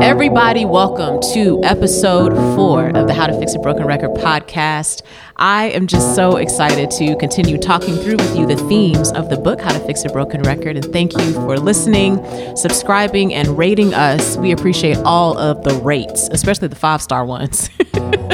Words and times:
Everybody, 0.00 0.64
welcome 0.64 1.20
to 1.32 1.60
episode 1.64 2.32
four 2.54 2.88
of 2.96 3.08
the 3.08 3.14
How 3.14 3.26
to 3.26 3.36
Fix 3.40 3.54
a 3.54 3.58
Broken 3.58 3.84
Record 3.84 4.10
podcast. 4.12 5.02
I 5.38 5.70
am 5.70 5.88
just 5.88 6.14
so 6.14 6.36
excited 6.36 6.92
to 6.92 7.16
continue 7.16 7.58
talking 7.58 7.96
through 7.96 8.18
with 8.18 8.36
you 8.36 8.46
the 8.46 8.56
themes 8.68 9.10
of 9.12 9.30
the 9.30 9.36
book, 9.36 9.60
How 9.60 9.72
to 9.72 9.80
Fix 9.80 10.04
a 10.04 10.10
Broken 10.10 10.42
Record. 10.42 10.76
And 10.76 10.92
thank 10.92 11.12
you 11.18 11.32
for 11.32 11.58
listening, 11.58 12.24
subscribing, 12.56 13.34
and 13.34 13.58
rating 13.58 13.94
us. 13.94 14.36
We 14.36 14.52
appreciate 14.52 14.98
all 14.98 15.36
of 15.38 15.64
the 15.64 15.74
rates, 15.74 16.28
especially 16.30 16.68
the 16.68 16.76
five 16.76 17.02
star 17.02 17.24
ones. 17.24 17.68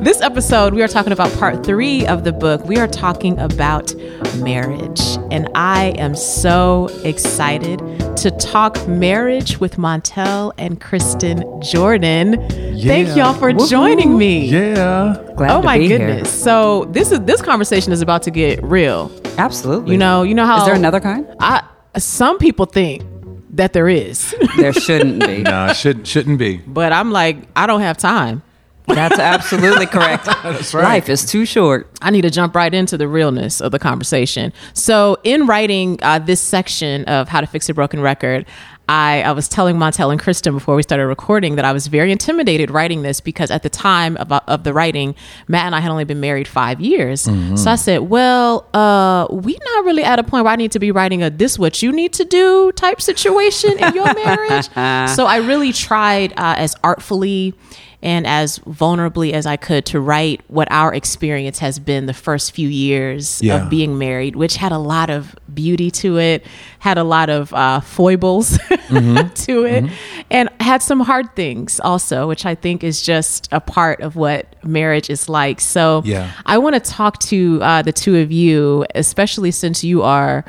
This 0.00 0.20
episode, 0.20 0.74
we 0.74 0.82
are 0.82 0.88
talking 0.88 1.12
about 1.12 1.32
part 1.38 1.66
three 1.66 2.06
of 2.06 2.22
the 2.22 2.32
book. 2.32 2.64
We 2.64 2.76
are 2.76 2.86
talking 2.86 3.36
about 3.40 3.92
marriage. 4.36 5.00
And 5.32 5.48
I 5.56 5.86
am 5.98 6.14
so 6.14 6.88
excited 7.02 7.80
to 8.18 8.30
talk 8.30 8.86
marriage 8.86 9.58
with 9.58 9.76
Montell 9.76 10.52
and 10.56 10.80
Kristin 10.80 11.42
Jordan. 11.62 12.48
Thank 12.80 13.16
y'all 13.16 13.34
for 13.34 13.50
Woo-hoo. 13.52 13.66
joining 13.68 14.16
me. 14.16 14.46
Yeah. 14.46 15.20
Glad 15.36 15.50
oh 15.50 15.60
to 15.62 15.66
my 15.66 15.78
be 15.78 15.88
goodness. 15.88 16.30
So 16.30 16.84
this 16.90 17.10
is 17.10 17.20
this 17.22 17.42
conversation 17.42 17.92
is 17.92 18.00
about 18.00 18.22
to 18.22 18.30
get 18.30 18.62
real. 18.62 19.10
Absolutely. 19.36 19.92
You 19.92 19.98
know, 19.98 20.22
you 20.22 20.34
know 20.34 20.46
how 20.46 20.60
Is 20.60 20.66
there 20.66 20.76
another 20.76 21.00
kind? 21.00 21.26
I 21.40 21.64
some 21.96 22.38
people 22.38 22.66
think 22.66 23.02
that 23.50 23.72
there 23.72 23.88
is. 23.88 24.32
There 24.56 24.72
shouldn't 24.72 25.26
be. 25.26 25.38
No, 25.38 25.50
nah, 25.66 25.72
should 25.72 26.06
shouldn't 26.06 26.38
be. 26.38 26.58
but 26.58 26.92
I'm 26.92 27.10
like, 27.10 27.38
I 27.56 27.66
don't 27.66 27.80
have 27.80 27.98
time. 27.98 28.42
That's 28.88 29.18
absolutely 29.18 29.86
correct. 29.98 30.24
That's 30.24 30.74
right. 30.74 30.84
Life 30.84 31.08
is 31.08 31.24
too 31.24 31.44
short. 31.44 31.90
I 32.00 32.10
need 32.10 32.22
to 32.22 32.30
jump 32.30 32.54
right 32.54 32.72
into 32.72 32.96
the 32.96 33.08
realness 33.08 33.60
of 33.60 33.72
the 33.72 33.78
conversation. 33.78 34.52
So, 34.72 35.18
in 35.24 35.46
writing 35.46 35.98
uh, 36.02 36.18
this 36.18 36.40
section 36.40 37.04
of 37.04 37.28
How 37.28 37.40
to 37.40 37.46
Fix 37.46 37.68
a 37.68 37.74
Broken 37.74 38.00
Record, 38.00 38.46
I, 38.88 39.20
I 39.22 39.32
was 39.32 39.48
telling 39.48 39.76
Montell 39.76 40.10
and 40.10 40.20
Kristin 40.20 40.54
before 40.54 40.74
we 40.74 40.82
started 40.82 41.06
recording 41.06 41.56
that 41.56 41.64
I 41.66 41.72
was 41.72 41.88
very 41.88 42.10
intimidated 42.10 42.70
writing 42.70 43.02
this 43.02 43.20
because 43.20 43.50
at 43.50 43.62
the 43.62 43.68
time 43.68 44.16
of, 44.16 44.32
of 44.32 44.64
the 44.64 44.72
writing, 44.72 45.14
Matt 45.46 45.66
and 45.66 45.74
I 45.74 45.80
had 45.80 45.90
only 45.90 46.04
been 46.04 46.20
married 46.20 46.48
five 46.48 46.80
years. 46.80 47.20
So 47.60 47.70
I 47.70 47.76
said, 47.76 47.98
well, 48.08 48.66
uh, 48.72 49.26
we're 49.30 49.58
not 49.74 49.84
really 49.84 50.04
at 50.04 50.18
a 50.18 50.22
point 50.22 50.44
where 50.44 50.52
I 50.54 50.56
need 50.56 50.72
to 50.72 50.78
be 50.78 50.90
writing 50.90 51.22
a 51.22 51.28
this 51.28 51.58
what 51.58 51.82
you 51.82 51.92
need 51.92 52.14
to 52.14 52.24
do 52.24 52.72
type 52.72 53.02
situation 53.02 53.78
in 53.78 53.94
your 53.94 54.12
marriage. 54.14 54.68
so 55.14 55.26
I 55.26 55.44
really 55.46 55.72
tried 55.72 56.32
uh, 56.32 56.54
as 56.56 56.74
artfully 56.82 57.54
and 58.00 58.26
as 58.28 58.60
vulnerably 58.60 59.32
as 59.32 59.44
I 59.44 59.56
could 59.56 59.84
to 59.86 59.98
write 59.98 60.40
what 60.46 60.68
our 60.70 60.94
experience 60.94 61.58
has 61.58 61.80
been 61.80 62.06
the 62.06 62.14
first 62.14 62.52
few 62.52 62.68
years 62.68 63.42
Yeah. 63.42 63.64
of 63.64 63.70
being 63.70 63.98
married, 63.98 64.36
which 64.36 64.54
had 64.56 64.70
a 64.70 64.78
lot 64.78 65.10
of 65.10 65.34
beauty 65.52 65.90
to 65.90 66.16
it, 66.18 66.46
had 66.78 66.96
a 66.96 67.02
lot 67.02 67.28
of 67.28 67.52
uh, 67.52 67.80
foibles 67.80 68.56
to 68.88 69.64
it, 69.64 69.90
and 70.30 70.48
had 70.60 70.80
some 70.80 71.00
hard 71.00 71.34
things 71.34 71.80
also, 71.80 72.28
which 72.28 72.46
I 72.46 72.54
think 72.54 72.84
is 72.84 73.02
just 73.02 73.48
a 73.50 73.60
part 73.60 74.00
of 74.00 74.14
what 74.14 74.46
marriage 74.64 75.10
is 75.10 75.28
like. 75.28 75.60
So 75.60 76.02
Yeah. 76.04 76.30
I 76.46 76.58
want 76.58 76.74
to 76.74 76.80
talk 76.80 77.18
to 77.20 77.58
uh, 77.62 77.82
the 77.82 77.92
two 77.92 78.16
of 78.18 78.30
you, 78.30 78.86
especially 78.94 79.50
since 79.50 79.82
you 79.82 80.02
are 80.02 80.44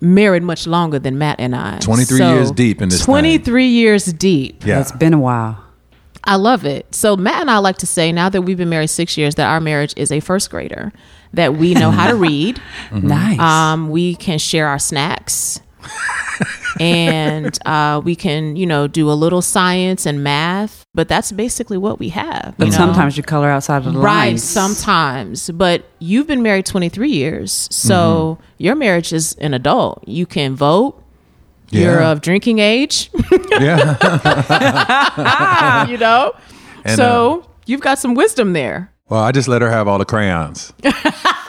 married 0.00 0.42
much 0.42 0.66
longer 0.66 0.98
than 0.98 1.18
Matt 1.18 1.38
and 1.38 1.54
I. 1.54 1.78
23 1.78 2.18
years 2.18 2.50
deep 2.50 2.82
in 2.82 2.88
this 2.88 2.98
thing. 3.00 3.04
23 3.04 3.66
years 3.66 4.06
deep. 4.06 4.66
Yeah. 4.66 4.80
It's 4.80 4.90
been 4.92 5.14
a 5.14 5.20
while. 5.20 5.62
I 6.24 6.36
love 6.36 6.64
it. 6.64 6.94
So 6.94 7.16
Matt 7.16 7.40
and 7.40 7.50
I 7.50 7.58
like 7.58 7.78
to 7.78 7.86
say 7.86 8.12
now 8.12 8.28
that 8.28 8.42
we've 8.42 8.58
been 8.58 8.68
married 8.68 8.88
six 8.90 9.16
years 9.16 9.34
that 9.36 9.48
our 9.48 9.60
marriage 9.60 9.94
is 9.96 10.12
a 10.12 10.20
first 10.20 10.50
grader. 10.50 10.92
That 11.32 11.54
we 11.54 11.74
know 11.74 11.90
how 11.90 12.08
to 12.08 12.16
read. 12.16 12.60
Nice. 12.92 13.38
Um, 13.38 13.90
we 13.90 14.16
can 14.16 14.38
share 14.38 14.66
our 14.66 14.78
snacks. 14.80 15.60
and 16.80 17.58
uh, 17.66 18.00
we 18.04 18.14
can, 18.16 18.56
you 18.56 18.66
know, 18.66 18.86
do 18.86 19.10
a 19.10 19.14
little 19.14 19.42
science 19.42 20.06
and 20.06 20.22
math, 20.22 20.84
but 20.94 21.08
that's 21.08 21.32
basically 21.32 21.78
what 21.78 21.98
we 21.98 22.10
have. 22.10 22.54
but 22.58 22.66
you 22.66 22.70
know? 22.72 22.76
sometimes 22.76 23.16
you 23.16 23.22
color 23.22 23.48
outside 23.48 23.78
of 23.78 23.84
the 23.84 23.92
line. 23.92 24.02
right, 24.02 24.26
lines. 24.28 24.44
sometimes. 24.44 25.50
But 25.50 25.84
you've 25.98 26.26
been 26.26 26.42
married 26.42 26.66
23 26.66 27.10
years, 27.10 27.68
so 27.70 28.38
your 28.58 28.74
marriage 28.74 29.12
is 29.12 29.34
an 29.34 29.54
adult. 29.54 30.06
You 30.06 30.26
can 30.26 30.54
vote. 30.54 31.02
You're 31.70 32.02
of 32.02 32.20
drinking 32.20 32.58
age. 32.58 33.10
yeah. 33.52 33.96
you 35.88 35.96
know? 35.98 36.32
And, 36.84 36.96
so 36.96 37.42
um, 37.42 37.44
you've 37.66 37.80
got 37.80 37.98
some 37.98 38.14
wisdom 38.14 38.52
there. 38.52 38.92
Well, 39.08 39.22
I 39.22 39.32
just 39.32 39.48
let 39.48 39.62
her 39.62 39.70
have 39.70 39.88
all 39.88 39.98
the 39.98 40.04
crayons. 40.04 40.72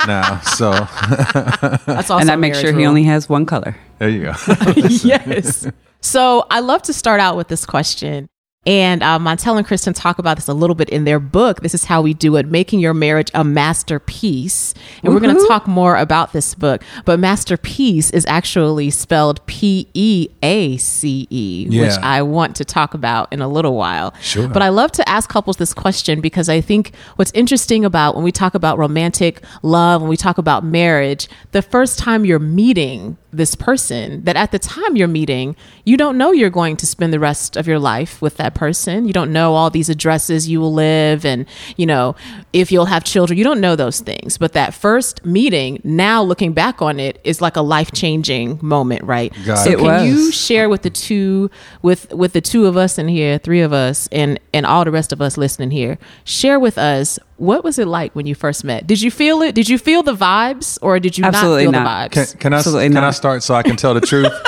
now, 0.08 0.40
so 0.42 0.72
That's 0.72 2.10
also 2.10 2.18
and 2.18 2.32
I 2.32 2.34
a 2.34 2.38
make 2.38 2.54
marriage 2.54 2.66
sure 2.66 2.78
he 2.78 2.86
only 2.86 3.04
has 3.04 3.30
one 3.30 3.46
color. 3.46 3.76
there 4.00 4.10
you 4.10 4.24
go. 4.24 4.34
yes. 4.76 5.68
So 6.02 6.48
I 6.50 6.60
love 6.60 6.82
to 6.84 6.94
start 6.94 7.20
out 7.20 7.38
with 7.38 7.48
this 7.50 7.66
question. 7.66 8.28
And 8.68 9.02
uh, 9.02 9.18
Montell 9.18 9.58
and 9.58 9.66
Kristin 9.66 9.96
talk 9.96 10.20
about 10.20 10.38
this 10.38 10.48
a 10.48 10.54
little 10.54 10.76
bit 10.76 10.88
in 10.90 11.04
their 11.04 11.20
book. 11.20 11.62
This 11.62 11.74
is 11.74 11.86
how 11.86 12.04
we 12.04 12.14
do 12.14 12.36
it, 12.36 12.46
making 12.46 12.80
your 12.80 12.94
marriage 12.94 13.32
a 13.34 13.44
masterpiece. 13.44 14.76
And 15.02 15.12
we're 15.12 15.20
going 15.20 15.36
to 15.36 15.48
talk 15.48 15.66
more 15.66 15.98
about 15.98 16.32
this 16.32 16.54
book. 16.54 16.84
But 17.04 17.20
masterpiece 17.20 18.12
is 18.12 18.24
actually 18.28 18.92
spelled 18.92 19.44
P 19.48 19.88
E 19.96 20.30
A 20.44 20.78
C 20.78 21.26
E, 21.32 21.70
which 21.72 21.98
I 22.04 22.22
want 22.22 22.56
to 22.58 22.64
talk 22.64 22.94
about 22.94 23.34
in 23.34 23.42
a 23.42 23.48
little 23.48 23.76
while. 23.76 24.14
Sure. 24.22 24.48
But 24.48 24.62
I 24.62 24.70
love 24.70 24.92
to 24.92 25.10
ask 25.10 25.28
couples 25.28 25.58
this 25.58 25.74
question 25.74 26.22
because 26.22 26.48
I 26.48 26.62
think 26.62 26.94
what's 27.16 27.32
interesting 27.32 27.84
about 27.84 28.14
when 28.14 28.24
we 28.24 28.32
talk 28.32 28.54
about 28.54 28.78
romantic 28.78 29.42
love, 29.64 30.02
when 30.02 30.10
we 30.10 30.18
talk 30.18 30.38
about 30.38 30.64
marriage, 30.64 31.28
the 31.52 31.64
first 31.64 31.98
time 31.98 32.26
you're 32.26 32.38
meeting 32.38 33.18
this 33.34 33.56
person, 33.56 34.24
that 34.26 34.36
at 34.36 34.52
the 34.52 34.60
time 34.60 34.98
you're 34.98 35.08
meeting, 35.08 35.56
you 35.86 35.96
don't 35.96 36.18
know 36.18 36.32
you're 36.32 36.50
going 36.50 36.76
to 36.76 36.86
spend 36.86 37.14
the 37.14 37.20
rest 37.20 37.56
of 37.56 37.66
your 37.66 37.80
life 37.80 38.22
with 38.22 38.36
that 38.36 38.51
person. 38.54 39.06
You 39.08 39.14
don't 39.14 39.32
know 39.32 39.56
all 39.56 39.70
these 39.70 39.90
addresses 39.90 40.48
you 40.48 40.60
will 40.60 40.74
live 40.74 41.26
and, 41.26 41.46
you 41.78 41.86
know, 41.86 42.16
if 42.54 42.72
you'll 42.72 42.86
have 42.86 43.04
children. 43.04 43.38
You 43.38 43.44
don't 43.44 43.62
know 43.62 43.76
those 43.76 44.00
things. 44.00 44.38
But 44.38 44.54
that 44.54 44.74
first 44.74 45.26
meeting, 45.26 45.82
now 45.84 46.22
looking 46.24 46.54
back 46.54 46.82
on 46.82 47.00
it, 47.00 47.20
is 47.24 47.42
like 47.42 47.56
a 47.56 47.62
life 47.62 47.92
changing 47.92 48.60
moment, 48.62 49.04
right? 49.04 49.34
Got 49.46 49.58
so 49.64 49.72
it. 49.72 49.74
It 49.74 49.80
can 49.80 50.06
you 50.06 50.32
share 50.32 50.70
with 50.70 50.82
the 50.84 50.90
two 50.90 51.50
with 51.82 52.14
with 52.14 52.34
the 52.34 52.42
two 52.42 52.66
of 52.66 52.78
us 52.78 52.98
in 52.98 53.08
here, 53.08 53.38
three 53.38 53.62
of 53.62 53.74
us, 53.74 54.08
and 54.12 54.40
and 54.54 54.66
all 54.66 54.84
the 54.86 54.92
rest 54.92 55.12
of 55.14 55.22
us 55.22 55.38
listening 55.38 55.72
here. 55.72 55.98
Share 56.24 56.60
with 56.60 56.78
us 56.78 57.20
what 57.38 57.64
was 57.64 57.80
it 57.80 57.88
like 57.88 58.16
when 58.16 58.28
you 58.28 58.36
first 58.36 58.64
met? 58.64 58.86
Did 58.86 59.02
you 59.02 59.10
feel 59.10 59.42
it? 59.42 59.56
Did 59.56 59.68
you 59.68 59.80
feel 59.80 60.04
the 60.04 60.14
vibes, 60.14 60.78
or 60.82 61.00
did 61.00 61.18
you 61.18 61.24
Absolutely 61.26 61.66
not 61.66 61.72
feel 61.74 61.84
not. 61.84 62.12
the 62.12 62.16
Can, 62.16 62.24
vibes? 62.26 62.40
can 62.40 62.54
I 62.54 62.58
Absolutely 62.58 62.90
can 62.90 63.04
I 63.04 63.12
start 63.12 63.42
so 63.44 63.56
I 63.56 63.64
can 63.64 63.76
tell 63.76 63.94
the 63.96 64.02
truth 64.02 64.32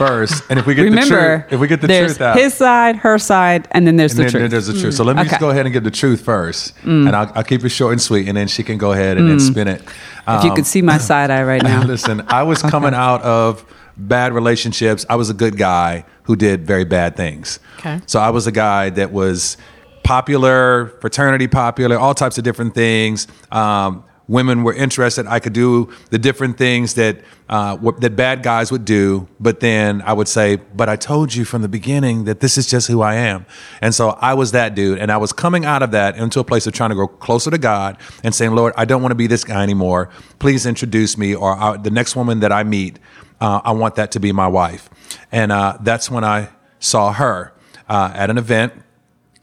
first? 0.00 0.42
And 0.48 0.58
if 0.58 0.66
we 0.66 0.74
get 0.74 0.90
the 0.90 0.96
truth, 1.06 1.52
if 1.52 1.60
we 1.60 1.68
get 1.68 1.80
the 1.80 1.86
there's 1.86 2.16
truth 2.16 2.20
out, 2.22 2.36
his 2.38 2.54
side, 2.54 2.96
her 2.96 3.18
side, 3.18 3.68
and 3.70 3.86
then 3.86 3.96
there's 3.96 4.12
and 4.12 4.20
the 4.20 4.22
then, 4.24 4.30
truth. 4.30 4.42
then 4.42 4.50
there's 4.50 4.66
the 4.66 4.80
truth. 4.80 4.94
So 4.94 5.04
let 5.04 5.16
me 5.16 5.22
mm. 5.22 5.28
just 5.28 5.40
go 5.40 5.50
ahead 5.50 5.66
and 5.66 5.72
get 5.72 5.84
the 5.84 5.90
truth 5.90 6.22
first, 6.22 6.76
mm. 6.78 7.06
and 7.06 7.14
I'll, 7.14 7.30
I'll 7.34 7.44
keep 7.44 7.64
it 7.64 7.68
short 7.68 7.92
and 7.92 8.00
sweet, 8.00 8.28
and 8.28 8.36
then 8.36 8.48
she 8.48 8.62
can 8.62 8.78
go 8.78 8.92
ahead 8.92 9.18
and 9.18 9.28
then 9.28 9.36
mm. 9.36 9.50
spin 9.50 9.68
it. 9.68 9.82
if 10.26 10.44
you 10.44 10.50
could 10.50 10.60
um, 10.60 10.64
see 10.64 10.82
my 10.82 10.98
side 10.98 11.30
eye 11.30 11.44
right 11.44 11.62
now. 11.62 11.82
Listen, 11.84 12.22
I 12.28 12.42
was 12.42 12.62
coming 12.62 12.94
out 12.94 13.22
of 13.22 13.64
bad 13.96 14.32
relationships. 14.32 15.04
I 15.08 15.16
was 15.16 15.30
a 15.30 15.34
good 15.34 15.56
guy 15.56 16.04
who 16.24 16.36
did 16.36 16.66
very 16.66 16.84
bad 16.84 17.16
things. 17.16 17.60
Okay. 17.78 18.00
So 18.06 18.20
I 18.20 18.30
was 18.30 18.46
a 18.46 18.52
guy 18.52 18.90
that 18.90 19.12
was 19.12 19.56
popular, 20.04 20.88
fraternity 21.00 21.48
popular, 21.48 21.98
all 21.98 22.14
types 22.14 22.38
of 22.38 22.44
different 22.44 22.74
things. 22.74 23.26
Um, 23.50 24.04
women 24.30 24.62
were 24.62 24.72
interested. 24.72 25.26
I 25.26 25.40
could 25.40 25.52
do 25.52 25.92
the 26.10 26.18
different 26.18 26.56
things 26.56 26.94
that 26.94 27.18
uh, 27.48 27.76
that 27.98 28.14
bad 28.14 28.44
guys 28.44 28.70
would 28.70 28.84
do. 28.84 29.26
But 29.40 29.58
then 29.58 30.02
I 30.02 30.12
would 30.12 30.28
say, 30.28 30.56
"But 30.56 30.88
I 30.88 30.94
told 30.94 31.34
you 31.34 31.44
from 31.44 31.62
the 31.62 31.68
beginning 31.68 32.24
that 32.24 32.38
this 32.38 32.56
is 32.56 32.66
just 32.68 32.86
who 32.86 33.02
I 33.02 33.14
am." 33.14 33.44
And 33.82 33.92
so 33.92 34.10
I 34.10 34.34
was 34.34 34.52
that 34.52 34.76
dude, 34.76 34.98
and 34.98 35.10
I 35.10 35.16
was 35.16 35.32
coming 35.32 35.64
out 35.64 35.82
of 35.82 35.90
that 35.90 36.16
into 36.16 36.38
a 36.38 36.44
place 36.44 36.66
of 36.68 36.72
trying 36.72 36.90
to 36.90 36.94
grow 36.94 37.08
closer 37.08 37.50
to 37.50 37.58
God 37.58 37.98
and 38.22 38.32
saying, 38.32 38.54
"Lord, 38.54 38.72
I 38.76 38.84
don't 38.84 39.02
want 39.02 39.10
to 39.10 39.16
be 39.16 39.26
this 39.26 39.42
guy 39.42 39.62
anymore. 39.64 40.08
Please 40.38 40.64
introduce 40.64 41.18
me, 41.18 41.34
or 41.34 41.56
I, 41.56 41.76
the 41.76 41.90
next 41.90 42.14
woman 42.14 42.38
that 42.40 42.52
I 42.52 42.62
meet, 42.62 43.00
uh, 43.40 43.60
I 43.64 43.72
want 43.72 43.96
that 43.96 44.12
to 44.12 44.20
be 44.20 44.30
my 44.32 44.46
wife." 44.46 44.88
And 45.32 45.50
uh, 45.50 45.78
that's 45.80 46.08
when 46.08 46.22
I 46.22 46.50
saw 46.78 47.12
her 47.12 47.52
uh, 47.88 48.12
at 48.14 48.30
an 48.30 48.38
event. 48.38 48.72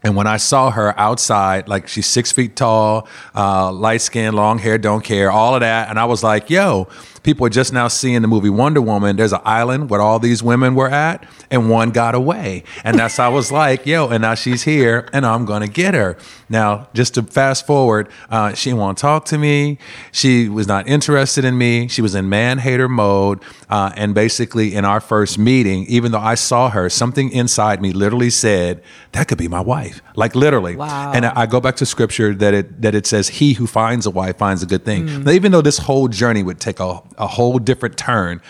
And 0.04 0.14
when 0.14 0.28
I 0.28 0.36
saw 0.36 0.70
her 0.70 0.98
outside, 0.98 1.68
like 1.68 1.88
she's 1.88 2.06
six 2.06 2.30
feet 2.30 2.54
tall, 2.54 3.08
uh, 3.34 3.72
light 3.72 4.00
skin, 4.00 4.34
long 4.34 4.58
hair, 4.58 4.78
don't 4.78 5.02
care, 5.02 5.30
all 5.30 5.54
of 5.54 5.60
that. 5.60 5.90
And 5.90 5.98
I 5.98 6.04
was 6.04 6.22
like, 6.22 6.50
yo, 6.50 6.86
people 7.24 7.44
are 7.44 7.50
just 7.50 7.72
now 7.72 7.88
seeing 7.88 8.22
the 8.22 8.28
movie 8.28 8.48
Wonder 8.48 8.80
Woman. 8.80 9.16
There's 9.16 9.32
an 9.32 9.40
island 9.44 9.90
where 9.90 10.00
all 10.00 10.20
these 10.20 10.40
women 10.40 10.76
were 10.76 10.88
at, 10.88 11.26
and 11.50 11.68
one 11.68 11.90
got 11.90 12.14
away. 12.14 12.62
And 12.84 12.96
that's, 12.96 13.16
how 13.16 13.26
I 13.26 13.34
was 13.34 13.50
like, 13.50 13.86
yo, 13.86 14.08
and 14.08 14.22
now 14.22 14.34
she's 14.34 14.62
here, 14.62 15.08
and 15.12 15.26
I'm 15.26 15.44
going 15.44 15.62
to 15.62 15.68
get 15.68 15.94
her. 15.94 16.16
Now, 16.48 16.88
just 16.94 17.14
to 17.14 17.24
fast 17.24 17.66
forward, 17.66 18.08
uh, 18.30 18.54
she 18.54 18.72
won't 18.72 18.98
talk 18.98 19.24
to 19.26 19.36
me. 19.36 19.78
She 20.12 20.48
was 20.48 20.68
not 20.68 20.86
interested 20.86 21.44
in 21.44 21.58
me. 21.58 21.88
She 21.88 22.02
was 22.02 22.14
in 22.14 22.28
man 22.28 22.58
hater 22.58 22.88
mode. 22.88 23.42
Uh, 23.68 23.90
and 23.96 24.14
basically, 24.14 24.76
in 24.76 24.84
our 24.84 25.00
first 25.00 25.38
meeting, 25.38 25.86
even 25.86 26.12
though 26.12 26.20
I 26.20 26.36
saw 26.36 26.70
her, 26.70 26.88
something 26.88 27.30
inside 27.32 27.82
me 27.82 27.92
literally 27.92 28.30
said, 28.30 28.80
that 29.12 29.26
could 29.26 29.38
be 29.38 29.48
my 29.48 29.60
wife. 29.60 29.87
Like 30.16 30.34
literally. 30.34 30.76
Wow. 30.76 31.12
And 31.12 31.26
I 31.26 31.32
I 31.42 31.46
go 31.46 31.60
back 31.60 31.76
to 31.76 31.86
scripture 31.86 32.34
that 32.34 32.54
it 32.54 32.82
that 32.82 32.94
it 32.94 33.06
says, 33.06 33.28
"He 33.28 33.52
who 33.52 33.66
finds 33.66 34.06
a 34.06 34.10
wife 34.10 34.38
finds 34.38 34.62
a 34.62 34.66
good 34.66 34.84
thing." 34.84 35.06
Mm. 35.06 35.24
Now, 35.24 35.32
even 35.32 35.52
though 35.52 35.62
this 35.62 35.78
whole 35.78 36.08
journey 36.08 36.42
would 36.42 36.60
take 36.60 36.80
a, 36.80 37.02
a 37.16 37.26
whole 37.26 37.58
different 37.58 37.96
turn, 37.96 38.40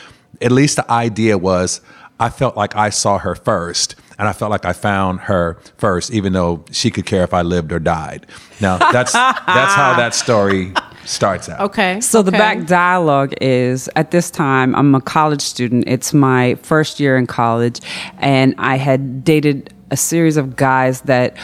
at 0.40 0.52
least 0.52 0.76
the 0.76 0.90
idea 0.90 1.37
was 1.38 1.81
I 2.20 2.31
felt 2.31 2.56
like 2.56 2.75
I 2.76 2.90
saw 2.90 3.19
her 3.19 3.35
first 3.35 3.94
and 4.19 4.26
I 4.26 4.32
felt 4.32 4.50
like 4.50 4.64
I 4.64 4.73
found 4.73 5.20
her 5.20 5.58
first, 5.76 6.12
even 6.12 6.32
though 6.32 6.64
she 6.73 6.90
could 6.90 7.06
care 7.06 7.23
if 7.23 7.32
I 7.32 7.43
lived 7.43 7.73
or 7.73 7.79
died. 7.79 8.26
Now 8.61 8.79
that's 8.79 9.12
that's 9.12 9.75
how 9.75 9.94
that 9.96 10.14
story 10.14 10.73
starts 11.05 11.49
out. 11.49 11.61
Okay. 11.61 12.00
So 12.00 12.23
the 12.23 12.32
back 12.32 12.67
dialogue 12.67 13.35
is 13.40 13.88
at 13.94 14.11
this 14.11 14.31
time 14.31 14.75
I'm 14.75 14.94
a 14.94 15.00
college 15.00 15.43
student. 15.43 15.85
It's 15.87 16.12
my 16.12 16.56
first 16.56 16.99
year 16.99 17.17
in 17.17 17.26
college, 17.26 17.81
and 18.19 18.55
I 18.58 18.76
had 18.76 19.25
dated 19.25 19.73
a 19.90 19.96
series 19.96 20.37
of 20.37 20.56
guys 20.56 21.02
that 21.02 21.37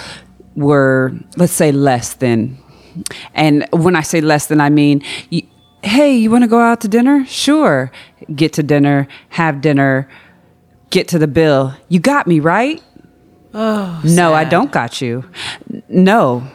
were, 0.56 1.12
let's 1.36 1.52
say, 1.52 1.72
less 1.72 2.14
than. 2.14 2.58
And 3.34 3.66
when 3.72 3.96
I 3.96 4.02
say 4.02 4.20
less 4.20 4.46
than, 4.46 4.60
I 4.60 4.70
mean, 4.70 5.02
hey, 5.82 6.14
you 6.16 6.30
want 6.30 6.44
to 6.44 6.48
go 6.48 6.60
out 6.60 6.80
to 6.82 6.88
dinner? 6.88 7.24
Sure. 7.26 7.90
Get 8.34 8.52
to 8.54 8.62
dinner, 8.62 9.08
have 9.30 9.60
dinner, 9.60 10.08
get 10.90 11.08
to 11.08 11.18
the 11.18 11.26
bill. 11.26 11.74
You 11.88 12.00
got 12.00 12.26
me, 12.26 12.40
right? 12.40 12.82
Oh, 13.52 14.00
no, 14.04 14.32
I 14.32 14.44
don't 14.44 14.72
got 14.72 15.00
you. 15.00 15.24
No. 15.88 16.48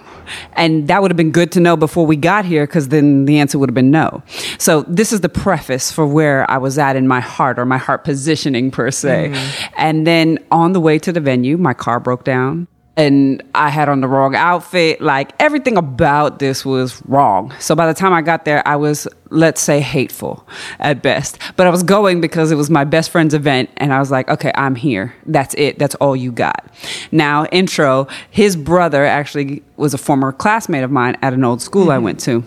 And 0.53 0.87
that 0.87 1.01
would 1.01 1.11
have 1.11 1.17
been 1.17 1.31
good 1.31 1.51
to 1.53 1.59
know 1.59 1.77
before 1.77 2.05
we 2.05 2.15
got 2.15 2.45
here 2.45 2.65
because 2.65 2.89
then 2.89 3.25
the 3.25 3.39
answer 3.39 3.57
would 3.59 3.69
have 3.69 3.75
been 3.75 3.91
no. 3.91 4.23
So, 4.57 4.83
this 4.83 5.13
is 5.13 5.21
the 5.21 5.29
preface 5.29 5.91
for 5.91 6.05
where 6.05 6.49
I 6.49 6.57
was 6.57 6.77
at 6.77 6.95
in 6.95 7.07
my 7.07 7.19
heart 7.19 7.59
or 7.59 7.65
my 7.65 7.77
heart 7.77 8.03
positioning, 8.03 8.71
per 8.71 8.91
se. 8.91 9.29
Mm-hmm. 9.29 9.73
And 9.77 10.07
then 10.07 10.39
on 10.51 10.73
the 10.73 10.79
way 10.79 10.99
to 10.99 11.11
the 11.11 11.19
venue, 11.19 11.57
my 11.57 11.73
car 11.73 11.99
broke 11.99 12.23
down 12.23 12.67
and 12.97 13.41
I 13.55 13.69
had 13.69 13.87
on 13.87 14.01
the 14.01 14.07
wrong 14.07 14.35
outfit. 14.35 14.99
Like 14.99 15.31
everything 15.39 15.77
about 15.77 16.39
this 16.39 16.65
was 16.65 17.01
wrong. 17.05 17.53
So 17.59 17.73
by 17.73 17.87
the 17.87 17.93
time 17.93 18.11
I 18.13 18.21
got 18.21 18.43
there, 18.43 18.61
I 18.67 18.75
was, 18.75 19.07
let's 19.29 19.61
say, 19.61 19.79
hateful 19.79 20.45
at 20.79 21.01
best. 21.01 21.39
But 21.55 21.65
I 21.65 21.69
was 21.69 21.81
going 21.81 22.19
because 22.19 22.51
it 22.51 22.55
was 22.55 22.69
my 22.69 22.83
best 22.83 23.09
friend's 23.09 23.33
event. 23.33 23.69
And 23.77 23.93
I 23.93 23.99
was 23.99 24.11
like, 24.11 24.29
okay, 24.29 24.51
I'm 24.55 24.75
here. 24.75 25.15
That's 25.25 25.55
it. 25.55 25.79
That's 25.79 25.95
all 25.95 26.15
you 26.15 26.31
got. 26.33 26.69
Now, 27.11 27.45
intro, 27.45 28.07
his 28.31 28.57
brother 28.57 29.05
actually 29.05 29.63
was 29.77 29.93
a 29.93 29.97
former 29.97 30.33
classmate 30.33 30.83
of 30.83 30.91
mine 30.91 31.17
at 31.21 31.33
an 31.33 31.45
old 31.45 31.61
school 31.61 31.91
I 31.91 31.95
mm-hmm. 31.95 32.03
went 32.03 32.19
to. 32.21 32.43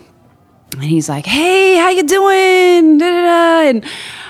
And 0.73 0.83
he's 0.83 1.07
like, 1.07 1.27
"Hey, 1.27 1.77
how 1.77 1.89
you 1.89 2.01
doing?" 2.01 2.97
Da, 2.97 3.05
da, 3.05 3.21
da. 3.21 3.69
And 3.69 3.85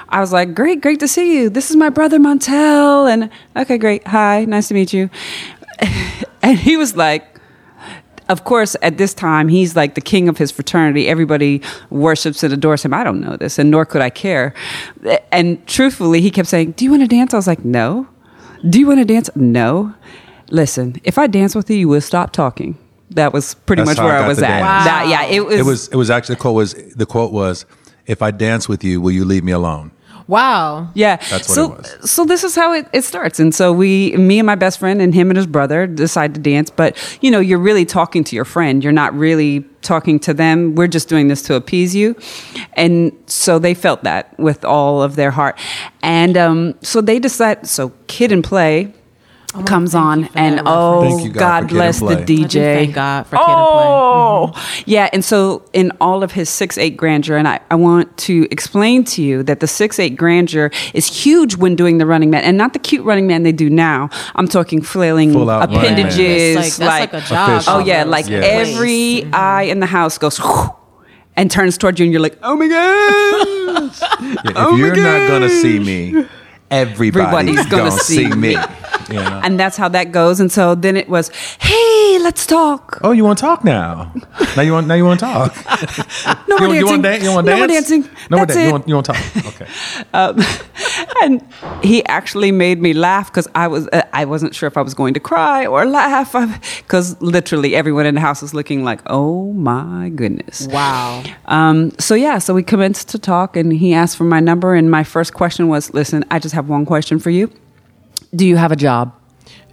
I 0.10 0.19
was 0.19 0.33
like, 0.33 0.54
"Great, 0.54 0.81
great 0.81 1.00
to 1.00 1.07
see 1.07 1.38
you. 1.38 1.50
This 1.50 1.69
is 1.69 1.77
my 1.77 1.88
brother 1.89 2.19
Montell." 2.19 3.10
And 3.10 3.30
okay, 3.56 3.77
great. 3.77 4.06
Hi, 4.07 4.44
nice 4.44 4.68
to 4.68 4.74
meet 4.74 4.92
you. 4.92 5.10
And 6.45 6.59
he 6.59 6.75
was 6.75 6.97
like, 6.97 7.25
of 8.27 8.43
course, 8.43 8.75
at 8.81 8.97
this 8.97 9.13
time, 9.13 9.47
he's 9.47 9.77
like 9.77 9.95
the 9.95 10.01
king 10.01 10.27
of 10.27 10.37
his 10.37 10.51
fraternity. 10.51 11.07
Everybody 11.07 11.61
worships 11.89 12.43
and 12.43 12.53
adores 12.53 12.83
him. 12.83 12.93
I 12.93 13.01
don't 13.05 13.21
know 13.21 13.37
this, 13.37 13.57
and 13.57 13.71
nor 13.71 13.85
could 13.85 14.01
I 14.01 14.09
care. 14.09 14.53
And 15.31 15.65
truthfully, 15.67 16.19
he 16.19 16.29
kept 16.31 16.49
saying, 16.49 16.71
Do 16.71 16.83
you 16.83 16.91
want 16.91 17.01
to 17.03 17.07
dance? 17.07 17.33
I 17.33 17.37
was 17.37 17.47
like, 17.47 17.63
No. 17.63 18.07
Do 18.69 18.77
you 18.77 18.87
want 18.87 18.99
to 18.99 19.05
dance? 19.05 19.29
No. 19.35 19.93
Listen, 20.51 20.99
if 21.05 21.17
I 21.17 21.27
dance 21.27 21.55
with 21.55 21.69
you, 21.69 21.77
you 21.77 21.87
will 21.87 22.01
stop 22.01 22.33
talking. 22.33 22.77
That 23.11 23.31
was 23.31 23.55
pretty 23.55 23.81
That's 23.83 23.91
much 23.91 23.97
how 23.99 24.07
I 24.07 24.07
where 24.09 24.23
I 24.23 24.27
was 24.27 24.39
at. 24.39 24.47
dance. 24.47 24.85
That- 24.85 25.07
yeah, 25.07 25.23
it 25.25 25.45
was. 25.45 25.55
It 25.59 25.65
was 25.65 25.87
it 25.89 25.95
was 25.95 26.09
actually 26.09 26.35
the 26.35 26.41
quote 26.41 26.55
was 26.55 26.73
the 26.95 27.05
quote 27.05 27.31
was 27.31 27.65
if 28.05 28.21
I 28.21 28.31
dance 28.31 28.67
with 28.67 28.83
you, 28.83 28.99
will 28.99 29.11
you 29.11 29.23
leave 29.23 29.45
me 29.45 29.53
alone? 29.53 29.91
Wow. 30.27 30.89
Yeah. 30.93 31.17
That's 31.17 31.49
what 31.49 31.55
so, 31.55 31.73
it 31.73 31.77
was. 31.77 32.11
So 32.11 32.25
this 32.25 32.43
is 32.43 32.55
how 32.55 32.73
it, 32.73 32.87
it 32.93 33.03
starts. 33.03 33.39
And 33.39 33.53
so 33.53 33.73
we, 33.73 34.15
me 34.15 34.39
and 34.39 34.45
my 34.45 34.55
best 34.55 34.79
friend 34.79 35.01
and 35.01 35.13
him 35.13 35.29
and 35.29 35.37
his 35.37 35.47
brother 35.47 35.87
decide 35.87 36.33
to 36.35 36.41
dance. 36.41 36.69
But, 36.69 36.97
you 37.21 37.29
know, 37.29 37.39
you're 37.39 37.59
really 37.59 37.85
talking 37.85 38.23
to 38.25 38.35
your 38.35 38.45
friend. 38.45 38.83
You're 38.83 38.93
not 38.93 39.13
really 39.13 39.65
talking 39.81 40.19
to 40.21 40.33
them. 40.33 40.75
We're 40.75 40.87
just 40.87 41.09
doing 41.09 41.27
this 41.27 41.41
to 41.43 41.55
appease 41.55 41.93
you. 41.93 42.15
And 42.73 43.11
so 43.25 43.59
they 43.59 43.73
felt 43.73 44.03
that 44.03 44.37
with 44.39 44.63
all 44.63 45.03
of 45.03 45.15
their 45.15 45.31
heart. 45.31 45.59
And 46.01 46.37
um, 46.37 46.75
so 46.81 47.01
they 47.01 47.19
decide, 47.19 47.67
so 47.67 47.91
Kid 48.07 48.31
and 48.31 48.43
Play 48.43 48.93
comes 49.65 49.94
on 49.94 50.25
and 50.35 50.57
that 50.57 50.63
oh 50.65 51.27
God, 51.29 51.33
God, 51.33 51.69
bless 51.69 52.00
the 52.00 52.05
Play. 52.07 52.15
I 52.15 52.23
do 52.23 52.38
DJ. 52.45 52.51
thank 52.75 52.95
God 52.95 53.23
for 53.27 53.35
Kid 53.38 53.44
and 53.44 53.55
Play. 53.55 53.85
Oh, 53.85 54.83
yeah. 54.85 55.09
And 55.13 55.23
so, 55.23 55.63
in 55.73 55.91
all 56.01 56.23
of 56.23 56.31
his 56.31 56.50
six 56.50 56.77
eight 56.77 56.97
grandeur, 56.97 57.38
and 57.38 57.47
I, 57.47 57.59
I 57.69 57.75
want 57.75 58.15
to 58.19 58.47
explain 58.50 59.03
to 59.05 59.21
you 59.21 59.44
that 59.44 59.59
the 59.59 59.67
six 59.67 60.00
eight 60.00 60.15
grandeur 60.17 60.71
is 60.94 61.05
huge 61.07 61.55
when 61.57 61.75
doing 61.75 62.00
the 62.00 62.05
Running 62.05 62.29
Man, 62.31 62.44
and 62.44 62.57
not 62.57 62.73
the 62.73 62.79
cute 62.79 63.05
Running 63.05 63.27
Man 63.27 63.44
they 63.44 63.51
do 63.51 63.69
now. 63.69 64.09
I'm 64.35 64.47
talking 64.47 64.81
flailing 64.81 65.33
Full 65.33 65.45
Man. 65.45 65.61
appendages, 65.61 66.57
It's 66.57 66.79
like, 66.79 67.11
that's 67.11 67.13
like, 67.13 67.23
a 67.23 67.27
job. 67.27 67.63
Oh 67.67 67.79
yeah, 67.79 68.03
like 68.05 68.27
in 68.27 68.33
a 68.41 68.45
every 68.45 69.21
place. 69.21 69.33
eye 69.33 69.63
in 69.63 69.79
the 69.79 69.85
house 69.85 70.17
goes. 70.17 70.39
And 71.35 71.50
turns 71.50 71.79
toward 71.79 71.97
you, 72.00 72.03
and 72.05 72.11
you're 72.13 72.21
like, 72.21 72.38
"Oh 72.44 72.55
my 72.55 72.67
god!" 72.67 73.47
Yeah, 74.45 74.51
if 74.51 74.55
Oh 74.55 74.75
you're 74.75 74.95
not 74.95 75.27
gonna 75.27 75.50
see 75.50 75.79
me, 75.79 76.25
everybody's, 76.73 77.27
Everybody's 77.57 77.65
gonna, 77.71 77.89
gonna 77.89 78.01
see 78.01 78.27
me. 78.29 78.55
me. 78.55 78.57
You 79.09 79.15
know? 79.15 79.41
and 79.43 79.59
that's 79.59 79.75
how 79.75 79.89
that 79.89 80.11
goes. 80.11 80.39
And 80.39 80.49
so 80.49 80.75
then 80.75 80.95
it 80.95 81.09
was, 81.09 81.29
"Hey, 81.59 81.92
let's 82.21 82.45
talk." 82.45 83.00
Oh, 83.03 83.11
you 83.11 83.23
want 83.23 83.38
to 83.39 83.41
talk 83.41 83.63
now? 83.63 84.11
Now 84.55 84.61
you 84.63 84.73
want 84.73 84.88
now 84.88 84.95
you 84.95 85.05
want 85.05 85.19
to 85.19 85.25
talk? 85.25 85.51
No 86.47 86.57
you, 86.59 86.67
more 86.67 86.91
want- 86.91 86.97
you 86.97 87.01
dancing. 87.01 87.01
want 87.01 87.03
to 87.03 87.09
dance? 87.09 87.23
You 87.23 87.31
want 87.31 87.45
to 87.47 87.51
no 87.51 87.57
more 87.57 87.67
dance? 87.67 87.89
dancing. 87.89 88.01
No 88.29 88.38
more 88.38 88.45
That's 88.45 88.57
dan- 88.57 88.63
it. 88.63 88.67
You 88.67 88.73
want 88.73 88.88
you 88.88 88.95
want 88.95 89.05
to 89.07 89.13
talk? 89.13 89.45
Okay. 89.53 89.67
and 91.23 91.41
he 91.83 92.05
actually 92.05 92.51
made 92.51 92.79
me 92.81 92.94
laugh 92.94 93.27
because 93.31 93.47
I 93.55 93.67
was 93.67 93.88
uh, 93.94 94.03
I 94.13 94.25
wasn't 94.25 94.53
sure 94.55 94.67
if 94.67 94.77
I 94.77 94.81
was 94.81 94.94
going 94.94 95.13
to 95.15 95.19
cry 95.19 95.65
or 95.65 95.85
laugh 95.85 96.31
because 96.83 97.19
literally 97.21 97.75
everyone 97.75 98.05
in 98.05 98.15
the 98.15 98.21
house 98.21 98.41
was 98.41 98.53
looking 98.53 98.83
like, 98.83 99.01
oh 99.07 99.51
my 99.53 100.09
goodness. 100.09 100.67
Wow. 100.67 101.23
Um, 101.45 101.91
so 102.00 102.13
yeah, 102.15 102.38
so 102.39 102.53
we 102.53 102.63
commenced 102.63 103.09
to 103.09 103.19
talk, 103.19 103.55
and 103.55 103.73
he 103.73 103.94
asked 103.94 104.17
for 104.17 104.25
my 104.25 104.39
number, 104.39 104.75
and 104.75 104.89
my 104.91 105.03
first 105.03 105.33
question 105.33 105.67
was, 105.67 105.94
"Listen, 105.94 106.23
I 106.31 106.39
just 106.39 106.53
have 106.55 106.69
one 106.69 106.85
question 106.85 107.19
for 107.19 107.29
you. 107.31 107.50
Do 108.35 108.45
you 108.45 108.57
have 108.57 108.71
a 108.71 108.75
job?" 108.77 109.13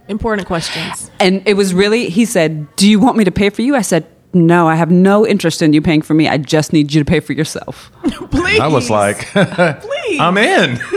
Important 0.07 0.47
questions. 0.47 1.11
And 1.19 1.41
it 1.47 1.53
was 1.55 1.73
really, 1.73 2.09
he 2.09 2.25
said, 2.25 2.73
"Do 2.75 2.89
you 2.89 2.99
want 2.99 3.17
me 3.17 3.23
to 3.23 3.31
pay 3.31 3.49
for 3.49 3.61
you?" 3.61 3.75
I 3.75 3.81
said. 3.81 4.05
No, 4.33 4.65
I 4.65 4.75
have 4.75 4.89
no 4.89 5.27
interest 5.27 5.61
in 5.61 5.73
you 5.73 5.81
paying 5.81 6.01
for 6.01 6.13
me. 6.13 6.29
I 6.29 6.37
just 6.37 6.71
need 6.71 6.93
you 6.93 7.01
to 7.01 7.05
pay 7.05 7.19
for 7.19 7.33
yourself. 7.33 7.91
Please. 8.31 8.61
I 8.61 8.67
was 8.67 8.89
like, 8.89 9.25
Please. 9.33 10.19
I'm 10.21 10.37
in. 10.37 10.79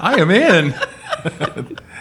I 0.00 0.16
am 0.18 0.28
in. 0.28 0.74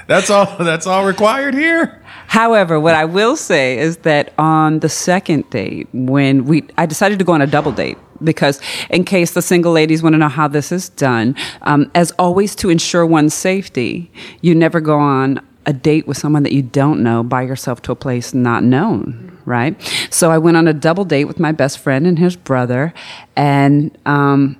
that's 0.07 0.31
all. 0.31 0.47
That's 0.57 0.87
all 0.87 1.05
required 1.05 1.53
here. 1.53 2.01
However, 2.29 2.79
what 2.79 2.95
I 2.95 3.05
will 3.05 3.35
say 3.35 3.77
is 3.77 3.97
that 3.97 4.33
on 4.37 4.79
the 4.79 4.89
second 4.89 5.49
date, 5.49 5.87
when 5.93 6.45
we, 6.45 6.63
I 6.77 6.85
decided 6.85 7.17
to 7.19 7.25
go 7.25 7.33
on 7.33 7.41
a 7.41 7.47
double 7.47 7.71
date 7.71 7.97
because, 8.23 8.61
in 8.89 9.03
case 9.03 9.31
the 9.31 9.41
single 9.41 9.71
ladies 9.71 10.03
want 10.03 10.13
to 10.13 10.17
know 10.17 10.29
how 10.29 10.47
this 10.47 10.71
is 10.71 10.89
done, 10.89 11.35
um, 11.63 11.89
as 11.95 12.11
always, 12.19 12.53
to 12.55 12.69
ensure 12.69 13.06
one's 13.06 13.33
safety, 13.33 14.11
you 14.42 14.54
never 14.54 14.80
go 14.80 14.99
on 14.99 15.42
a 15.66 15.73
date 15.73 16.07
with 16.07 16.18
someone 16.18 16.44
that 16.44 16.54
you 16.54 16.61
don't 16.61 17.01
know 17.04 17.21
by 17.23 17.42
yourself 17.42 17.81
to 17.83 17.92
a 17.92 17.95
place 17.95 18.33
not 18.33 18.63
known, 18.63 19.37
right? 19.45 19.75
So 20.09 20.31
I 20.31 20.37
went 20.37 20.57
on 20.57 20.68
a 20.68 20.73
double 20.73 21.06
date 21.06 21.25
with 21.25 21.39
my 21.39 21.51
best 21.51 21.80
friend 21.80 22.07
and 22.07 22.18
his 22.18 22.35
brother, 22.35 22.94
and 23.35 23.95
um, 24.06 24.57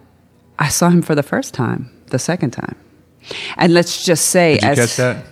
I 0.60 0.68
saw 0.70 0.90
him 0.90 1.02
for 1.02 1.16
the 1.16 1.24
first 1.24 1.54
time, 1.54 1.90
the 2.08 2.20
second 2.20 2.52
time. 2.52 2.76
And 3.58 3.74
let's 3.74 4.06
just 4.06 4.28
say, 4.28 4.56
Did 4.56 4.64
you 4.64 4.70
as 4.70 4.78
catch 4.78 4.96
that? 4.98 5.26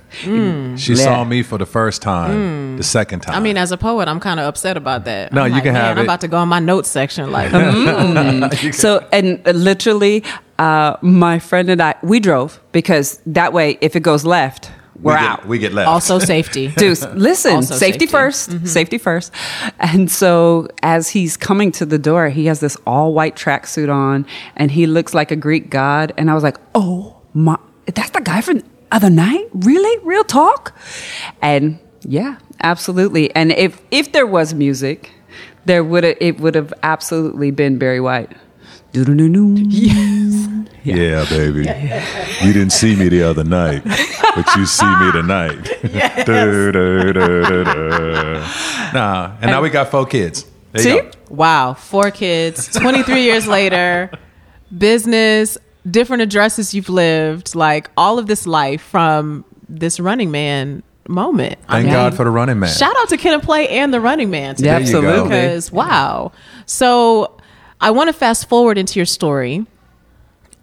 She 0.79 0.93
Yeah. 0.93 1.03
saw 1.03 1.23
me 1.23 1.41
for 1.43 1.57
the 1.57 1.65
first 1.65 2.01
time, 2.01 2.77
the 2.77 2.83
second 2.83 3.21
time. 3.21 3.35
I 3.35 3.39
mean, 3.39 3.57
as 3.57 3.71
a 3.71 3.77
poet, 3.77 4.07
I'm 4.07 4.19
kind 4.19 4.39
of 4.39 4.45
upset 4.45 4.77
about 4.77 5.05
that. 5.05 5.33
No, 5.33 5.41
I'm 5.41 5.47
you 5.49 5.53
like, 5.55 5.63
can 5.63 5.73
man, 5.73 5.83
have 5.83 5.97
I'm 5.97 6.03
about 6.05 6.21
to 6.21 6.27
go 6.27 6.37
on 6.37 6.47
my 6.47 6.59
notes 6.59 6.89
section. 6.89 7.31
Like, 7.37 7.51
So, 8.73 9.07
and 9.11 9.41
uh, 9.47 9.51
literally, 9.51 10.23
uh, 10.59 10.97
my 11.01 11.39
friend 11.39 11.69
and 11.69 11.81
I, 11.81 11.95
we 12.03 12.19
drove 12.19 12.59
because 12.71 13.19
that 13.25 13.51
way, 13.53 13.77
if 13.81 13.95
it 13.95 14.01
goes 14.01 14.25
left, 14.25 14.71
we 14.97 15.03
we're 15.03 15.13
get, 15.13 15.23
out. 15.23 15.45
We 15.45 15.59
get 15.59 15.73
left. 15.73 15.87
also 15.87 16.17
safety. 16.17 16.67
Deuce, 16.77 17.05
listen, 17.13 17.55
Also 17.55 17.75
safety, 17.75 18.07
safety. 18.07 18.17
1st 18.17 18.49
mm-hmm. 18.49 18.65
safety 18.65 18.97
first. 18.97 19.33
And 19.79 20.09
so, 20.09 20.67
as 20.81 21.09
he's 21.09 21.37
coming 21.37 21.71
to 21.73 21.85
the 21.85 21.99
door, 21.99 22.29
he 22.29 22.47
has 22.47 22.59
this 22.59 22.77
all 22.87 23.13
white 23.13 23.35
tracksuit 23.35 23.93
on, 23.93 24.25
and 24.55 24.71
he 24.71 24.87
looks 24.87 25.13
like 25.13 25.31
a 25.31 25.35
Greek 25.35 25.69
god. 25.69 26.13
And 26.17 26.31
I 26.31 26.33
was 26.33 26.43
like, 26.43 26.57
"Oh 26.73 27.15
my, 27.33 27.57
that's 27.85 28.09
the 28.09 28.21
guy 28.21 28.41
from 28.41 28.59
the 28.59 28.65
other 28.91 29.09
night? 29.09 29.47
Really, 29.53 30.03
real 30.03 30.23
talk?" 30.23 30.75
And 31.41 31.79
yeah, 32.01 32.37
absolutely. 32.61 33.33
And 33.35 33.51
if 33.51 33.79
if 33.91 34.13
there 34.13 34.25
was 34.25 34.55
music, 34.55 35.11
there 35.65 35.83
would 35.83 36.05
it 36.05 36.39
would 36.39 36.55
have 36.55 36.73
absolutely 36.81 37.51
been 37.51 37.77
Barry 37.77 38.01
White. 38.01 38.35
Yes. 39.05 40.47
Yeah, 40.83 41.25
baby. 41.29 41.59
You 42.45 42.53
didn't 42.53 42.71
see 42.71 42.95
me 42.95 43.09
the 43.09 43.23
other 43.23 43.43
night, 43.43 43.83
but 43.83 44.55
you 44.55 44.65
see 44.65 44.85
me 44.85 45.11
tonight. 45.11 45.61
Du- 46.25 46.71
du- 46.71 46.71
du- 46.71 47.13
du- 47.13 47.63
du. 47.63 48.43
Nah, 48.93 49.31
and 49.41 49.51
now 49.51 49.61
we 49.61 49.69
got 49.69 49.91
four 49.91 50.05
kids. 50.05 50.45
There 50.71 50.81
See? 50.83 51.01
Wow, 51.29 51.73
four 51.73 52.09
kids, 52.11 52.69
23 52.79 53.21
years 53.23 53.47
later, 53.47 54.09
business, 54.77 55.57
different 55.89 56.21
addresses 56.21 56.73
you've 56.73 56.89
lived, 56.89 57.53
like 57.55 57.89
all 57.97 58.17
of 58.19 58.27
this 58.27 58.47
life 58.47 58.81
from 58.81 59.43
this 59.67 59.99
running 59.99 60.31
man 60.31 60.83
moment. 61.09 61.57
I 61.67 61.73
Thank 61.77 61.85
mean, 61.87 61.93
God 61.95 62.15
for 62.15 62.23
the 62.23 62.29
running 62.29 62.59
man. 62.59 62.69
Shout 62.69 62.95
out 62.97 63.09
to 63.09 63.17
Kid 63.17 63.33
and 63.33 63.43
Play 63.43 63.67
and 63.69 63.93
the 63.93 63.99
running 63.99 64.29
man 64.29 64.55
today. 64.55 64.67
Yeah, 64.69 64.79
There 64.79 64.87
you 64.87 64.91
go. 64.93 65.07
absolutely. 65.07 65.29
Because 65.29 65.71
wow. 65.71 66.31
So 66.65 67.31
I 67.79 67.91
want 67.91 68.07
to 68.07 68.13
fast 68.13 68.49
forward 68.49 68.77
into 68.77 68.99
your 68.99 69.05
story. 69.05 69.65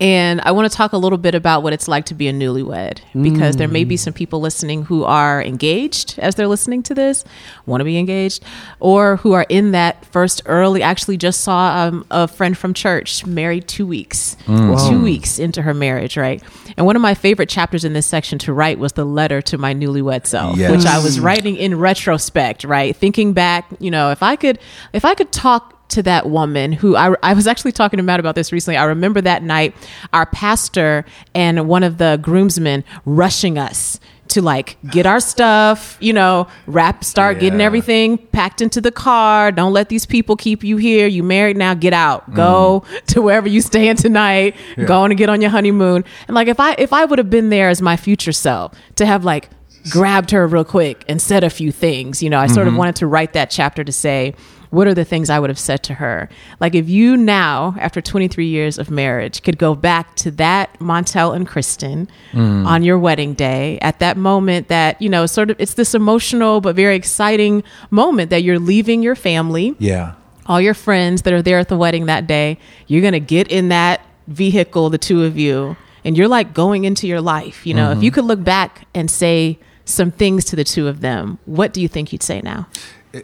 And 0.01 0.41
I 0.41 0.51
want 0.51 0.69
to 0.71 0.77
talk 0.77 0.93
a 0.93 0.97
little 0.99 1.19
bit 1.19 1.37
about 1.37 1.63
what 1.63 1.73
it's 1.73 1.87
like 1.87 2.07
to 2.07 2.15
be 2.15 2.27
a 2.27 2.33
newlywed 2.33 2.99
because 3.23 3.57
there 3.57 3.69
may 3.69 3.85
be 3.85 3.97
some 3.97 4.13
people 4.13 4.41
listening 4.41 4.83
who 4.83 5.05
are 5.05 5.41
engaged 5.41 6.19
as 6.19 6.35
they're 6.35 6.49
listening 6.49 6.83
to 6.83 6.95
this, 6.97 7.25
want 7.65 7.81
to 7.81 7.85
be 7.85 7.97
engaged, 7.97 8.43
or 8.81 9.19
who 9.19 9.33
are 9.35 9.47
in 9.49 9.71
that 9.71 10.05
first 10.07 10.43
early. 10.47 10.83
Actually, 10.83 11.17
just 11.17 11.43
saw 11.43 11.87
um, 11.87 12.05
a 12.11 12.27
friend 12.27 12.59
from 12.59 12.75
church 12.75 13.25
married 13.25 13.69
two 13.69 13.87
weeks, 13.87 14.37
two 14.47 15.01
weeks 15.01 15.39
into 15.39 15.63
her 15.63 15.73
marriage, 15.73 16.17
right? 16.17 16.43
And 16.77 16.87
one 16.87 16.97
of 16.97 17.03
my 17.03 17.15
favorite 17.15 17.49
chapters 17.49 17.85
in 17.85 17.93
this 17.93 18.05
section 18.07 18.41
to 18.41 18.53
write 18.53 18.81
was 18.81 18.95
the 18.95 19.05
letter 19.07 19.41
to 19.43 19.59
my 19.59 19.73
newlywed 19.75 20.27
self, 20.27 20.59
Yes. 20.59 20.73
which 20.73 20.87
I 20.87 20.99
was 20.99 21.21
writing 21.21 21.55
in 21.55 21.79
retrospect, 21.79 22.65
right? 22.65 22.97
Thinking 22.97 23.33
back, 23.33 23.67
you 23.79 23.93
know, 23.93 24.11
if 24.11 24.25
I 24.25 24.35
could, 24.35 24.59
if 24.93 25.05
I 25.05 25.15
could 25.15 25.31
talk 25.31 25.74
to 25.95 26.03
that 26.03 26.29
woman 26.29 26.73
who 26.73 26.97
I, 26.97 27.15
I 27.23 27.35
was 27.35 27.47
actually 27.47 27.73
talking 27.73 27.97
to 27.97 28.03
Matt 28.03 28.21
about 28.21 28.35
this 28.35 28.53
recently. 28.53 28.77
I 28.77 28.85
remember 28.85 29.21
that 29.21 29.43
night, 29.43 29.75
our 30.13 30.27
pastor 30.27 31.05
and 31.35 31.69
one 31.69 31.83
of 31.83 31.99
the 31.99 32.19
groomsmen 32.23 32.85
rushing 33.05 33.59
us 33.59 33.99
to 34.29 34.43
like 34.43 34.77
get 34.91 35.07
our 35.07 35.21
stuff, 35.21 35.97
you 36.01 36.13
know, 36.13 36.49
wrap, 36.67 37.05
start 37.05 37.39
getting 37.39 37.61
everything 37.61 38.19
packed 38.19 38.61
into 38.61 38.81
the 38.81 38.91
car. 38.91 39.53
Don't 39.53 39.73
let 39.73 39.89
these 39.89 40.07
people 40.07 40.37
keep 40.37 40.65
you 40.65 40.77
here. 40.77 41.07
You 41.07 41.23
married 41.23 41.57
now, 41.57 41.75
get 41.75 41.93
out. 41.93 42.35
Go 42.35 42.85
mm. 42.87 43.07
to 43.07 43.23
wherever 43.23 43.49
you 43.49 43.61
staying 43.61 43.97
tonight. 43.97 44.57
Go 44.87 45.03
on 45.03 45.11
and 45.11 45.19
get 45.19 45.29
on 45.29 45.41
your 45.41 45.51
honeymoon. 45.51 46.05
And 46.27 46.35
like 46.35 46.49
if 46.49 46.59
I 46.59 46.73
if 46.79 46.93
I 46.93 47.05
would 47.05 47.19
have 47.19 47.31
been 47.31 47.51
there 47.51 47.69
as 47.69 47.81
my 47.81 47.97
future 47.97 48.33
self 48.33 48.75
to 48.97 49.07
have 49.07 49.25
like 49.25 49.51
grabbed 49.91 50.31
her 50.31 50.47
real 50.47 50.65
quick 50.65 51.05
and 51.09 51.21
said 51.21 51.45
a 51.45 51.51
few 51.51 51.71
things, 51.71 52.23
you 52.23 52.31
know, 52.31 52.39
I 52.39 52.47
sort 52.47 52.67
of 52.67 52.73
mm-hmm. 52.73 52.79
wanted 52.79 52.97
to 52.97 53.07
write 53.07 53.35
that 53.35 53.51
chapter 53.51 53.85
to 53.85 53.93
say 53.93 54.35
what 54.75 54.87
are 54.87 54.95
the 54.95 55.05
things 55.05 55.31
I 55.31 55.39
would 55.39 55.51
have 55.51 55.59
said 55.59 55.83
to 55.85 55.95
her? 55.95 56.29
Like 56.61 56.75
if 56.75 56.89
you 56.89 57.17
now, 57.17 57.75
after 57.79 58.01
23 58.01 58.47
years 58.47 58.79
of 58.79 58.91
marriage, 58.91 59.43
could 59.43 59.59
go 59.59 59.75
back 59.75 60.15
to 60.17 60.31
that 60.33 60.79
Montell 60.79 61.35
and 61.35 61.49
Kristin 61.49 62.09
hmm. 62.33 62.67
on 62.67 62.83
your 62.83 62.99
wedding 62.99 63.35
day, 63.35 63.79
at 63.81 63.99
that 64.01 64.17
moment 64.17 64.69
that, 64.69 65.01
you 65.01 65.09
know, 65.09 65.27
sort 65.27 65.51
of 65.51 65.61
it's 65.61 65.75
this 65.75 65.95
emotional 65.95 66.61
but 66.61 66.77
very 66.77 66.97
exciting 66.97 67.63
moment 67.91 68.31
that 68.31 68.43
you're 68.43 68.59
leaving 68.59 69.03
your 69.03 69.15
family 69.15 69.75
Yeah. 69.79 70.15
all 70.47 70.61
your 70.61 70.75
friends 70.75 71.23
that 71.23 71.33
are 71.33 71.43
there 71.43 71.59
at 71.59 71.69
the 71.69 71.77
wedding 71.77 72.07
that 72.07 72.27
day, 72.27 72.59
you're 72.87 73.01
going 73.01 73.13
to 73.13 73.21
get 73.21 73.49
in 73.49 73.69
that 73.69 74.01
vehicle, 74.27 74.91
the 74.91 74.99
two 74.99 75.25
of 75.25 75.39
you, 75.39 75.77
and 76.05 76.17
you're 76.17 76.29
like 76.29 76.53
going 76.53 76.85
into 76.85 77.07
your 77.07 77.21
life. 77.21 77.67
You 77.67 77.75
know, 77.75 77.91
if 77.91 77.97
mm-hmm. 77.97 78.05
you 78.05 78.11
could 78.11 78.25
look 78.25 78.45
back 78.45 78.87
and 78.95 79.11
say 79.11 79.59
some 79.85 80.11
things 80.11 80.45
to 80.47 80.57
the 80.57 80.65
two 80.65 80.89
of 80.89 81.01
them, 81.01 81.39
what 81.45 81.73
do 81.73 81.81
you 81.81 81.89
think 81.89 82.13
you'd 82.13 82.23
say 82.23 82.41
now? 82.43 82.69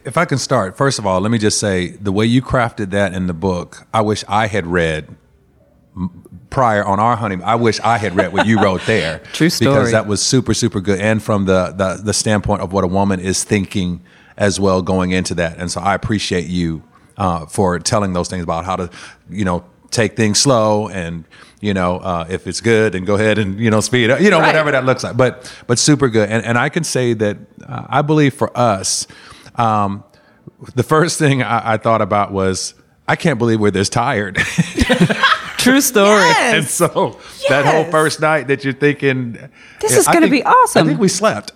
If 0.04 0.16
I 0.16 0.24
can 0.24 0.38
start, 0.38 0.76
first 0.76 0.98
of 1.00 1.06
all, 1.06 1.20
let 1.20 1.30
me 1.32 1.38
just 1.38 1.58
say 1.58 1.88
the 1.88 2.12
way 2.12 2.24
you 2.24 2.42
crafted 2.42 2.90
that 2.90 3.12
in 3.12 3.26
the 3.26 3.34
book, 3.34 3.86
I 3.92 4.02
wish 4.02 4.24
I 4.28 4.46
had 4.46 4.66
read 4.66 5.08
prior 6.50 6.84
on 6.84 7.00
our 7.00 7.16
honeymoon. 7.16 7.44
I 7.46 7.56
wish 7.56 7.80
I 7.80 7.98
had 7.98 8.14
read 8.14 8.32
what 8.32 8.46
you 8.46 8.60
wrote 8.62 8.82
there. 8.86 9.18
True 9.32 9.50
story. 9.50 9.70
Because 9.74 9.92
that 9.92 10.06
was 10.06 10.22
super, 10.22 10.54
super 10.54 10.80
good. 10.80 11.00
And 11.00 11.22
from 11.22 11.44
the, 11.46 11.72
the, 11.76 12.00
the 12.02 12.12
standpoint 12.12 12.62
of 12.62 12.72
what 12.72 12.84
a 12.84 12.86
woman 12.86 13.18
is 13.20 13.42
thinking 13.44 14.02
as 14.36 14.60
well 14.60 14.80
going 14.82 15.10
into 15.10 15.34
that. 15.34 15.58
And 15.58 15.70
so 15.70 15.80
I 15.80 15.94
appreciate 15.94 16.46
you 16.46 16.82
uh, 17.16 17.46
for 17.46 17.78
telling 17.78 18.12
those 18.12 18.28
things 18.28 18.44
about 18.44 18.64
how 18.64 18.76
to, 18.76 18.90
you 19.28 19.44
know, 19.44 19.64
take 19.90 20.16
things 20.16 20.38
slow 20.38 20.88
and, 20.88 21.24
you 21.60 21.74
know, 21.74 21.98
uh, 21.98 22.26
if 22.30 22.46
it's 22.46 22.60
good 22.60 22.94
and 22.94 23.04
go 23.06 23.16
ahead 23.16 23.38
and, 23.38 23.58
you 23.58 23.70
know, 23.70 23.80
speed 23.80 24.08
up, 24.10 24.20
you 24.20 24.30
know, 24.30 24.38
Right. 24.38 24.46
whatever 24.46 24.70
that 24.70 24.84
looks 24.84 25.02
like. 25.02 25.16
But, 25.16 25.52
but 25.66 25.78
super 25.80 26.08
good. 26.08 26.28
And, 26.30 26.44
and 26.46 26.56
I 26.56 26.68
can 26.68 26.84
say 26.84 27.12
that 27.14 27.36
uh, 27.66 27.86
I 27.88 28.02
believe 28.02 28.34
for 28.34 28.56
us, 28.56 29.06
um, 29.56 30.04
the 30.74 30.82
first 30.82 31.18
thing 31.18 31.42
I, 31.42 31.74
I 31.74 31.76
thought 31.76 32.02
about 32.02 32.32
was, 32.32 32.74
I 33.08 33.16
can't 33.16 33.38
believe 33.38 33.60
we're 33.60 33.70
this 33.70 33.88
tired. 33.88 34.36
True 35.58 35.80
story. 35.80 36.32
and 36.38 36.64
so 36.64 37.18
that 37.48 37.66
whole 37.66 37.84
first 37.90 38.20
night 38.20 38.48
that 38.48 38.64
you're 38.64 38.72
thinking, 38.72 39.32
This 39.80 39.96
is 39.96 40.06
gonna 40.06 40.28
be 40.28 40.42
awesome. 40.42 40.84
I 40.84 40.88
think 40.88 41.00
we 41.00 41.08
slept. 41.08 41.52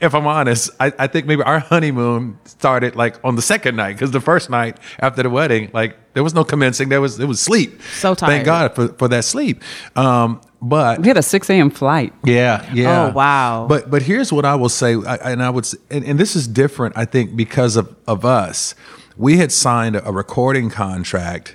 If 0.00 0.12
I'm 0.14 0.26
honest, 0.26 0.70
I, 0.80 0.92
I 0.98 1.06
think 1.06 1.26
maybe 1.26 1.42
our 1.44 1.60
honeymoon 1.60 2.38
started 2.44 2.96
like 2.96 3.16
on 3.24 3.36
the 3.36 3.42
second 3.42 3.76
night 3.76 3.92
because 3.92 4.10
the 4.10 4.20
first 4.20 4.50
night 4.50 4.78
after 4.98 5.22
the 5.22 5.30
wedding, 5.30 5.70
like 5.72 5.96
there 6.14 6.24
was 6.24 6.34
no 6.34 6.42
commencing, 6.42 6.88
there 6.88 7.00
was 7.00 7.20
it 7.20 7.26
was 7.26 7.40
sleep. 7.40 7.80
So 7.94 8.14
tired. 8.14 8.30
Thank 8.30 8.44
God 8.44 8.74
for, 8.74 8.88
for 8.88 9.08
that 9.08 9.24
sleep. 9.24 9.62
Um, 9.94 10.40
but 10.68 11.00
We 11.00 11.08
had 11.08 11.16
a 11.16 11.22
6 11.22 11.50
a.m. 11.50 11.70
flight. 11.70 12.12
yeah, 12.24 12.68
yeah. 12.72 13.06
Oh, 13.06 13.12
wow. 13.12 13.66
But 13.68 13.90
but 13.90 14.02
here's 14.02 14.32
what 14.32 14.44
I 14.44 14.54
will 14.54 14.68
say, 14.68 14.94
I, 14.94 15.16
and 15.32 15.42
I 15.42 15.50
would, 15.50 15.68
and, 15.90 16.04
and 16.04 16.18
this 16.18 16.34
is 16.34 16.48
different, 16.48 16.96
I 16.96 17.04
think, 17.04 17.36
because 17.36 17.76
of 17.76 17.94
of 18.06 18.24
us. 18.24 18.74
We 19.16 19.36
had 19.36 19.52
signed 19.52 19.94
a, 19.96 20.10
recording 20.10 20.70
contract, 20.70 21.54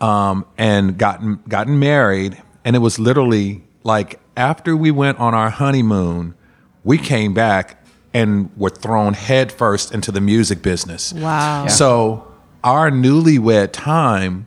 um, 0.00 0.44
and 0.56 0.96
gotten 0.98 1.40
gotten 1.48 1.78
married, 1.78 2.40
and 2.64 2.76
it 2.76 2.80
was 2.80 2.98
literally 2.98 3.64
like 3.82 4.20
after 4.36 4.76
we 4.76 4.90
went 4.90 5.18
on 5.18 5.34
our 5.34 5.50
honeymoon, 5.50 6.34
we 6.84 6.98
came 6.98 7.34
back 7.34 7.82
and 8.14 8.50
were 8.56 8.70
thrown 8.70 9.14
headfirst 9.14 9.92
into 9.92 10.12
the 10.12 10.20
music 10.20 10.62
business. 10.62 11.12
Wow. 11.12 11.64
Yeah. 11.64 11.68
So 11.68 12.32
our 12.62 12.90
newlywed 12.90 13.72
time 13.72 14.46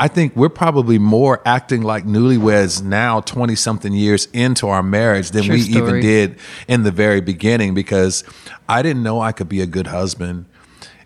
I 0.00 0.08
think 0.08 0.34
we're 0.34 0.48
probably 0.48 0.98
more 0.98 1.42
acting 1.44 1.82
like 1.82 2.06
newlyweds 2.06 2.82
now, 2.82 3.20
20 3.20 3.54
something 3.54 3.92
years 3.92 4.28
into 4.32 4.66
our 4.66 4.82
marriage 4.82 5.30
than 5.30 5.44
True 5.44 5.56
we 5.56 5.60
story. 5.60 5.88
even 5.88 6.00
did 6.00 6.38
in 6.66 6.84
the 6.84 6.90
very 6.90 7.20
beginning 7.20 7.74
because 7.74 8.24
I 8.66 8.80
didn't 8.80 9.02
know 9.02 9.20
I 9.20 9.32
could 9.32 9.50
be 9.50 9.60
a 9.60 9.66
good 9.66 9.88
husband. 9.88 10.46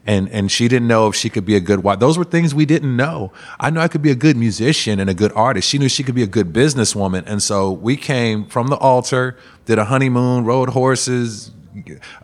And, 0.06 0.28
and 0.28 0.48
she 0.48 0.68
didn't 0.68 0.86
know 0.86 1.08
if 1.08 1.16
she 1.16 1.28
could 1.28 1.44
be 1.44 1.56
a 1.56 1.60
good 1.60 1.82
wife. 1.82 1.98
Those 1.98 2.16
were 2.16 2.24
things 2.24 2.54
we 2.54 2.66
didn't 2.66 2.96
know. 2.96 3.32
I 3.58 3.70
knew 3.70 3.80
I 3.80 3.88
could 3.88 4.02
be 4.02 4.12
a 4.12 4.14
good 4.14 4.36
musician 4.36 5.00
and 5.00 5.10
a 5.10 5.14
good 5.14 5.32
artist. 5.32 5.68
She 5.68 5.78
knew 5.78 5.88
she 5.88 6.04
could 6.04 6.14
be 6.14 6.22
a 6.22 6.28
good 6.28 6.52
businesswoman. 6.52 7.24
And 7.26 7.42
so 7.42 7.72
we 7.72 7.96
came 7.96 8.46
from 8.46 8.68
the 8.68 8.76
altar, 8.76 9.36
did 9.64 9.78
a 9.78 9.86
honeymoon, 9.86 10.44
rode 10.44 10.68
horses, 10.68 11.50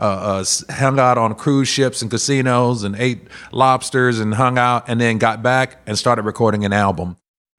uh, 0.00 0.04
uh, 0.04 0.44
hung 0.70 0.98
out 0.98 1.18
on 1.18 1.34
cruise 1.34 1.68
ships 1.68 2.02
and 2.02 2.10
casinos 2.10 2.84
and 2.84 2.96
ate 2.96 3.20
lobsters 3.52 4.20
and 4.20 4.34
hung 4.34 4.58
out 4.58 4.84
and 4.88 5.00
then 5.00 5.18
got 5.18 5.42
back 5.42 5.80
and 5.86 5.98
started 5.98 6.22
recording 6.22 6.64
an 6.64 6.72
album. 6.72 7.16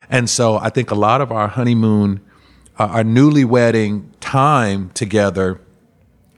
And 0.10 0.30
so 0.30 0.58
I 0.58 0.70
think 0.70 0.92
a 0.92 0.96
lot 0.96 1.22
of 1.22 1.32
our 1.32 1.48
honeymoon, 1.48 2.22
uh, 2.80 2.86
our 2.86 3.04
newly 3.04 3.46
wedding 3.46 4.12
time 4.20 4.92
together 4.94 5.62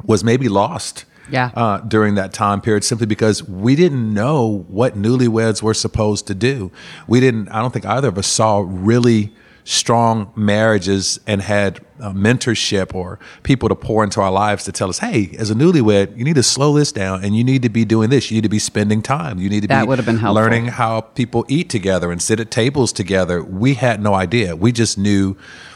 was 0.05 0.23
maybe 0.23 0.49
lost. 0.49 1.05
Yeah. 1.31 1.51
Uh, 1.55 1.77
during 1.79 2.15
that 2.15 2.33
time 2.33 2.59
period, 2.59 2.83
simply 2.83 3.07
because 3.07 3.41
we 3.47 3.77
didn't 3.77 4.13
know 4.13 4.65
what 4.67 4.97
newlyweds 4.97 5.63
were 5.63 5.73
supposed 5.73 6.27
to 6.27 6.35
do. 6.35 6.69
We 7.07 7.21
didn't. 7.21 7.47
I 7.47 7.61
don't 7.61 7.71
think 7.71 7.85
either 7.85 8.09
of 8.09 8.17
us 8.17 8.27
saw 8.27 8.61
really 8.67 9.33
strong 9.63 10.31
marriages 10.35 11.19
and 11.25 11.41
had 11.41 11.79
uh, 12.01 12.11
mentorship 12.11 12.93
or 12.93 13.17
people 13.43 13.69
to 13.69 13.75
pour 13.75 14.03
into 14.03 14.19
our 14.19 14.31
lives 14.31 14.63
to 14.65 14.71
tell 14.71 14.89
us, 14.89 14.99
"Hey, 14.99 15.35
as 15.39 15.49
a 15.49 15.55
newlywed, 15.55 16.17
you 16.17 16.23
need 16.25 16.35
to 16.35 16.43
slow 16.43 16.73
this 16.73 16.91
down, 16.91 17.23
and 17.23 17.35
you 17.35 17.43
need 17.43 17.61
to 17.61 17.69
be 17.69 17.85
doing 17.85 18.09
this. 18.09 18.29
You 18.29 18.35
need 18.35 18.43
to 18.43 18.49
be 18.49 18.59
spending 18.59 19.01
time. 19.01 19.39
You 19.39 19.49
need 19.49 19.61
to 19.61 19.67
That 19.67 19.81
be 19.83 19.87
would 19.87 19.99
have 19.99 20.05
been 20.05 20.17
helpful. 20.17 20.41
learning 20.41 20.67
how 20.67 21.01
people 21.01 21.45
eat 21.47 21.69
together 21.69 22.11
and 22.11 22.21
sit 22.21 22.39
at 22.39 22.51
tables 22.51 22.91
together. 22.91 23.41
We 23.43 23.75
had 23.75 24.01
no 24.01 24.13
idea. 24.15 24.55
We 24.55 24.71
just 24.71 24.97
knew, 24.97 25.35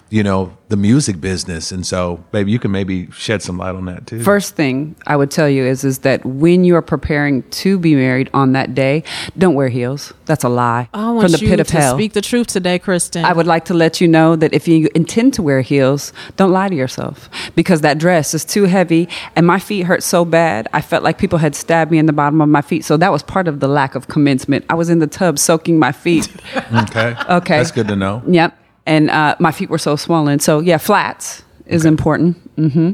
you 0.10 0.24
know, 0.24 0.56
the 0.70 0.78
music 0.78 1.20
business. 1.22 1.72
And 1.72 1.86
so, 1.86 2.18
baby, 2.32 2.52
you 2.52 2.60
can 2.60 2.72
maybe 2.72 3.10
shed 3.12 3.42
some 3.42 3.58
light 3.58 3.76
on 3.76 3.86
that 3.86 4.08
too. 4.08 4.22
First 4.24 4.56
thing 4.56 4.96
I 5.06 5.16
would 5.16 5.32
tell 5.32 5.50
you 5.50 5.64
is 5.64 5.84
is 5.84 6.00
that 6.00 6.26
when 6.26 6.64
you 6.64 6.76
are 6.76 6.82
preparing 6.82 7.44
to 7.50 7.78
be 7.80 7.96
married 7.96 8.30
on 8.34 8.54
that 8.54 8.74
day, 8.74 9.04
don't 9.38 9.54
wear 9.54 9.70
heels. 9.70 10.14
That's 10.26 10.44
a 10.44 10.50
lie 10.50 10.90
I 10.94 11.12
want 11.12 11.24
from 11.24 11.32
the 11.32 11.40
you 11.40 11.50
pit 11.50 11.60
of 11.60 11.68
to 11.68 11.78
hell. 11.78 11.96
speak 11.96 12.14
the 12.14 12.22
truth 12.22 12.48
today, 12.48 12.80
Kristin. 12.80 13.24
I 13.24 13.34
would 13.34 13.48
like 13.48 13.66
to 13.66 13.74
let 13.74 14.02
you 14.02 14.08
know 14.08 14.36
that 14.36 14.54
if 14.54 14.68
you 14.68 14.90
intend 14.96 15.34
to 15.36 15.42
wear 15.42 15.62
heels, 15.62 16.14
don't 16.36 16.52
lie 16.52 16.70
to 16.70 16.76
yourself 16.76 17.30
because 17.56 17.82
that 17.82 17.98
dress 17.98 18.34
is 18.34 18.44
too 18.44 18.64
heavy 18.64 19.08
and 19.36 19.48
my 19.48 19.60
feet 19.60 19.84
hurt 19.84 20.04
so 20.04 20.26
bad. 20.26 20.68
I 20.74 20.82
felt 20.82 21.04
like 21.04 21.18
people 21.18 21.40
had 21.40 21.56
stabbed 21.56 21.92
me 21.92 21.98
in 21.98 22.06
the 22.06 22.14
bottom 22.14 22.42
of 22.42 22.50
my 22.50 22.62
feet. 22.62 22.84
So 22.84 22.98
that 22.98 23.12
was 23.12 23.24
part 23.24 23.48
of 23.48 23.60
the 23.60 23.68
lack 23.68 23.96
of 23.96 24.08
commencement. 24.08 24.66
I 24.70 24.76
was 24.76 24.90
in 24.90 25.00
the 25.00 25.08
tub 25.08 25.40
soaking 25.40 25.80
my 25.80 25.92
feet. 25.92 26.30
okay. 26.56 27.16
Okay. 27.30 27.58
That's 27.58 27.72
good 27.72 27.88
to 27.88 27.96
know. 27.96 28.22
Yep. 28.28 28.58
And 28.88 29.12
uh, 29.12 29.36
my 29.39 29.51
feet 29.51 29.70
were 29.70 29.77
so 29.77 29.96
swollen. 29.96 30.39
So, 30.39 30.62
yeah, 30.62 30.79
flats 30.79 31.44
is 31.65 31.86
important. 31.86 32.38
hmm 32.56 32.94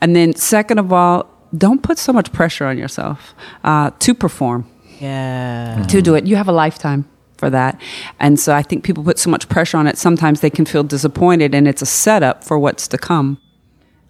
And 0.00 0.14
then, 0.14 0.34
second 0.34 0.78
of 0.78 0.92
all, 0.92 1.26
don't 1.56 1.82
put 1.82 1.98
so 1.98 2.12
much 2.12 2.32
pressure 2.32 2.66
on 2.66 2.78
yourself 2.78 3.34
uh, 3.64 3.90
to 3.98 4.14
perform, 4.14 4.64
yeah. 5.00 5.84
to 5.88 6.00
do 6.02 6.14
it. 6.14 6.26
You 6.26 6.36
have 6.36 6.48
a 6.48 6.52
lifetime 6.52 7.04
for 7.38 7.50
that. 7.50 7.80
And 8.20 8.38
so 8.38 8.54
I 8.54 8.62
think 8.62 8.84
people 8.84 9.02
put 9.02 9.18
so 9.18 9.30
much 9.30 9.48
pressure 9.48 9.78
on 9.78 9.86
it, 9.86 9.98
sometimes 9.98 10.40
they 10.40 10.50
can 10.50 10.66
feel 10.66 10.84
disappointed, 10.84 11.54
and 11.54 11.66
it's 11.66 11.82
a 11.82 11.86
setup 11.86 12.44
for 12.44 12.58
what's 12.58 12.86
to 12.88 12.98
come. 12.98 13.38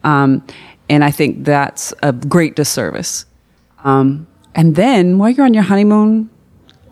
Um, 0.04 0.42
and 0.88 1.04
I 1.04 1.12
think 1.12 1.44
that's 1.44 1.94
a 2.02 2.12
great 2.12 2.56
disservice. 2.56 3.24
Um, 3.84 4.26
and 4.54 4.74
then 4.74 5.18
while 5.18 5.30
you're 5.30 5.46
on 5.46 5.54
your 5.54 5.62
honeymoon, 5.62 6.28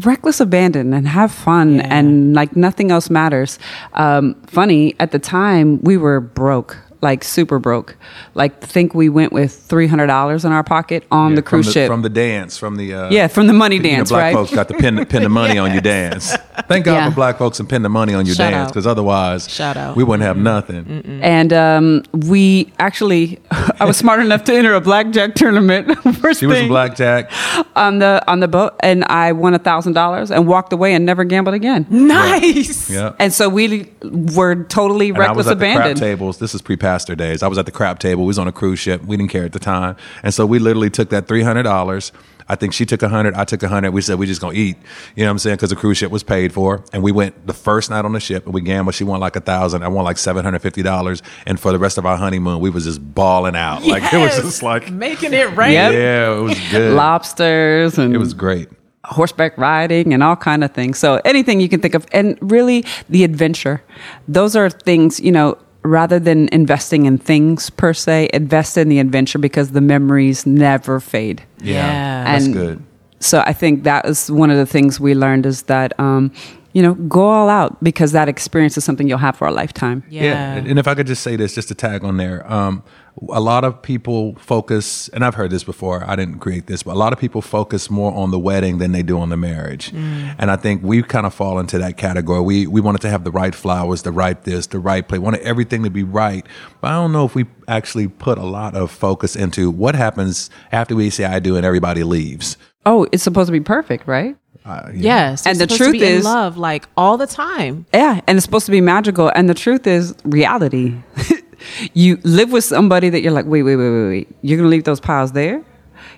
reckless 0.05 0.41
abandon 0.41 0.93
and 0.95 1.09
have 1.09 1.33
fun 1.33 1.77
Yeah. 1.77 1.89
and 1.91 2.35
like 2.35 2.57
nothing 2.57 2.91
else 2.91 3.11
matters. 3.11 3.59
Um, 3.95 4.35
funny, 4.47 4.95
at 5.01 5.11
the 5.11 5.19
time 5.19 5.81
we 5.83 5.97
were 5.97 6.21
broke, 6.21 6.77
like 7.01 7.23
super 7.25 7.59
broke. 7.59 7.97
Like 8.35 8.61
think 8.61 8.95
we 8.95 9.09
went 9.09 9.33
with 9.33 9.53
three 9.53 9.87
hundred 9.87 10.07
dollars 10.09 10.45
in 10.45 10.53
our 10.53 10.65
pocket 10.65 11.05
on 11.11 11.35
the 11.35 11.43
from 11.43 11.49
cruise 11.63 11.73
ship. 11.73 11.89
from 11.89 12.03
the 12.03 12.09
dance, 12.09 12.59
from 12.59 12.77
the 12.77 12.93
uh, 12.95 13.11
yeah, 13.11 13.29
from 13.29 13.47
the 13.47 13.53
money 13.53 13.77
you 13.77 13.83
know, 13.83 13.89
dance, 13.91 14.09
black 14.11 14.23
right? 14.23 14.33
folks 14.35 14.55
got 14.55 14.69
to 14.69 14.75
pin 14.75 15.05
pin 15.07 15.23
the 15.23 15.29
money 15.29 15.59
on 15.59 15.73
your 15.73 15.81
dance. 15.97 16.35
Thank 16.69 16.85
God 16.85 16.95
Yeah. 16.95 17.09
for 17.11 17.15
black 17.15 17.39
folks 17.39 17.61
and 17.61 17.69
pin 17.69 17.83
the 17.83 17.89
money 17.89 18.15
on 18.15 18.27
your 18.27 18.35
Shout 18.35 18.51
dance 18.53 18.71
because 18.71 18.87
otherwise, 18.87 19.49
Shout 19.49 19.77
out. 19.77 19.97
we 19.97 20.03
wouldn't 20.05 20.27
have 20.27 20.37
nothing. 20.37 21.21
And 21.23 21.53
um, 21.53 22.03
we 22.13 22.73
actually, 22.79 23.39
I 23.51 23.85
was 23.85 23.97
smart 23.97 24.21
enough 24.21 24.45
to 24.45 24.55
enter 24.55 24.75
a 24.75 24.81
blackjack 24.81 25.35
tournament. 25.35 25.97
First 26.19 26.41
She 26.41 26.47
was 26.47 26.59
in 26.59 26.69
blackjack. 26.69 27.31
on 27.77 28.01
the 28.01 28.23
on 28.27 28.41
the 28.41 28.49
boat, 28.49 28.75
and 28.81 29.05
I 29.05 29.33
won 29.33 29.55
a 29.55 29.59
thousand 29.59 29.93
dollars 29.93 30.31
and 30.31 30.47
walked 30.49 30.73
away 30.73 30.95
and 30.95 31.07
never 31.07 31.25
gambled 31.25 31.55
again. 31.55 31.87
Nice. 31.91 32.91
Yeah. 32.91 33.15
And 33.19 33.33
so 33.33 33.49
we 33.49 33.91
were 34.03 34.65
totally 34.65 35.09
And 35.11 35.19
I 35.19 35.21
reckless 35.21 35.47
was 35.47 35.53
at 35.53 35.59
the 35.59 35.65
crap 35.65 35.77
abandon. 35.77 35.97
tables. 35.97 36.39
This 36.39 36.55
is 36.55 36.61
pre-pastor 36.89 37.15
days. 37.15 37.43
I 37.43 37.49
was 37.49 37.59
at 37.59 37.67
the 37.67 37.73
crap 37.73 37.99
table. 37.99 38.23
We 38.25 38.29
was 38.29 38.39
on 38.39 38.49
a 38.49 38.53
cruise 38.53 38.79
ship. 38.79 39.05
We 39.05 39.17
didn't 39.17 39.31
care 39.31 39.45
at 39.45 39.53
the 39.53 39.59
time, 39.59 39.97
and 40.23 40.33
so 40.33 40.47
we 40.47 40.59
literally 40.59 40.91
took 40.91 41.11
that 41.11 41.29
three 41.29 41.43
hundred 41.43 41.65
dollars. 41.65 42.13
I 42.51 42.55
think 42.57 42.73
she 42.73 42.87
took 42.87 43.03
a 43.03 43.11
hundred. 43.11 43.35
I 43.35 43.45
took 43.45 43.63
a 43.63 43.69
hundred. 43.69 43.91
We 43.91 44.01
said 44.01 44.19
we 44.19 44.25
just 44.27 44.41
gonna 44.41 44.55
eat. 44.55 44.79
You 45.15 45.25
know 45.25 45.29
what 45.29 45.33
I'm 45.33 45.39
saying? 45.39 45.57
Because 45.57 45.69
the 45.71 45.77
cruise 45.77 45.99
ship 45.99 46.11
was 46.11 46.23
paid 46.23 46.51
for, 46.53 46.83
and 46.95 47.03
we 47.03 47.13
went 47.13 47.47
the 47.47 47.53
first 47.53 47.91
night 47.91 48.07
on 48.07 48.13
the 48.15 48.21
ship 48.21 48.47
and 48.47 48.55
we 48.55 48.63
gambled. 48.63 48.95
She 48.95 49.05
won 49.05 49.21
like 49.21 49.37
a 49.37 49.41
thousand. 49.41 49.83
I 49.83 49.89
won 49.89 50.05
like 50.05 50.17
seven 50.17 50.45
hundred 50.45 50.61
fifty 50.61 50.83
dollars, 50.83 51.23
and 51.47 51.61
for 51.61 51.73
the 51.73 51.79
rest 51.79 51.99
of 51.99 52.07
our 52.07 52.17
honeymoon, 52.17 52.61
we 52.61 52.71
was 52.71 52.85
just 52.85 53.01
balling 53.15 53.55
out. 53.57 53.85
Like 53.85 54.13
it 54.13 54.19
was 54.19 54.37
just 54.37 54.63
like, 54.63 54.91
making 54.91 55.35
it 55.35 55.55
rain. 55.57 55.73
Yep. 55.73 55.93
yeah, 55.93 56.37
it 56.39 56.41
was 56.43 56.59
good. 56.71 56.95
Lobsters 56.95 57.99
and 57.99 58.15
It 58.15 58.19
was 58.19 58.33
great. 58.33 58.69
horseback 59.05 59.57
riding 59.59 60.13
and 60.15 60.23
all 60.23 60.37
kind 60.37 60.65
of 60.65 60.73
things. 60.73 60.99
So 60.99 61.21
anything 61.27 61.61
you 61.61 61.69
can 61.69 61.81
think 61.81 61.95
of, 61.95 62.07
and 62.13 62.39
really 62.41 62.85
the 63.11 63.25
adventure. 63.25 63.83
Those 64.27 64.57
are 64.57 64.71
things 64.71 65.21
you 65.21 65.33
know. 65.33 65.59
Rather 65.85 66.19
than 66.19 66.49
investing 66.53 67.07
in 67.07 67.19
things 67.19 67.71
per 67.71 67.93
se, 67.95 68.29
invest 68.33 68.77
in 68.77 68.89
the 68.89 68.99
adventure 68.99 69.39
because 69.39 69.71
the 69.71 69.81
memories 69.81 70.45
never 70.47 71.01
fade. 71.01 71.43
Yeah, 71.63 71.75
Yeah. 71.87 72.25
that's 72.25 72.49
good. 72.49 72.83
So 73.21 73.43
I 73.47 73.53
think 73.53 73.85
that 73.85 74.05
is 74.07 74.31
one 74.31 74.51
of 74.51 74.57
the 74.59 74.67
things 74.67 75.01
we 75.01 75.15
learned 75.15 75.47
is 75.47 75.63
that 75.63 75.99
um, 75.99 76.31
you 76.79 76.85
know 76.85 76.95
go 76.95 77.29
all 77.29 77.49
out 77.49 77.83
because 77.83 78.13
that 78.13 78.29
experience 78.29 78.79
is 78.79 78.85
something 78.85 79.09
you'll 79.09 79.19
have 79.19 79.37
for 79.37 79.49
a 79.49 79.51
lifetime. 79.51 80.05
Yeah. 80.09 80.55
And 80.55 80.69
and 80.69 80.79
if 80.79 80.87
I 80.87 80.95
could 80.95 81.09
just 81.09 81.25
say 81.25 81.35
this, 81.35 81.53
just 81.53 81.67
to 81.69 81.75
tag 81.75 82.05
on 82.05 82.19
there, 82.19 82.49
um, 82.51 82.85
a 83.31 83.41
lot 83.41 83.65
of 83.65 83.83
people 83.83 84.37
focus, 84.37 85.09
and 85.09 85.25
I've 85.25 85.35
heard 85.35 85.51
this 85.51 85.65
before. 85.65 86.09
I 86.09 86.15
didn't 86.15 86.39
create 86.39 86.69
this, 86.69 86.85
but 86.85 86.95
a 86.95 86.99
lot 86.99 87.13
of 87.13 87.19
people 87.19 87.43
focus 87.43 87.91
more 87.91 88.13
on 88.15 88.31
the 88.31 88.39
wedding 88.39 88.79
than 88.79 88.93
they 88.93 89.03
do 89.03 89.19
on 89.19 89.29
the 89.29 89.37
marriage. 89.37 89.91
And 89.93 90.53
I 90.53 90.55
think 90.55 90.85
we 90.85 91.03
kind 91.03 91.27
of 91.27 91.35
fall 91.35 91.59
into 91.59 91.79
that 91.79 91.97
category. 91.97 92.43
We 92.43 92.69
we 92.69 92.81
wanted 92.81 93.01
to 93.01 93.11
have 93.11 93.25
the 93.25 93.33
right 93.33 93.57
flowers, 93.57 94.03
the 94.03 94.13
right 94.13 94.41
this, 94.45 94.69
the 94.69 94.79
right 94.79 95.07
plate, 95.09 95.19
wanted 95.19 95.41
everything 95.41 95.83
to 95.83 95.91
be 95.91 96.05
right. 96.05 96.47
But 96.81 96.93
I 96.93 96.95
don't 96.95 97.11
know 97.11 97.25
if 97.25 97.35
we 97.35 97.47
actually 97.67 98.07
put 98.07 98.39
a 98.39 98.47
lot 98.47 98.77
of 98.77 98.93
focus 98.93 99.35
into 99.35 99.69
what 99.69 99.97
happens 99.97 100.49
after 100.71 100.95
we 100.95 101.11
say 101.11 101.25
I 101.25 101.41
do 101.41 101.57
and 101.57 101.67
everybody 101.67 102.05
leaves. 102.05 102.57
Oh, 102.87 103.09
it's 103.11 103.25
supposed 103.25 103.49
to 103.49 103.53
be 103.53 103.61
perfect, 103.61 104.07
right? 104.07 104.37
Uh, 104.69 104.91
Yes. 104.95 105.47
And 105.47 105.57
the 105.59 105.65
supposed 105.65 105.79
to 105.79 105.85
truth 105.85 105.93
be 105.93 106.07
in 106.07 106.13
is- 106.19 106.25
love 106.25 106.57
like 106.59 106.89
all 106.97 107.17
the 107.17 107.27
time. 107.27 107.87
Yeah, 107.95 108.21
and 108.27 108.37
it's 108.37 108.45
supposed 108.45 108.67
to 108.67 108.73
be 108.73 108.81
magical. 108.81 109.31
And 109.35 109.49
the 109.49 109.55
truth 109.55 109.87
is 109.87 110.15
reality. 110.25 110.95
you 111.95 112.19
live 112.25 112.53
with 112.53 112.65
somebody 112.65 113.09
that 113.11 113.21
you're 113.23 113.33
like, 113.33 113.47
wait, 113.47 113.63
wait, 113.63 113.77
wait, 113.77 113.91
wait, 113.91 114.09
wait. 114.09 114.29
You're 114.43 114.59
gonna 114.59 114.69
leave 114.69 114.85
those 114.85 115.01
piles 115.01 115.33
there? 115.33 115.65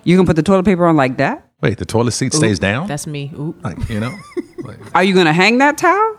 You're 0.05 0.17
gonna 0.17 0.27
put 0.27 0.37
the 0.37 0.43
toilet 0.43 0.65
paper 0.65 0.87
on 0.87 0.97
like 0.97 1.17
that? 1.19 1.47
Wait, 1.61 1.79
the 1.79 1.85
toilet 1.85 2.13
seat 2.13 2.33
stays 2.33 2.59
down. 2.59 2.87
That's 2.87 3.07
me. 3.07 3.31
Ooh. 3.35 3.55
like 3.63 3.89
you 3.89 4.01
know. 4.01 4.15
Like, 4.63 4.79
Are 4.95 5.03
you 5.03 5.15
gonna 5.15 5.33
hang 5.33 5.57
that 5.59 5.79
towel? 5.79 6.17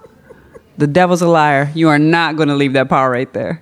The 0.80 0.88
devil's 0.88 1.22
a 1.22 1.28
liar. 1.28 1.70
You 1.76 1.90
are 1.90 2.00
not 2.00 2.38
gonna 2.38 2.56
leave 2.56 2.74
that 2.74 2.90
pile 2.90 3.08
right 3.08 3.32
there. 3.34 3.62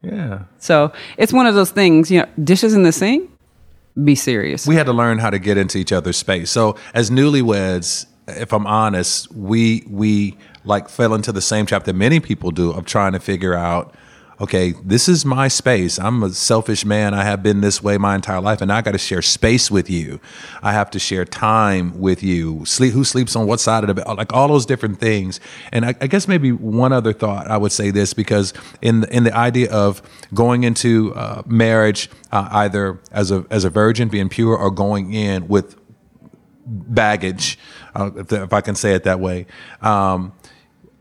yeah. 0.00 0.44
So 0.58 0.92
it's 1.18 1.30
one 1.30 1.46
of 1.46 1.54
those 1.54 1.70
things, 1.70 2.10
you 2.10 2.20
know, 2.20 2.26
dishes 2.42 2.72
in 2.72 2.84
the 2.84 2.92
sink, 2.92 3.30
be 4.02 4.14
serious. 4.14 4.66
we 4.66 4.74
had 4.74 4.86
to 4.86 4.92
learn 4.92 5.18
how 5.18 5.30
to 5.30 5.38
get 5.38 5.56
into 5.56 5.78
each 5.78 5.92
other's 5.92 6.16
space. 6.16 6.50
So 6.50 6.76
as 6.94 7.10
newlyweds, 7.10 8.06
if 8.26 8.52
I'm 8.52 8.66
honest, 8.66 9.30
we 9.32 9.84
we 9.88 10.36
like 10.64 10.88
fell 10.88 11.14
into 11.14 11.30
the 11.30 11.42
same 11.42 11.66
trap 11.66 11.84
that 11.84 11.94
many 11.94 12.20
people 12.20 12.50
do 12.50 12.70
of 12.72 12.86
trying 12.86 13.12
to 13.12 13.20
figure 13.20 13.54
out, 13.54 13.94
okay, 14.40 14.74
this 14.84 15.08
is 15.08 15.24
my 15.24 15.48
space. 15.48 15.98
I'm 15.98 16.22
a 16.22 16.30
selfish 16.30 16.84
man. 16.84 17.14
I 17.14 17.24
have 17.24 17.42
been 17.42 17.60
this 17.60 17.82
way 17.82 17.98
my 17.98 18.14
entire 18.14 18.40
life, 18.40 18.60
and 18.60 18.72
I 18.72 18.80
got 18.82 18.92
to 18.92 18.98
share 18.98 19.22
space 19.22 19.70
with 19.70 19.88
you. 19.88 20.20
I 20.62 20.72
have 20.72 20.90
to 20.90 20.98
share 20.98 21.24
time 21.24 21.98
with 22.00 22.22
you. 22.22 22.64
Sleep 22.64 22.92
who 22.92 23.04
sleeps 23.04 23.36
on 23.36 23.46
what 23.46 23.60
side 23.60 23.84
of 23.84 23.88
the 23.88 23.94
bed, 23.94 24.06
like 24.16 24.32
all 24.32 24.48
those 24.48 24.66
different 24.66 24.98
things. 24.98 25.40
And 25.72 25.84
I, 25.84 25.94
I 26.00 26.06
guess 26.06 26.26
maybe 26.26 26.52
one 26.52 26.92
other 26.92 27.12
thought 27.12 27.48
I 27.48 27.56
would 27.56 27.72
say 27.72 27.90
this 27.90 28.14
because 28.14 28.52
in 28.82 29.00
the, 29.00 29.16
in 29.16 29.24
the 29.24 29.36
idea 29.36 29.70
of 29.70 30.02
going 30.32 30.64
into 30.64 31.14
uh, 31.14 31.42
marriage 31.46 32.10
uh, 32.32 32.48
either 32.50 33.00
as 33.12 33.30
a 33.30 33.46
as 33.50 33.64
a 33.64 33.70
virgin 33.70 34.08
being 34.08 34.28
pure 34.28 34.56
or 34.56 34.70
going 34.70 35.12
in 35.12 35.48
with 35.48 35.76
baggage, 36.66 37.58
uh, 37.94 38.10
if, 38.16 38.32
if 38.32 38.52
I 38.52 38.60
can 38.60 38.74
say 38.74 38.94
it 38.94 39.04
that 39.04 39.20
way. 39.20 39.46
Um, 39.82 40.32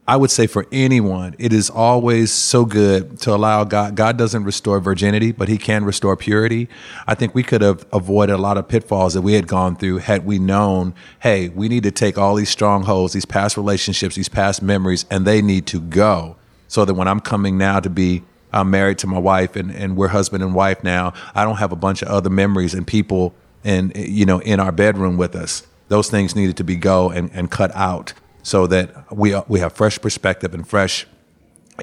I 0.06 0.18
would 0.18 0.32
say 0.32 0.48
for 0.48 0.66
anyone, 0.70 1.34
it 1.40 1.54
is 1.54 1.70
always 1.70 2.30
so 2.30 2.66
good 2.66 3.20
to 3.22 3.34
allow 3.34 3.64
God. 3.64 3.96
God 3.96 4.18
doesn't 4.18 4.44
restore 4.44 4.82
virginity, 4.82 5.32
but 5.32 5.48
He 5.48 5.58
can 5.58 5.86
restore 5.86 6.18
purity. 6.18 6.68
I 7.08 7.16
think 7.16 7.34
we 7.34 7.42
could 7.42 7.62
have 7.62 7.86
avoided 7.94 8.34
a 8.34 8.38
lot 8.38 8.58
of 8.58 8.68
pitfalls 8.68 9.14
that 9.14 9.22
we 9.22 9.34
had 9.34 9.48
gone 9.48 9.78
through 9.78 10.00
had 10.00 10.26
we 10.26 10.40
known, 10.40 10.94
hey, 11.22 11.48
we 11.50 11.70
need 11.70 11.84
to 11.84 11.92
take 11.92 12.18
all 12.18 12.36
these 12.36 12.50
strongholds, 12.50 13.14
these 13.14 13.24
past 13.24 13.56
relationships, 13.56 14.16
these 14.16 14.28
past 14.28 14.62
memories, 14.62 15.06
and 15.10 15.26
they 15.26 15.42
need 15.42 15.66
to 15.68 15.80
go. 15.80 16.36
So 16.68 16.84
that 16.84 16.96
when 16.96 17.08
I'm 17.08 17.22
coming 17.22 17.58
now 17.58 17.80
to 17.80 17.90
be 17.90 18.24
I'm 18.52 18.70
married 18.70 19.00
to 19.00 19.08
my 19.08 19.18
wife 19.18 19.56
and, 19.56 19.72
and 19.72 19.96
we're 19.96 20.10
husband 20.10 20.44
and 20.44 20.54
wife 20.54 20.84
now, 20.84 21.14
I 21.34 21.44
don't 21.44 21.58
have 21.58 21.72
a 21.72 21.76
bunch 21.78 22.02
of 22.02 22.10
other 22.10 22.30
memories 22.30 22.74
and 22.74 22.86
people 22.86 23.34
and 23.64 23.96
you 23.96 24.26
know 24.26 24.40
in 24.40 24.60
our 24.60 24.72
bedroom 24.72 25.18
with 25.18 25.36
us. 25.36 25.66
Those 25.88 26.10
things 26.10 26.36
needed 26.36 26.58
to 26.58 26.64
be 26.64 26.76
go 26.76 27.10
and, 27.10 27.32
and 27.34 27.50
cut 27.50 27.74
out 27.76 28.14
so 28.44 28.68
that 28.68 29.12
we 29.12 29.36
we 29.48 29.60
have 29.60 29.74
fresh 29.74 30.00
perspective 30.00 30.54
and 30.54 30.68
fresh 30.68 31.08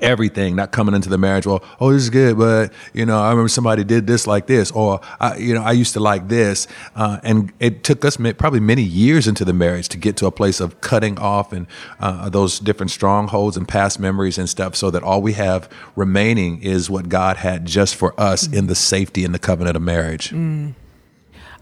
everything 0.03 0.55
not 0.55 0.71
coming 0.71 0.95
into 0.95 1.09
the 1.09 1.19
marriage 1.19 1.47
well 1.47 1.65
oh 1.81 1.93
this 1.93 2.03
is 2.03 2.11
good 2.11 2.39
but 2.39 2.73
you 2.93 3.05
know 3.05 3.21
i 3.21 3.31
remember 3.31 3.49
somebody 3.49 3.83
did 3.83 4.07
this 4.07 4.27
like 4.27 4.47
this 4.47 4.71
or 4.71 5.01
I, 5.19 5.37
you 5.37 5.53
know 5.53 5.63
i 5.63 5.73
used 5.73 5.95
to 5.95 6.01
like 6.01 6.29
this 6.29 6.69
uh, 6.95 7.19
and 7.25 7.53
it 7.59 7.83
took 7.83 8.05
us 8.05 8.17
probably 8.17 8.61
many 8.61 8.83
years 8.83 9.27
into 9.27 9.45
the 9.45 9.53
marriage 9.53 9.89
to 9.89 9.99
get 9.99 10.17
to 10.19 10.27
a 10.27 10.31
place 10.31 10.61
of 10.61 10.81
cutting 10.81 11.19
off 11.19 11.53
and 11.53 11.67
uh, 11.99 12.29
those 12.29 12.61
different 12.61 12.93
strongholds 12.93 13.57
and 13.57 13.67
past 13.67 13.99
memories 13.99 14.39
and 14.39 14.49
stuff 14.49 14.77
so 14.77 14.91
that 14.91 15.03
all 15.03 15.23
we 15.23 15.33
have 15.33 15.69
remaining 15.97 16.63
is 16.63 16.89
what 16.89 17.09
god 17.09 17.39
had 17.39 17.67
just 17.67 17.97
for 17.97 18.19
us 18.19 18.47
in 18.47 18.69
the 18.69 18.77
safety 18.77 19.25
and 19.25 19.35
the 19.35 19.41
covenant 19.41 19.77
of 19.77 19.83
marriage 19.83 20.33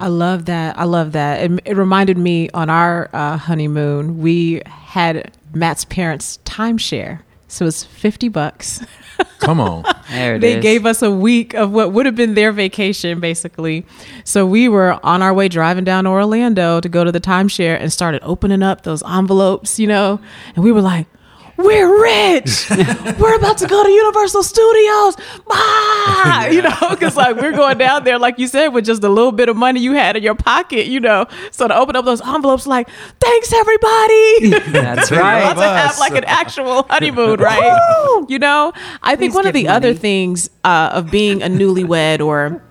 I 0.00 0.08
love 0.08 0.44
that. 0.46 0.78
I 0.78 0.84
love 0.84 1.12
that. 1.12 1.50
It, 1.50 1.60
it 1.64 1.76
reminded 1.76 2.18
me 2.18 2.50
on 2.50 2.70
our 2.70 3.10
uh, 3.12 3.36
honeymoon, 3.36 4.18
we 4.18 4.62
had 4.66 5.32
Matt's 5.52 5.84
parents 5.84 6.38
timeshare. 6.44 7.20
So 7.48 7.66
it's 7.66 7.82
50 7.82 8.28
bucks. 8.28 8.84
come 9.38 9.60
on 9.60 9.84
there 10.10 10.36
it 10.36 10.40
they 10.40 10.56
is. 10.58 10.62
gave 10.62 10.86
us 10.86 11.02
a 11.02 11.10
week 11.10 11.54
of 11.54 11.72
what 11.72 11.92
would 11.92 12.06
have 12.06 12.14
been 12.14 12.34
their 12.34 12.52
vacation, 12.52 13.18
basically. 13.18 13.84
So 14.22 14.46
we 14.46 14.68
were 14.68 15.04
on 15.04 15.22
our 15.22 15.34
way 15.34 15.48
driving 15.48 15.84
down 15.84 16.04
to 16.04 16.10
Orlando 16.10 16.80
to 16.80 16.88
go 16.88 17.02
to 17.04 17.10
the 17.10 17.20
timeshare 17.20 17.80
and 17.80 17.92
started 17.92 18.22
opening 18.22 18.62
up 18.62 18.82
those 18.82 19.02
envelopes, 19.02 19.80
you 19.80 19.86
know, 19.86 20.20
and 20.54 20.64
we 20.64 20.70
were 20.70 20.82
like, 20.82 21.06
we're 21.58 22.02
rich. 22.02 22.70
we're 23.18 23.36
about 23.36 23.58
to 23.58 23.66
go 23.66 23.82
to 23.82 23.90
Universal 23.90 24.42
Studios. 24.44 25.16
Ah! 25.50 26.46
You 26.46 26.62
know, 26.62 26.76
because 26.90 27.16
like 27.16 27.36
we're 27.36 27.52
going 27.52 27.78
down 27.78 28.04
there, 28.04 28.18
like 28.18 28.38
you 28.38 28.46
said, 28.46 28.68
with 28.68 28.84
just 28.84 29.02
a 29.02 29.08
little 29.08 29.32
bit 29.32 29.48
of 29.48 29.56
money 29.56 29.80
you 29.80 29.92
had 29.92 30.16
in 30.16 30.22
your 30.22 30.34
pocket, 30.34 30.86
you 30.86 31.00
know. 31.00 31.26
So 31.50 31.66
to 31.66 31.76
open 31.76 31.96
up 31.96 32.04
those 32.04 32.20
envelopes, 32.20 32.66
like, 32.66 32.88
thanks 33.20 33.52
everybody. 33.52 34.50
That's 34.70 35.10
right. 35.10 35.52
about 35.52 35.54
to 35.54 35.62
have 35.62 35.98
like 35.98 36.12
an 36.12 36.24
actual 36.24 36.82
honeymoon, 36.84 37.40
right? 37.40 38.24
you 38.28 38.38
know, 38.38 38.72
I 39.02 39.16
think 39.16 39.32
Please 39.32 39.36
one 39.36 39.46
of 39.46 39.54
the 39.54 39.68
other 39.68 39.94
things 39.94 40.50
uh, 40.64 40.90
of 40.92 41.10
being 41.10 41.42
a 41.42 41.46
newlywed 41.46 42.24
or 42.24 42.62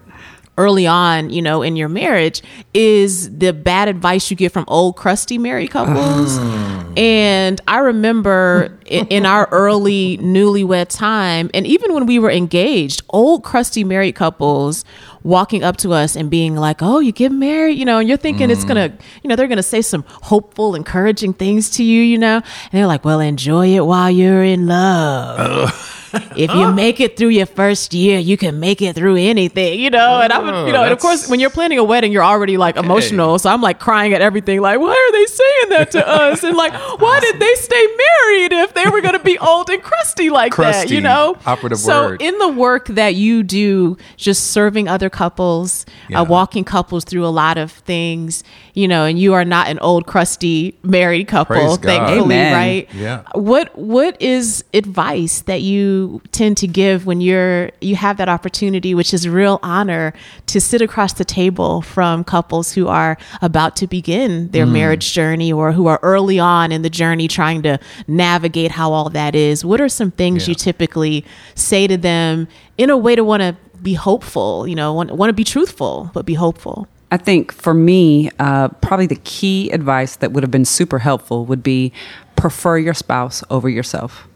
early 0.57 0.87
on, 0.87 1.29
you 1.29 1.41
know, 1.41 1.61
in 1.61 1.75
your 1.75 1.87
marriage 1.87 2.41
is 2.73 3.37
the 3.37 3.53
bad 3.53 3.87
advice 3.87 4.29
you 4.31 4.37
get 4.37 4.51
from 4.51 4.65
old 4.67 4.95
crusty 4.95 5.37
married 5.37 5.69
couples. 5.69 6.37
Mm. 6.39 6.97
And 6.97 7.61
I 7.67 7.77
remember 7.77 8.75
in, 8.87 9.07
in 9.07 9.25
our 9.25 9.47
early 9.51 10.17
newlywed 10.17 10.89
time, 10.89 11.51
and 11.53 11.67
even 11.67 11.93
when 11.93 12.07
we 12.07 12.17
were 12.17 12.31
engaged, 12.31 13.03
old 13.09 13.43
crusty 13.43 13.83
married 13.83 14.15
couples 14.15 14.83
walking 15.23 15.63
up 15.63 15.77
to 15.77 15.93
us 15.93 16.15
and 16.15 16.29
being 16.29 16.55
like, 16.55 16.81
"Oh, 16.81 16.99
you 16.99 17.11
get 17.11 17.31
married," 17.31 17.77
you 17.77 17.85
know, 17.85 17.99
and 17.99 18.09
you're 18.09 18.17
thinking 18.17 18.49
it's 18.49 18.65
mm. 18.65 18.69
gonna, 18.69 18.97
you 19.23 19.27
know, 19.27 19.35
they're 19.35 19.47
gonna 19.47 19.61
say 19.61 19.81
some 19.81 20.03
hopeful, 20.07 20.73
encouraging 20.73 21.33
things 21.33 21.69
to 21.71 21.83
you, 21.83 22.01
you 22.01 22.17
know, 22.17 22.37
and 22.37 22.71
they're 22.71 22.87
like, 22.87 23.05
"Well, 23.05 23.19
enjoy 23.19 23.75
it 23.75 23.85
while 23.85 24.09
you're 24.09 24.43
in 24.43 24.65
love." 24.65 25.93
If 26.35 26.53
you 26.53 26.71
make 26.73 26.99
it 26.99 27.17
through 27.17 27.29
your 27.29 27.45
first 27.45 27.93
year, 27.93 28.19
you 28.19 28.37
can 28.37 28.59
make 28.59 28.81
it 28.81 28.95
through 28.95 29.15
anything, 29.17 29.79
you 29.79 29.89
know. 29.89 30.21
And 30.21 30.31
I'm, 30.31 30.67
you 30.67 30.73
know, 30.73 30.83
and 30.83 30.91
of 30.93 30.99
course, 30.99 31.27
when 31.29 31.39
you're 31.39 31.49
planning 31.49 31.77
a 31.79 31.83
wedding, 31.83 32.11
you're 32.11 32.23
already 32.23 32.57
like 32.57 32.77
emotional. 32.77 33.39
So 33.39 33.49
I'm 33.49 33.61
like 33.61 33.79
crying 33.79 34.13
at 34.13 34.21
everything. 34.21 34.61
Like, 34.61 34.79
why 34.79 34.89
are 34.91 35.11
they 35.11 35.25
saying 35.25 35.69
that 35.69 35.91
to 35.91 36.07
us? 36.07 36.43
And 36.43 36.55
like, 36.55 36.73
why 36.99 37.19
did 37.19 37.39
they 37.39 37.53
stay 37.55 37.85
married 37.85 38.53
if 38.53 38.73
they 38.73 38.89
were 38.89 39.01
going 39.01 39.17
to 39.17 39.23
be 39.23 39.37
old 39.39 39.69
and 39.69 39.81
crusty 39.81 40.29
like 40.29 40.55
that? 40.55 40.89
You 40.89 41.01
know. 41.01 41.37
operative 41.45 41.79
so 41.79 42.09
word. 42.09 42.21
in 42.21 42.37
the 42.39 42.49
work 42.49 42.87
that 42.87 43.15
you 43.15 43.43
do, 43.43 43.97
just 44.15 44.51
serving 44.51 44.87
other 44.87 45.09
couples, 45.09 45.85
Yeah. 46.09 46.21
uh, 46.21 46.23
walking 46.25 46.63
couples 46.63 47.03
through 47.03 47.25
a 47.25 47.29
lot 47.43 47.57
of 47.57 47.71
things, 47.71 48.43
you 48.73 48.87
know, 48.87 49.05
and 49.05 49.19
you 49.19 49.33
are 49.33 49.45
not 49.45 49.67
an 49.67 49.79
old 49.79 50.05
crusty 50.07 50.77
married 50.83 51.27
couple, 51.27 51.55
Praise 51.55 51.77
thankfully, 51.77 52.35
Amen. 52.35 52.53
right? 52.53 52.87
Yeah. 52.93 53.23
What 53.33 53.77
what 53.77 54.21
is 54.21 54.63
advice 54.73 55.41
that 55.41 55.61
you 55.61 55.96
tend 56.31 56.57
to 56.57 56.67
give 56.67 57.05
when 57.05 57.19
you're 57.21 57.69
you 57.81 57.95
have 57.95 58.17
that 58.17 58.29
opportunity, 58.29 58.93
which 58.95 59.13
is 59.13 59.25
a 59.25 59.31
real 59.31 59.59
honor 59.63 60.13
to 60.47 60.59
sit 60.59 60.81
across 60.81 61.13
the 61.13 61.25
table 61.25 61.81
from 61.81 62.23
couples 62.23 62.73
who 62.73 62.87
are 62.87 63.17
about 63.41 63.75
to 63.77 63.87
begin 63.87 64.49
their 64.51 64.65
marriage 64.65 65.13
journey 65.13 65.51
or 65.51 65.71
who 65.71 65.87
are 65.87 65.99
early 66.03 66.39
on 66.39 66.71
in 66.71 66.81
the 66.81 66.89
journey 66.89 67.27
trying 67.27 67.61
to 67.63 67.77
navigate 68.07 68.71
how 68.71 68.91
all 68.91 69.09
that 69.09 69.35
is? 69.35 69.63
What 69.65 69.79
are 69.81 69.89
some 69.89 70.11
things 70.11 70.47
Yeah. 70.47 70.51
you 70.51 70.55
typically 70.55 71.23
say 71.55 71.87
to 71.87 71.97
them 71.97 72.47
in 72.77 72.89
a 72.89 72.97
way 72.97 73.15
to 73.15 73.23
want 73.23 73.41
to 73.41 73.55
be 73.81 73.93
hopeful, 73.93 74.67
you 74.67 74.75
know, 74.75 74.93
want, 74.93 75.11
want 75.11 75.29
to 75.29 75.33
be 75.33 75.43
truthful, 75.43 76.09
but 76.13 76.25
be 76.25 76.33
hopeful? 76.35 76.87
I 77.11 77.17
think 77.17 77.53
for 77.53 77.73
me, 77.73 78.29
uh, 78.39 78.67
probably 78.81 79.07
the 79.07 79.21
key 79.23 79.69
advice 79.71 80.17
that 80.17 80.31
would 80.33 80.43
have 80.43 80.51
been 80.51 80.65
super 80.65 80.99
helpful 80.99 81.45
would 81.45 81.63
be 81.63 81.93
prefer 82.35 82.77
your 82.77 82.93
spouse 82.93 83.43
over 83.49 83.69
yourself. 83.69 84.27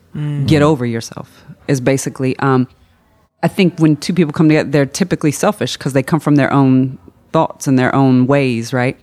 Get 0.46 0.62
over 0.62 0.86
yourself 0.86 1.44
is 1.68 1.82
basically. 1.82 2.38
Um, 2.40 2.68
I 3.44 3.48
think 3.48 3.80
when 3.80 3.96
two 3.96 4.14
people 4.14 4.34
come 4.34 4.50
together, 4.50 4.70
they're 4.70 4.86
typically 4.86 5.32
selfish 5.32 5.78
because 5.78 5.94
they 5.94 6.04
come 6.04 6.20
from 6.20 6.36
their 6.36 6.52
own 6.54 7.00
thoughts 7.32 7.68
and 7.68 7.78
their 7.80 7.94
own 7.96 8.28
ways, 8.28 8.72
right? 8.72 9.00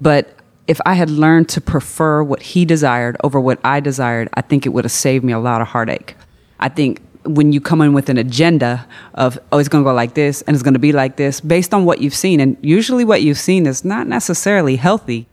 But 0.00 0.36
if 0.66 0.80
I 0.86 0.94
had 0.94 1.10
learned 1.10 1.48
to 1.50 1.60
prefer 1.60 2.22
what 2.22 2.42
he 2.42 2.64
desired 2.64 3.16
over 3.24 3.40
what 3.40 3.58
I 3.64 3.80
desired, 3.80 4.28
I 4.34 4.42
think 4.42 4.66
it 4.66 4.68
would 4.68 4.84
have 4.84 4.92
saved 4.92 5.24
me 5.24 5.32
a 5.32 5.38
lot 5.38 5.60
of 5.60 5.66
heartache. 5.66 6.14
I 6.60 6.68
think 6.68 7.02
when 7.24 7.52
you 7.52 7.60
come 7.60 7.80
in 7.80 7.92
with 7.92 8.08
an 8.08 8.16
agenda 8.16 8.86
of, 9.14 9.38
oh, 9.50 9.58
it's 9.58 9.68
going 9.68 9.82
to 9.82 9.88
go 9.88 9.92
like 9.92 10.14
this 10.14 10.42
and 10.42 10.54
it's 10.54 10.62
going 10.62 10.74
to 10.74 10.80
be 10.80 10.92
like 10.92 11.16
this, 11.16 11.40
based 11.40 11.74
on 11.74 11.84
what 11.84 12.00
you've 12.00 12.14
seen, 12.14 12.38
and 12.38 12.56
usually 12.62 13.04
what 13.04 13.22
you've 13.22 13.38
seen 13.38 13.66
is 13.66 13.84
not 13.84 14.06
necessarily 14.06 14.76
healthy, 14.76 15.26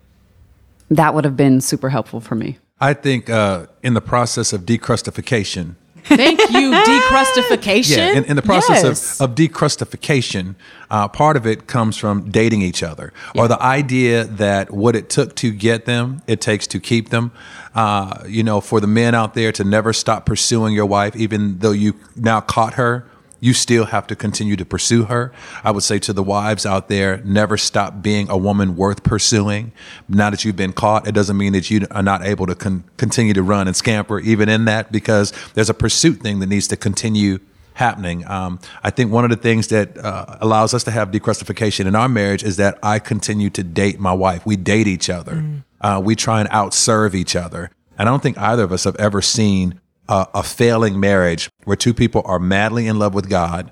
that 0.89 1.13
would 1.13 1.23
have 1.23 1.37
been 1.37 1.61
super 1.61 1.89
helpful 1.89 2.19
for 2.19 2.35
me. 2.35 2.57
I 2.79 2.93
think 2.93 3.29
uh, 3.29 3.67
in 3.83 3.93
the 3.93 4.01
process 4.01 4.53
of 4.53 4.65
decrustification, 4.65 5.75
Thank 6.07 6.39
you, 6.51 6.71
decrustification. 6.71 7.97
Yeah, 7.97 8.17
in, 8.17 8.25
in 8.25 8.35
the 8.35 8.41
process 8.41 8.83
Yes. 8.83 9.19
of, 9.19 9.29
of 9.31 9.35
decrustification, 9.35 10.55
uh, 10.89 11.07
part 11.07 11.37
of 11.37 11.45
it 11.45 11.67
comes 11.67 11.97
from 11.97 12.29
dating 12.31 12.61
each 12.61 12.81
other, 12.83 13.11
or 13.35 13.47
the 13.47 13.61
idea 13.61 14.23
that 14.23 14.71
what 14.71 14.95
it 14.95 15.09
took 15.09 15.35
to 15.37 15.51
get 15.51 15.85
them, 15.85 16.21
it 16.27 16.39
takes 16.41 16.67
to 16.67 16.79
keep 16.79 17.09
them. 17.09 17.31
Uh, 17.75 18.23
you 18.27 18.41
know, 18.43 18.59
for 18.61 18.79
the 18.79 18.87
men 18.87 19.13
out 19.13 19.33
there 19.35 19.51
to 19.51 19.63
never 19.63 19.93
stop 19.93 20.25
pursuing 20.25 20.73
your 20.73 20.85
wife, 20.85 21.15
even 21.15 21.59
though 21.59 21.71
you 21.71 21.93
now 22.15 22.41
caught 22.41 22.73
her. 22.75 23.05
You 23.39 23.53
still 23.53 23.85
have 23.85 24.07
to 24.07 24.15
continue 24.15 24.55
to 24.55 24.65
pursue 24.65 25.05
her. 25.05 25.31
I 25.63 25.71
would 25.71 25.83
say 25.83 25.99
to 25.99 26.13
the 26.13 26.23
wives 26.23 26.65
out 26.65 26.89
there, 26.89 27.17
never 27.23 27.57
stop 27.57 28.01
being 28.01 28.29
a 28.29 28.37
woman 28.37 28.75
worth 28.75 29.03
pursuing. 29.03 29.71
Now 30.09 30.29
that 30.29 30.43
you've 30.43 30.55
been 30.55 30.73
caught, 30.73 31.07
it 31.07 31.13
doesn't 31.13 31.37
mean 31.37 31.53
that 31.53 31.69
you 31.69 31.85
are 31.91 32.03
not 32.03 32.25
able 32.25 32.47
to 32.47 32.55
con- 32.55 32.83
continue 32.97 33.33
to 33.33 33.43
run 33.43 33.67
and 33.67 33.75
scamper 33.75 34.19
even 34.19 34.49
in 34.49 34.65
that 34.65 34.91
because 34.91 35.33
there's 35.53 35.69
a 35.69 35.73
pursuit 35.73 36.21
thing 36.21 36.39
that 36.39 36.47
needs 36.47 36.67
to 36.69 36.77
continue 36.77 37.39
happening. 37.73 38.27
Um, 38.27 38.59
I 38.83 38.89
think 38.89 39.11
one 39.11 39.23
of 39.23 39.29
the 39.29 39.37
things 39.37 39.67
that 39.67 39.97
uh, 39.97 40.37
allows 40.41 40.73
us 40.73 40.83
to 40.85 40.91
have 40.91 41.11
decrustification 41.11 41.85
in 41.85 41.95
our 41.95 42.09
marriage 42.09 42.43
is 42.43 42.57
that 42.57 42.79
I 42.81 42.97
continue 42.99 43.51
to 43.51 43.63
date 43.63 43.99
my 43.99 44.13
wife. 44.13 44.45
We 44.45 44.55
date 44.55 44.87
each 44.87 45.09
other. 45.09 45.43
Uh, 45.79 46.01
we 46.03 46.15
try 46.15 46.39
and 46.39 46.49
outserve 46.49 47.13
each 47.13 47.35
other. 47.35 47.69
And 47.97 48.09
I 48.09 48.11
don't 48.11 48.23
think 48.23 48.37
either 48.37 48.63
of 48.63 48.71
us 48.71 48.83
have 48.83 48.95
ever 48.95 49.21
seen 49.21 49.79
a, 50.09 50.27
a 50.33 50.43
failing 50.43 50.99
marriage 50.99 51.49
where 51.67 51.75
two 51.75 51.93
people 51.93 52.21
are 52.23 52.39
madly 52.39 52.87
in 52.87 52.97
love 52.97 53.13
with 53.13 53.29
God 53.29 53.71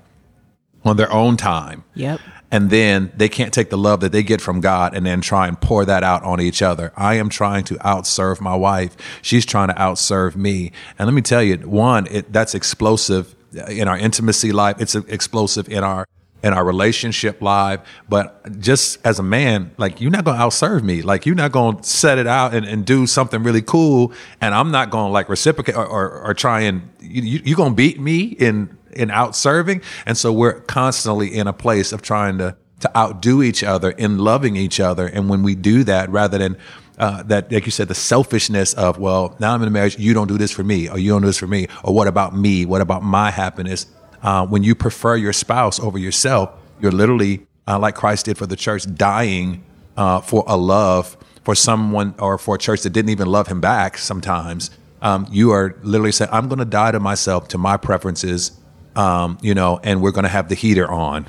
on 0.84 0.98
their 0.98 1.10
own 1.10 1.38
time. 1.38 1.82
Yep. 1.94 2.20
And 2.50 2.68
then 2.68 3.10
they 3.16 3.30
can't 3.30 3.54
take 3.54 3.70
the 3.70 3.78
love 3.78 4.00
that 4.00 4.12
they 4.12 4.22
get 4.22 4.42
from 4.42 4.60
God 4.60 4.94
and 4.94 5.06
then 5.06 5.22
try 5.22 5.48
and 5.48 5.58
pour 5.58 5.86
that 5.86 6.04
out 6.04 6.22
on 6.22 6.38
each 6.38 6.60
other. 6.60 6.92
I 6.94 7.14
am 7.14 7.30
trying 7.30 7.64
to 7.64 7.74
outserve 7.76 8.38
my 8.42 8.54
wife. 8.54 8.98
She's 9.22 9.46
trying 9.46 9.68
to 9.68 9.74
outserve 9.74 10.36
me. 10.36 10.72
And 10.98 11.06
let 11.06 11.14
me 11.14 11.22
tell 11.22 11.42
you, 11.42 11.56
one, 11.56 12.06
it, 12.08 12.30
that's 12.34 12.54
explosive 12.54 13.34
in 13.66 13.88
our 13.88 13.96
intimacy 13.96 14.52
life. 14.52 14.76
It's 14.78 14.94
explosive 14.94 15.66
in 15.66 15.82
our 15.82 16.06
in 16.46 16.52
our 16.52 16.64
relationship 16.64 17.42
live. 17.42 17.80
But 18.08 18.60
just 18.60 18.98
as 19.04 19.18
a 19.18 19.22
man, 19.22 19.72
like 19.78 20.00
you're 20.00 20.12
not 20.12 20.24
gonna 20.24 20.38
outserve 20.38 20.82
me. 20.82 21.02
Like 21.02 21.26
you're 21.26 21.34
not 21.34 21.50
gonna 21.50 21.82
set 21.82 22.18
it 22.18 22.26
out 22.26 22.54
and, 22.54 22.64
and 22.64 22.86
do 22.86 23.06
something 23.06 23.42
really 23.42 23.62
cool, 23.62 24.12
and 24.40 24.54
I'm 24.54 24.70
not 24.70 24.90
gonna 24.90 25.12
like 25.12 25.28
reciprocate 25.28 25.74
or, 25.74 25.86
or, 25.86 26.20
or 26.22 26.34
try 26.34 26.60
and 26.60 26.88
you, 27.00 27.22
you, 27.22 27.40
you're 27.44 27.56
gonna 27.56 27.74
beat 27.74 28.00
me 28.00 28.20
in 28.20 28.78
in 28.92 29.08
outserving. 29.08 29.82
And 30.06 30.16
so 30.16 30.32
we're 30.32 30.60
constantly 30.60 31.34
in 31.34 31.48
a 31.48 31.52
place 31.52 31.92
of 31.92 32.00
trying 32.00 32.38
to 32.38 32.56
to 32.78 32.96
outdo 32.96 33.42
each 33.42 33.64
other 33.64 33.90
in 33.90 34.18
loving 34.18 34.54
each 34.54 34.78
other. 34.80 35.06
And 35.06 35.28
when 35.28 35.42
we 35.42 35.54
do 35.54 35.82
that, 35.84 36.10
rather 36.10 36.38
than 36.38 36.58
uh, 36.98 37.22
that, 37.24 37.50
like 37.50 37.64
you 37.66 37.72
said, 37.72 37.88
the 37.88 37.94
selfishness 37.94 38.74
of, 38.74 38.98
well, 38.98 39.34
now 39.38 39.54
I'm 39.54 39.62
in 39.62 39.68
a 39.68 39.70
marriage, 39.70 39.98
you 39.98 40.14
don't 40.14 40.28
do 40.28 40.38
this 40.38 40.50
for 40.50 40.62
me, 40.62 40.88
or 40.88 40.98
you 40.98 41.10
don't 41.10 41.22
do 41.22 41.26
this 41.26 41.38
for 41.38 41.46
me, 41.46 41.68
or 41.84 41.94
what 41.94 42.06
about 42.06 42.36
me? 42.36 42.64
What 42.66 42.80
about 42.80 43.02
my 43.02 43.30
happiness? 43.30 43.86
Uh, 44.26 44.44
when 44.44 44.64
you 44.64 44.74
prefer 44.74 45.14
your 45.14 45.32
spouse 45.32 45.78
over 45.78 45.96
yourself, 45.96 46.50
you're 46.80 46.90
literally, 46.90 47.46
uh, 47.68 47.78
like 47.78 47.94
Christ 47.94 48.24
did 48.24 48.36
for 48.36 48.44
the 48.44 48.56
church, 48.56 48.82
dying 48.96 49.64
uh, 49.96 50.20
for 50.20 50.42
a 50.48 50.56
love 50.56 51.16
for 51.44 51.54
someone 51.54 52.12
or 52.18 52.36
for 52.36 52.56
a 52.56 52.58
church 52.58 52.82
that 52.82 52.90
didn't 52.90 53.10
even 53.10 53.28
love 53.28 53.46
him 53.46 53.60
back 53.60 53.96
sometimes. 53.96 54.70
Um, 55.00 55.28
you 55.30 55.52
are 55.52 55.78
literally 55.84 56.10
saying, 56.10 56.30
I'm 56.32 56.48
going 56.48 56.58
to 56.58 56.64
die 56.64 56.90
to 56.90 56.98
myself, 56.98 57.46
to 57.48 57.58
my 57.58 57.76
preferences, 57.76 58.58
um, 58.96 59.38
you 59.42 59.54
know, 59.54 59.78
and 59.84 60.02
we're 60.02 60.10
going 60.10 60.24
to 60.24 60.28
have 60.28 60.48
the 60.48 60.56
heater 60.56 60.90
on. 60.90 61.24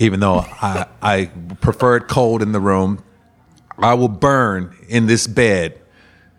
Even 0.00 0.18
though 0.18 0.38
I, 0.38 0.86
I 1.00 1.26
prefer 1.60 1.98
it 1.98 2.08
cold 2.08 2.42
in 2.42 2.50
the 2.50 2.58
room, 2.58 3.04
I 3.78 3.94
will 3.94 4.08
burn 4.08 4.74
in 4.88 5.06
this 5.06 5.28
bed 5.28 5.80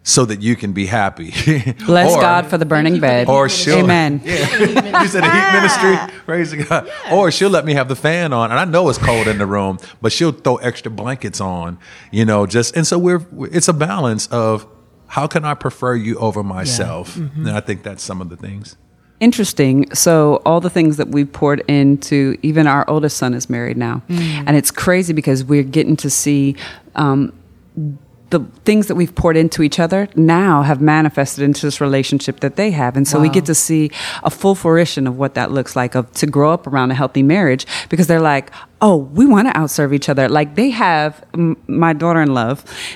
so 0.03 0.25
that 0.25 0.41
you 0.41 0.55
can 0.55 0.73
be 0.73 0.85
happy. 0.85 1.31
Bless 1.85 2.11
Or- 2.11 2.21
God 2.21 2.47
for 2.47 2.57
the 2.57 2.65
burning 2.65 2.99
bed. 2.99 3.27
Or 3.29 3.47
she'll, 3.47 3.79
Amen. 3.79 4.21
Yeah. 4.23 5.01
you 5.01 5.07
said 5.07 5.23
a 5.23 5.31
heat 5.31 5.53
ministry. 5.53 6.19
Praise 6.25 6.53
God. 6.53 6.91
Or 7.11 7.31
she'll 7.31 7.49
let 7.49 7.65
me 7.65 7.73
have 7.73 7.87
the 7.87 7.95
fan 7.95 8.33
on, 8.33 8.51
and 8.51 8.59
I 8.59 8.65
know 8.65 8.89
it's 8.89 8.97
cold 8.97 9.27
in 9.27 9.37
the 9.37 9.45
room, 9.45 9.79
but 10.01 10.11
she'll 10.11 10.33
throw 10.33 10.57
extra 10.57 10.91
blankets 10.91 11.39
on. 11.39 11.79
You 12.11 12.25
know, 12.25 12.45
just 12.45 12.75
and 12.75 12.85
so 12.85 12.99
we're. 12.99 13.25
It's 13.51 13.67
a 13.67 13.73
balance 13.73 14.27
of 14.27 14.67
how 15.07 15.27
can 15.27 15.45
I 15.45 15.53
prefer 15.53 15.95
you 15.95 16.17
over 16.17 16.43
myself, 16.43 17.15
mm-hmm. 17.15 17.47
and 17.47 17.55
I 17.55 17.61
think 17.61 17.83
that's 17.83 18.03
some 18.03 18.19
of 18.19 18.29
the 18.29 18.37
things. 18.37 18.75
Interesting. 19.19 19.93
So 19.93 20.41
all 20.45 20.59
the 20.59 20.69
things 20.69 20.97
that 20.97 21.09
we 21.09 21.23
poured 21.23 21.61
into, 21.69 22.37
even 22.41 22.67
our 22.67 22.83
oldest 22.89 23.15
son 23.15 23.33
is 23.33 23.49
married 23.49 23.77
now, 23.77 24.01
and 24.09 24.57
it's 24.57 24.71
crazy 24.71 25.13
because 25.13 25.45
we're 25.45 25.63
getting 25.63 25.95
to 25.97 26.09
see. 26.09 26.57
Um, 26.95 27.31
the 28.33 28.39
things 28.65 28.87
that 28.87 28.95
we've 28.95 29.13
poured 29.13 29.37
into 29.37 29.61
each 29.61 29.79
other 29.79 30.09
now 30.15 30.63
have 30.63 30.81
manifested 30.81 31.43
into 31.43 31.67
this 31.67 31.79
relationship 31.79 32.39
that 32.39 32.55
they 32.55 32.71
have. 32.71 32.97
And 32.97 33.07
so 33.07 33.19
we 33.19 33.29
get 33.29 33.45
to 33.45 33.53
see 33.53 33.91
a 34.23 34.31
full 34.31 34.55
fruition 34.55 35.05
of 35.05 35.19
what 35.19 35.35
that 35.35 35.51
looks 35.51 35.75
like 35.75 35.93
of 35.93 36.11
to 36.13 36.25
grow 36.25 36.51
up 36.51 36.65
around 36.65 36.89
a 36.89 36.95
healthy 36.95 37.21
marriage 37.21 37.67
because 37.89 38.07
they're 38.07 38.19
like 38.19 38.51
oh 38.81 38.97
we 38.97 39.25
want 39.25 39.47
to 39.47 39.53
outserve 39.53 39.93
each 39.93 40.09
other. 40.09 40.27
Like 40.27 40.55
they 40.55 40.71
have 40.71 41.23
m- 41.35 41.55
my 41.67 41.93
daughter-in-law 41.93 42.55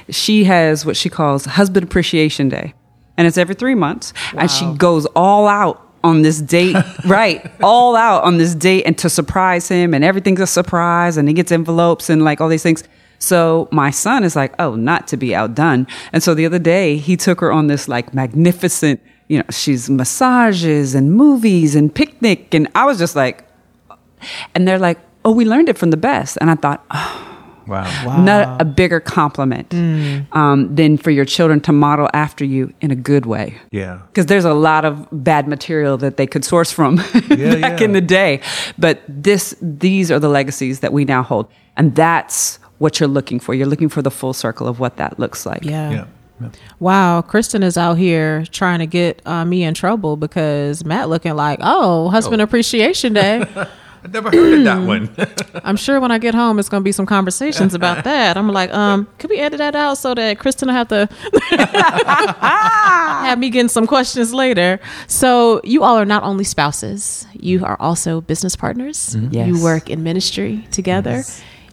she 0.10 0.44
has 0.46 0.86
what 0.86 0.98
she 0.98 1.10
calls 1.10 1.46
husband 1.46 1.86
appreciation 1.86 2.50
day. 2.50 2.74
And 3.16 3.28
it's 3.28 3.38
every 3.38 3.56
three 3.56 3.76
months. 3.76 4.14
And 4.36 4.50
she 4.50 4.66
goes 4.74 5.06
all 5.16 5.48
out 5.48 5.88
on 6.04 6.24
this 6.24 6.42
date, 6.42 6.76
right? 7.06 7.50
All 7.62 7.96
out 7.96 8.24
on 8.24 8.38
this 8.38 8.56
date 8.56 8.84
and 8.84 8.98
to 9.00 9.10
surprise 9.10 9.68
him, 9.68 9.94
and 9.94 10.04
everything's 10.04 10.40
a 10.40 10.48
surprise, 10.48 11.18
and 11.18 11.28
he 11.28 11.34
gets 11.34 11.52
envelopes 11.52 12.10
and 12.10 12.24
like 12.24 12.42
all 12.42 12.50
these 12.50 12.64
things. 12.64 12.84
So 13.20 13.68
my 13.72 13.90
son 13.90 14.24
is 14.24 14.36
like, 14.36 14.54
oh, 14.60 14.76
not 14.76 15.08
to 15.10 15.18
be 15.18 15.34
outdone. 15.34 15.88
And 16.14 16.22
so 16.22 16.34
the 16.34 16.46
other 16.46 16.60
day, 16.60 16.98
he 16.98 17.18
took 17.18 17.40
her 17.42 17.52
on 17.52 17.68
this 17.68 17.88
like 17.88 18.14
magnificent, 18.14 19.02
you 19.28 19.40
know, 19.40 19.46
she's 19.50 19.90
massages 19.90 20.96
and 20.96 21.14
movies 21.14 21.76
and 21.76 21.94
picnic. 21.94 22.54
And 22.54 22.68
I 22.76 22.86
was 22.86 22.98
just 22.98 23.16
like, 23.16 23.44
and 24.56 24.68
they're 24.68 24.80
like, 24.80 25.00
oh, 25.26 25.32
we 25.32 25.46
learned 25.46 25.70
it 25.70 25.78
from 25.78 25.92
the 25.92 25.98
best. 25.98 26.38
And 26.40 26.50
I 26.50 26.56
thought, 26.56 26.86
oh, 26.92 27.24
Wow. 27.68 28.24
not 28.24 28.62
a 28.62 28.64
bigger 28.64 29.02
compliment 29.02 29.74
um, 30.32 30.74
than 30.74 30.96
for 30.98 31.12
your 31.12 31.26
children 31.26 31.60
to 31.62 31.74
model 31.74 32.10
after 32.14 32.46
you 32.46 32.74
in 32.80 32.92
a 32.92 32.96
good 32.96 33.26
way. 33.26 33.58
Yeah. 33.72 34.00
Because 34.08 34.28
there's 34.28 34.46
a 34.46 34.54
lot 34.54 34.86
of 34.86 35.06
bad 35.12 35.50
material 35.50 35.98
that 35.98 36.16
they 36.16 36.28
could 36.28 36.46
source 36.46 36.72
from 36.72 36.96
back 37.28 37.30
yeah. 37.30 37.84
in 37.84 37.92
the 37.92 38.00
day. 38.00 38.40
But 38.78 39.02
this, 39.10 39.54
these 39.62 40.12
are 40.12 40.20
the 40.20 40.30
legacies 40.30 40.80
that 40.80 40.94
we 40.94 41.04
now 41.04 41.24
hold. 41.24 41.52
And 41.76 41.94
that's 41.94 42.58
what 42.80 43.00
you're 43.00 43.10
looking 43.10 43.40
for. 43.40 43.54
You're 43.54 43.68
looking 43.68 43.90
for 43.90 44.02
the 44.02 44.12
full 44.12 44.34
circle 44.34 44.68
of 44.68 44.80
what 44.80 44.98
that 44.98 45.20
looks 45.20 45.46
like. 45.46 45.64
Yeah. 45.64 45.92
Yeah. 46.40 46.50
Wow, 46.80 47.24
Kristin 47.24 47.64
is 47.64 47.78
out 47.78 47.96
here 47.96 48.46
trying 48.52 48.78
to 48.78 48.86
get 48.86 49.24
uh, 49.26 49.44
me 49.44 49.64
in 49.64 49.74
trouble 49.74 50.18
because 50.18 50.86
Matt 50.86 51.10
looking 51.10 51.34
like, 51.36 51.58
oh, 51.64 52.10
husband 52.10 52.42
Oh. 52.42 52.44
appreciation 52.44 53.14
day. 53.14 53.44
I 54.04 54.08
never 54.10 54.30
heard 54.30 54.60
of 54.60 54.64
that 54.66 54.86
one. 54.88 55.10
I'm 55.66 55.76
sure 55.76 56.00
when 56.00 56.12
I 56.12 56.20
get 56.20 56.36
home, 56.36 56.60
it's 56.60 56.70
going 56.70 56.82
to 56.82 56.86
be 56.86 56.92
some 56.92 57.08
conversations 57.08 57.74
about 57.74 58.04
that. 58.04 58.38
I'm 58.38 58.48
like, 58.50 58.72
um, 58.72 59.08
could 59.18 59.32
we 59.32 59.38
edit 59.40 59.58
that 59.58 59.76
out 59.76 59.98
so 59.98 60.14
that 60.14 60.38
Kristin 60.38 60.68
will 60.68 60.74
have 60.74 60.88
to 60.90 61.10
have 63.26 63.40
me 63.40 63.50
getting 63.50 63.70
some 63.70 63.88
questions 63.88 64.34
later? 64.34 64.80
So 65.08 65.62
you 65.64 65.84
all 65.84 65.98
are 65.98 66.06
not 66.06 66.22
only 66.24 66.44
spouses, 66.44 67.26
you 67.34 67.66
are 67.66 67.78
also 67.80 68.22
business 68.22 68.56
partners. 68.56 69.16
Yes. 69.32 69.48
You 69.48 69.62
work 69.64 69.90
in 69.90 70.04
ministry 70.04 70.68
together. 70.72 71.24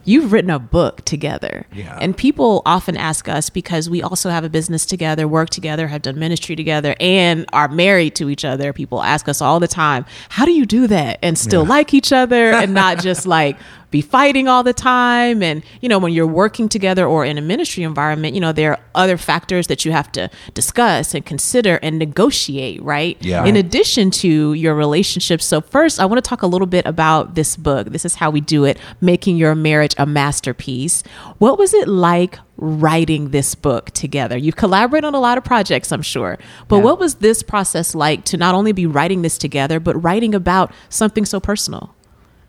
You've 0.05 0.33
written 0.33 0.51
a 0.51 0.59
book 0.59 1.05
together. 1.05 1.67
Yeah. 1.73 1.99
And 2.01 2.17
people 2.17 2.63
often 2.67 2.97
ask 2.97 3.29
us 3.29 3.51
because 3.51 3.89
we 3.89 4.03
also 4.03 4.31
have 4.31 4.45
a 4.45 4.49
business 4.49 4.87
together, 4.87 5.27
work 5.27 5.51
together, 5.51 5.89
have 5.89 6.03
done 6.03 6.19
ministry 6.19 6.57
together, 6.57 6.95
and 7.01 7.47
are 7.53 7.69
married 7.69 8.15
to 8.17 8.29
each 8.29 8.45
other. 8.45 8.73
People 8.73 9.03
ask 9.03 9.29
us 9.29 9.41
all 9.41 9.61
the 9.61 9.69
time, 9.69 10.05
how 10.29 10.45
do 10.45 10.53
you 10.53 10.67
do 10.67 10.87
that 10.87 11.19
and 11.23 11.39
still 11.39 11.65
like 11.65 11.95
each 11.95 12.13
other 12.13 12.53
and 12.53 12.75
not 12.75 13.01
just 13.01 13.27
like 13.27 13.57
be 13.95 14.01
fighting 14.03 14.49
all 14.49 14.65
the 14.65 14.73
time? 14.73 15.41
And, 15.41 15.63
you 15.81 15.89
know, 15.89 16.01
when 16.01 16.13
you're 16.13 16.27
working 16.27 16.69
together 16.69 17.07
or 17.07 17.25
in 17.25 17.39
a 17.39 17.41
ministry 17.41 17.85
environment, 17.85 18.35
you 18.35 18.41
know, 18.41 18.51
there 18.53 18.73
are 18.73 18.81
other 18.97 19.17
factors 19.17 19.69
that 19.69 19.85
you 19.85 19.93
have 19.93 20.11
to 20.13 20.29
discuss 20.53 21.15
and 21.15 21.25
consider 21.25 21.77
and 21.81 21.97
negotiate, 21.99 22.83
right? 22.83 23.17
Yeah. 23.21 23.45
In 23.45 23.55
addition 23.55 24.11
to 24.23 24.53
your 24.55 24.75
relationships. 24.75 25.45
So, 25.45 25.61
first, 25.61 26.01
I 26.01 26.07
want 26.07 26.23
to 26.23 26.29
talk 26.29 26.43
a 26.43 26.49
little 26.49 26.67
bit 26.67 26.85
about 26.87 27.37
this 27.37 27.57
book. 27.57 27.89
This 27.91 28.05
is 28.05 28.17
how 28.17 28.31
we 28.31 28.41
do 28.41 28.65
it 28.65 28.79
making 29.01 29.37
your 29.37 29.55
marriage 29.55 29.95
a 29.97 30.07
masterpiece. 30.07 31.05
What 31.39 31.57
was 31.57 31.73
it 31.73 31.87
like 31.87 32.39
writing 32.57 33.31
this 33.31 33.55
book 33.55 33.91
together? 33.93 34.37
You've 34.37 34.57
collaborated 34.57 35.05
on 35.07 35.15
a 35.15 35.21
lot 35.21 35.39
of 35.39 35.45
projects, 35.45 35.93
I'm 35.93 36.03
sure, 36.03 36.37
but 36.67 36.77
Yeah. 36.79 36.83
what 36.83 36.99
was 36.99 37.17
this 37.17 37.43
process 37.45 37.95
like 37.95 38.25
to 38.27 38.37
not 38.37 38.55
only 38.57 38.73
be 38.73 38.87
writing 38.87 39.23
this 39.23 39.39
together, 39.39 39.79
but 39.79 39.95
writing 40.03 40.35
about 40.35 40.73
something 40.89 41.25
so 41.25 41.39
personal? 41.39 41.95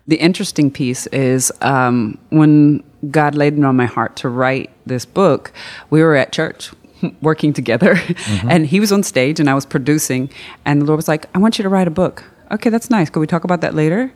The 0.08 0.16
interesting 0.16 0.70
piece 0.70 1.06
is 1.08 1.52
um, 1.62 2.18
when 2.30 2.82
God 3.10 3.34
laid 3.34 3.58
it 3.58 3.64
on 3.64 3.76
my 3.76 3.86
heart 3.86 4.16
to 4.16 4.28
write 4.28 4.70
this 4.86 5.04
book, 5.04 5.52
we 5.90 6.02
were 6.02 6.14
at 6.14 6.32
church 6.32 6.70
working 7.22 7.52
together, 7.52 7.98
and 8.48 8.66
he 8.66 8.80
was 8.80 8.92
on 8.92 9.02
stage 9.02 9.40
and 9.40 9.50
I 9.50 9.54
was 9.54 9.66
producing, 9.66 10.30
and 10.64 10.82
the 10.82 10.86
Lord 10.86 10.98
was 10.98 11.08
like, 11.08 11.26
I 11.34 11.38
want 11.38 11.58
you 11.58 11.62
to 11.64 11.68
write 11.68 11.88
a 11.88 11.90
book. 11.90 12.24
Okay, 12.52 12.70
that's 12.70 12.90
nice. 12.90 13.10
Could 13.10 13.20
we 13.20 13.26
talk 13.26 13.42
about 13.42 13.60
that 13.62 13.74
later? 13.74 14.12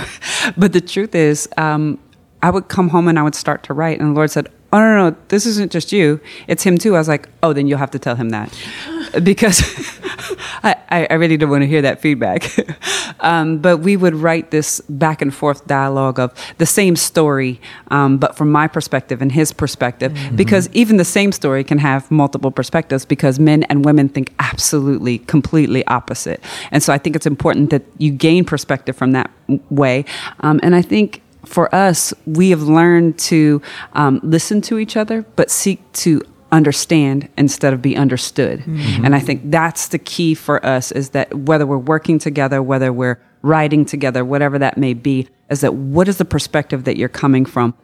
but 0.56 0.72
the 0.72 0.80
truth 0.80 1.14
is, 1.14 1.48
um, 1.56 1.98
I 2.42 2.50
would 2.50 2.68
come 2.68 2.90
home 2.90 3.08
and 3.08 3.18
I 3.18 3.22
would 3.22 3.34
start 3.34 3.64
to 3.64 3.74
write, 3.74 3.98
and 4.00 4.10
the 4.10 4.14
Lord 4.14 4.30
said, 4.30 4.48
Oh, 4.74 4.78
no, 4.78 5.10
no, 5.10 5.16
this 5.28 5.46
isn't 5.46 5.70
just 5.70 5.92
you. 5.92 6.20
It's 6.48 6.64
him 6.64 6.78
too. 6.78 6.96
I 6.96 6.98
was 6.98 7.06
like, 7.06 7.28
Oh, 7.44 7.52
then 7.52 7.68
you'll 7.68 7.78
have 7.78 7.92
to 7.92 7.98
tell 8.00 8.16
him 8.16 8.30
that. 8.30 8.52
because 9.22 9.62
I, 10.64 11.06
I 11.10 11.14
really 11.14 11.36
don't 11.36 11.50
want 11.50 11.62
to 11.62 11.68
hear 11.68 11.82
that 11.82 12.00
feedback. 12.00 12.50
um, 13.20 13.58
but 13.58 13.78
we 13.78 13.96
would 13.96 14.14
write 14.14 14.50
this 14.50 14.80
back 14.88 15.22
and 15.22 15.32
forth 15.32 15.64
dialogue 15.66 16.18
of 16.18 16.32
the 16.58 16.66
same 16.66 16.96
story, 16.96 17.60
um, 17.92 18.18
but 18.18 18.36
from 18.36 18.50
my 18.50 18.66
perspective 18.66 19.22
and 19.22 19.30
his 19.30 19.52
perspective, 19.52 20.16
because 20.34 20.68
even 20.72 20.96
the 20.96 21.04
same 21.04 21.30
story 21.30 21.62
can 21.62 21.78
have 21.78 22.10
multiple 22.10 22.50
perspectives 22.50 23.04
because 23.04 23.38
men 23.38 23.62
and 23.64 23.84
women 23.84 24.08
think 24.08 24.32
absolutely, 24.38 25.18
completely 25.18 25.86
opposite. 25.86 26.42
And 26.70 26.82
so 26.82 26.92
I 26.92 26.98
think 26.98 27.14
it's 27.14 27.26
important 27.26 27.70
that 27.70 27.82
you 27.98 28.10
gain 28.10 28.44
perspective 28.44 28.96
from 28.96 29.12
that 29.12 29.30
way. 29.70 30.04
Um, 30.40 30.58
and 30.62 30.74
I 30.74 30.82
think 30.82 31.22
for 31.44 31.74
us, 31.74 32.12
we 32.26 32.50
have 32.50 32.62
learned 32.62 33.18
to 33.20 33.62
um, 33.92 34.20
listen 34.22 34.60
to 34.62 34.78
each 34.78 34.96
other, 34.96 35.22
but 35.36 35.50
seek 35.50 35.80
to 35.92 36.22
understand 36.52 37.28
instead 37.36 37.72
of 37.72 37.82
be 37.82 37.96
understood. 37.96 38.62
And 39.04 39.14
I 39.14 39.20
think 39.20 39.50
that's 39.50 39.88
the 39.88 39.98
key 39.98 40.34
for 40.34 40.64
us 40.64 40.92
is 40.92 41.10
that 41.10 41.34
whether 41.34 41.66
we're 41.66 41.78
working 41.78 42.18
together, 42.18 42.62
whether 42.62 42.92
we're 42.92 43.20
writing 43.42 43.84
together, 43.84 44.24
whatever 44.24 44.58
that 44.58 44.78
may 44.78 44.94
be, 44.94 45.28
is 45.50 45.60
that 45.62 45.74
what 45.74 46.08
is 46.08 46.18
the 46.18 46.24
perspective 46.24 46.84
that 46.84 46.96
you're 46.96 47.08
coming 47.08 47.44
from? 47.44 47.74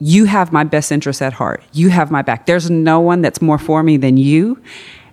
You 0.00 0.24
have 0.24 0.52
my 0.52 0.64
best 0.64 0.90
interest 0.90 1.22
at 1.22 1.34
heart. 1.34 1.62
You 1.72 1.90
have 1.90 2.10
my 2.10 2.22
back. 2.22 2.46
There's 2.46 2.70
no 2.70 3.00
one 3.00 3.22
that's 3.22 3.40
more 3.40 3.58
for 3.58 3.82
me 3.82 3.96
than 3.96 4.16
you. 4.16 4.60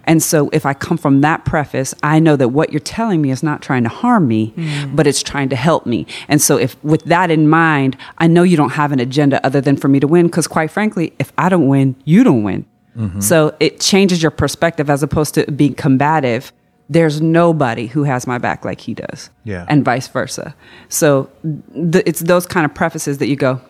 And 0.07 0.23
so 0.23 0.49
if 0.53 0.65
I 0.65 0.73
come 0.73 0.97
from 0.97 1.21
that 1.21 1.45
preface, 1.45 1.93
I 2.01 2.19
know 2.19 2.35
that 2.37 2.49
what 2.49 2.71
you're 2.71 2.79
telling 2.79 3.21
me 3.21 3.29
is 3.29 3.43
not 3.43 3.61
trying 3.61 3.83
to 3.83 3.89
harm 3.89 4.27
me, 4.27 4.53
mm. 4.55 4.95
but 4.95 5.05
it's 5.05 5.21
trying 5.21 5.49
to 5.49 5.55
help 5.55 5.85
me. 5.85 6.07
And 6.29 6.41
so 6.41 6.57
if 6.57 6.81
with 6.83 7.03
that 7.05 7.29
in 7.29 7.49
mind, 7.49 7.97
I 8.17 8.27
know 8.27 8.43
you 8.43 8.57
don't 8.57 8.71
have 8.71 8.93
an 8.93 8.99
agenda 8.99 9.45
other 9.45 9.61
than 9.61 9.75
for 9.75 9.89
me 9.89 9.99
to 9.99 10.07
win 10.07 10.27
because 10.27 10.47
quite 10.47 10.71
frankly, 10.71 11.13
if 11.19 11.31
I 11.37 11.49
don't 11.49 11.67
win, 11.67 11.95
you 12.05 12.23
don't 12.23 12.43
win. 12.43 12.65
Mm-hmm. 12.97 13.19
So 13.19 13.55
it 13.59 13.79
changes 13.79 14.21
your 14.21 14.31
perspective 14.31 14.89
as 14.89 15.03
opposed 15.03 15.35
to 15.35 15.51
being 15.51 15.75
combative. 15.75 16.51
There's 16.89 17.21
nobody 17.21 17.87
who 17.87 18.03
has 18.03 18.25
my 18.25 18.37
back 18.37 18.63
like 18.63 18.79
he 18.79 18.93
does. 18.93 19.29
Yeah. 19.43 19.65
And 19.67 19.83
vice 19.83 20.07
versa. 20.07 20.55
So 20.87 21.29
th- 21.43 22.03
it's 22.07 22.21
those 22.21 22.45
kind 22.47 22.65
of 22.65 22.73
prefaces 22.73 23.17
that 23.17 23.27
you 23.27 23.35
go, 23.35 23.61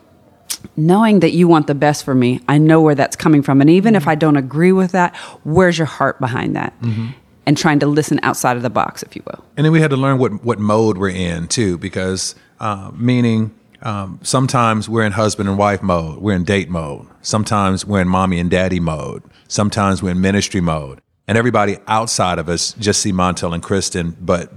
knowing 0.76 1.20
that 1.22 1.32
you 1.32 1.48
want 1.48 1.68
the 1.68 1.76
best 1.76 2.04
for 2.06 2.16
me, 2.16 2.40
I 2.48 2.58
know 2.58 2.82
where 2.82 2.96
that's 2.96 3.16
coming 3.16 3.42
from. 3.42 3.62
And 3.62 3.70
even 3.70 3.96
if 3.96 4.08
I 4.08 4.16
don't 4.16 4.38
agree 4.38 4.72
with 4.72 4.92
that, 4.92 5.16
where's 5.44 5.78
your 5.78 5.88
heart 5.88 6.20
behind 6.20 6.56
that? 6.56 6.74
And 7.46 7.58
trying 7.58 7.80
to 7.80 7.88
listen 7.88 8.20
outside 8.24 8.58
of 8.58 8.64
the 8.64 8.70
box, 8.70 9.04
if 9.04 9.16
you 9.16 9.24
will. 9.26 9.44
And 9.56 9.66
then 9.66 9.72
we 9.72 9.80
had 9.80 9.92
to 9.92 9.98
learn 9.98 10.18
what 10.18 10.44
what 10.44 10.60
mode 10.60 10.98
we're 10.98 11.10
in 11.10 11.48
too, 11.48 11.78
because 11.78 12.36
uh, 12.60 12.92
meaning 12.94 13.56
um, 13.82 14.20
sometimes 14.22 14.90
we're 14.90 15.06
in 15.06 15.14
husband 15.14 15.48
and 15.48 15.58
wife 15.58 15.82
mode, 15.82 16.20
we're 16.20 16.36
in 16.36 16.44
date 16.44 16.70
mode. 16.70 17.08
Sometimes 17.22 17.86
we're 17.86 18.02
in 18.02 18.08
mommy 18.08 18.40
and 18.40 18.50
daddy 18.50 18.80
mode. 18.80 19.24
Sometimes 19.48 20.04
we're 20.04 20.12
in 20.12 20.22
ministry 20.22 20.62
mode. 20.62 21.00
And 21.28 21.38
everybody 21.38 21.78
outside 21.88 22.40
of 22.40 22.50
us 22.50 22.74
just 22.74 23.02
see 23.02 23.12
Montell 23.12 23.54
and 23.54 23.62
Kristin, 23.62 24.16
but 24.20 24.52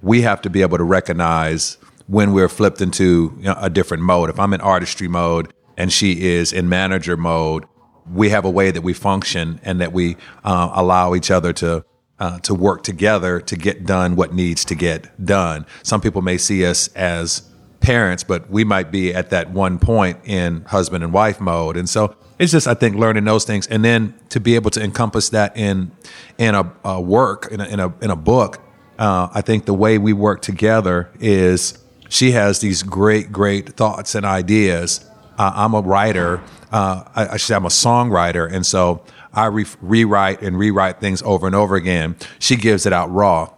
we 0.00 0.22
have 0.22 0.40
to 0.42 0.50
be 0.50 0.62
able 0.62 0.78
to 0.78 0.84
recognize 0.84 1.76
when 2.06 2.32
we're 2.32 2.48
flipped 2.48 2.80
into 2.80 3.34
you 3.38 3.44
know, 3.44 3.56
a 3.60 3.70
different 3.70 4.02
mode. 4.02 4.30
If 4.30 4.38
I'm 4.38 4.52
in 4.52 4.60
artistry 4.60 5.08
mode 5.08 5.52
and 5.76 5.92
she 5.92 6.24
is 6.26 6.52
in 6.52 6.68
manager 6.68 7.16
mode, 7.16 7.64
we 8.12 8.30
have 8.30 8.44
a 8.44 8.50
way 8.50 8.70
that 8.70 8.82
we 8.82 8.92
function 8.92 9.60
and 9.62 9.80
that 9.80 9.92
we 9.92 10.16
uh, 10.44 10.70
allow 10.74 11.14
each 11.14 11.30
other 11.30 11.52
to 11.54 11.84
uh, 12.18 12.38
to 12.40 12.54
work 12.54 12.82
together 12.82 13.40
to 13.40 13.56
get 13.56 13.84
done 13.84 14.14
what 14.14 14.32
needs 14.32 14.64
to 14.64 14.74
get 14.74 15.24
done. 15.24 15.66
Some 15.82 16.00
people 16.00 16.22
may 16.22 16.38
see 16.38 16.64
us 16.64 16.88
as 16.94 17.42
parents, 17.80 18.22
but 18.22 18.48
we 18.48 18.62
might 18.62 18.90
be 18.92 19.12
at 19.12 19.30
that 19.30 19.50
one 19.50 19.78
point 19.78 20.18
in 20.24 20.62
husband 20.62 21.02
and 21.02 21.12
wife 21.12 21.40
mode, 21.40 21.76
and 21.76 21.88
so 21.88 22.16
it's 22.38 22.52
just 22.52 22.66
I 22.66 22.74
think 22.74 22.96
learning 22.96 23.24
those 23.24 23.44
things, 23.44 23.66
and 23.66 23.84
then 23.84 24.14
to 24.28 24.40
be 24.40 24.54
able 24.54 24.70
to 24.70 24.82
encompass 24.82 25.30
that 25.30 25.56
in 25.56 25.90
in 26.38 26.54
a, 26.54 26.72
a 26.84 27.00
work 27.00 27.48
in 27.50 27.60
a, 27.60 27.64
in 27.64 27.80
a 27.80 27.92
in 28.00 28.10
a 28.10 28.16
book. 28.16 28.60
Uh, 28.96 29.28
I 29.34 29.40
think 29.40 29.64
the 29.64 29.74
way 29.74 29.98
we 29.98 30.12
work 30.12 30.40
together 30.40 31.10
is 31.18 31.83
she 32.08 32.32
has 32.32 32.60
these 32.60 32.82
great 32.82 33.32
great 33.32 33.70
thoughts 33.70 34.14
and 34.14 34.24
ideas. 34.24 35.08
Uh, 35.38 35.52
I'm 35.54 35.74
a 35.74 35.80
writer. 35.80 36.40
Uh, 36.70 37.04
I, 37.14 37.28
I 37.28 37.36
should 37.36 37.48
say 37.48 37.54
I'm 37.54 37.66
a 37.66 37.68
songwriter, 37.68 38.50
and 38.50 38.64
so 38.64 39.04
I 39.32 39.46
re- 39.46 39.66
rewrite 39.80 40.42
and 40.42 40.58
rewrite 40.58 41.00
things 41.00 41.22
over 41.22 41.46
and 41.46 41.54
over 41.54 41.76
again. 41.76 42.16
She 42.38 42.56
gives 42.56 42.86
it 42.86 42.92
out 42.92 43.12
raw. 43.12 43.50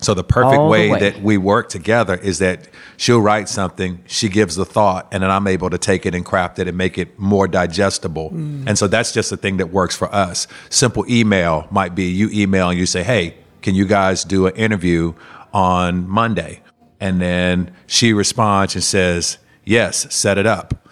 So 0.00 0.14
the 0.14 0.22
perfect 0.22 0.60
the 0.60 0.66
way, 0.66 0.90
way. 0.90 1.00
that 1.00 1.22
we 1.22 1.38
work 1.38 1.68
together 1.68 2.14
is 2.14 2.38
that 2.38 2.68
she'll 2.96 3.20
write 3.20 3.48
something, 3.48 4.00
she 4.06 4.28
gives 4.28 4.54
the 4.54 4.64
thought, 4.64 5.08
and 5.10 5.24
then 5.24 5.30
I'm 5.30 5.48
able 5.48 5.70
to 5.70 5.78
take 5.78 6.06
it 6.06 6.14
and 6.14 6.24
craft 6.24 6.60
it 6.60 6.68
and 6.68 6.78
make 6.78 6.98
it 6.98 7.18
more 7.18 7.48
digestible. 7.48 8.28
And 8.28 8.78
so 8.78 8.86
that's 8.86 9.10
just 9.10 9.30
the 9.30 9.36
thing 9.36 9.56
that 9.56 9.70
works 9.70 9.96
for 9.96 10.12
us. 10.14 10.46
Simple 10.70 11.04
email 11.10 11.66
might 11.72 11.96
be 11.96 12.04
you 12.04 12.30
email 12.32 12.70
and 12.70 12.78
you 12.78 12.86
say, 12.86 13.02
"Hey, 13.02 13.38
can 13.60 13.74
you 13.74 13.86
guys 13.86 14.22
do 14.22 14.46
an 14.46 14.54
interview 14.54 15.14
on 15.52 16.08
Monday?" 16.08 16.60
And 17.00 17.20
then 17.20 17.72
she 17.86 18.12
responds 18.12 18.74
and 18.74 18.82
says, 18.84 19.38
"Yes, 19.64 20.12
set 20.14 20.38
it 20.38 20.46
up." 20.46 20.88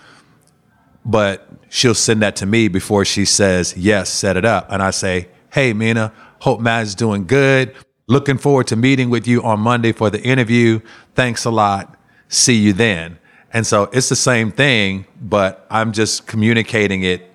but 1.07 1.49
she'll 1.69 1.95
send 1.95 2.21
that 2.21 2.37
to 2.37 2.47
me 2.47 2.67
before 2.69 3.05
she 3.05 3.25
says, 3.25 3.75
yes, 3.77 4.11
set 4.11 4.37
it 4.37 4.45
up. 4.45 4.67
And 4.71 4.83
I 4.83 4.91
say, 4.91 5.29
hey, 5.53 5.73
Mina, 5.73 6.13
hope 6.41 6.61
Matt's 6.61 6.95
doing 6.97 7.27
good. 7.27 7.75
Looking 8.09 8.39
forward 8.39 8.67
to 8.69 8.77
meeting 8.77 9.09
with 9.09 9.27
you 9.27 9.43
on 9.43 9.61
Monday 9.61 9.93
for 9.93 10.11
the 10.11 10.21
interview. 10.21 10.81
Thanks 11.15 11.45
a 11.45 11.51
lot. 11.51 11.97
See 12.29 12.57
you 12.57 12.73
then. 12.73 13.19
And 13.53 13.67
so 13.67 13.85
it's 13.93 14.09
the 14.09 14.17
same 14.17 14.51
thing, 14.51 15.07
but 15.21 15.65
I'm 15.71 15.93
just 15.93 16.27
communicating 16.27 17.05
it 17.05 17.31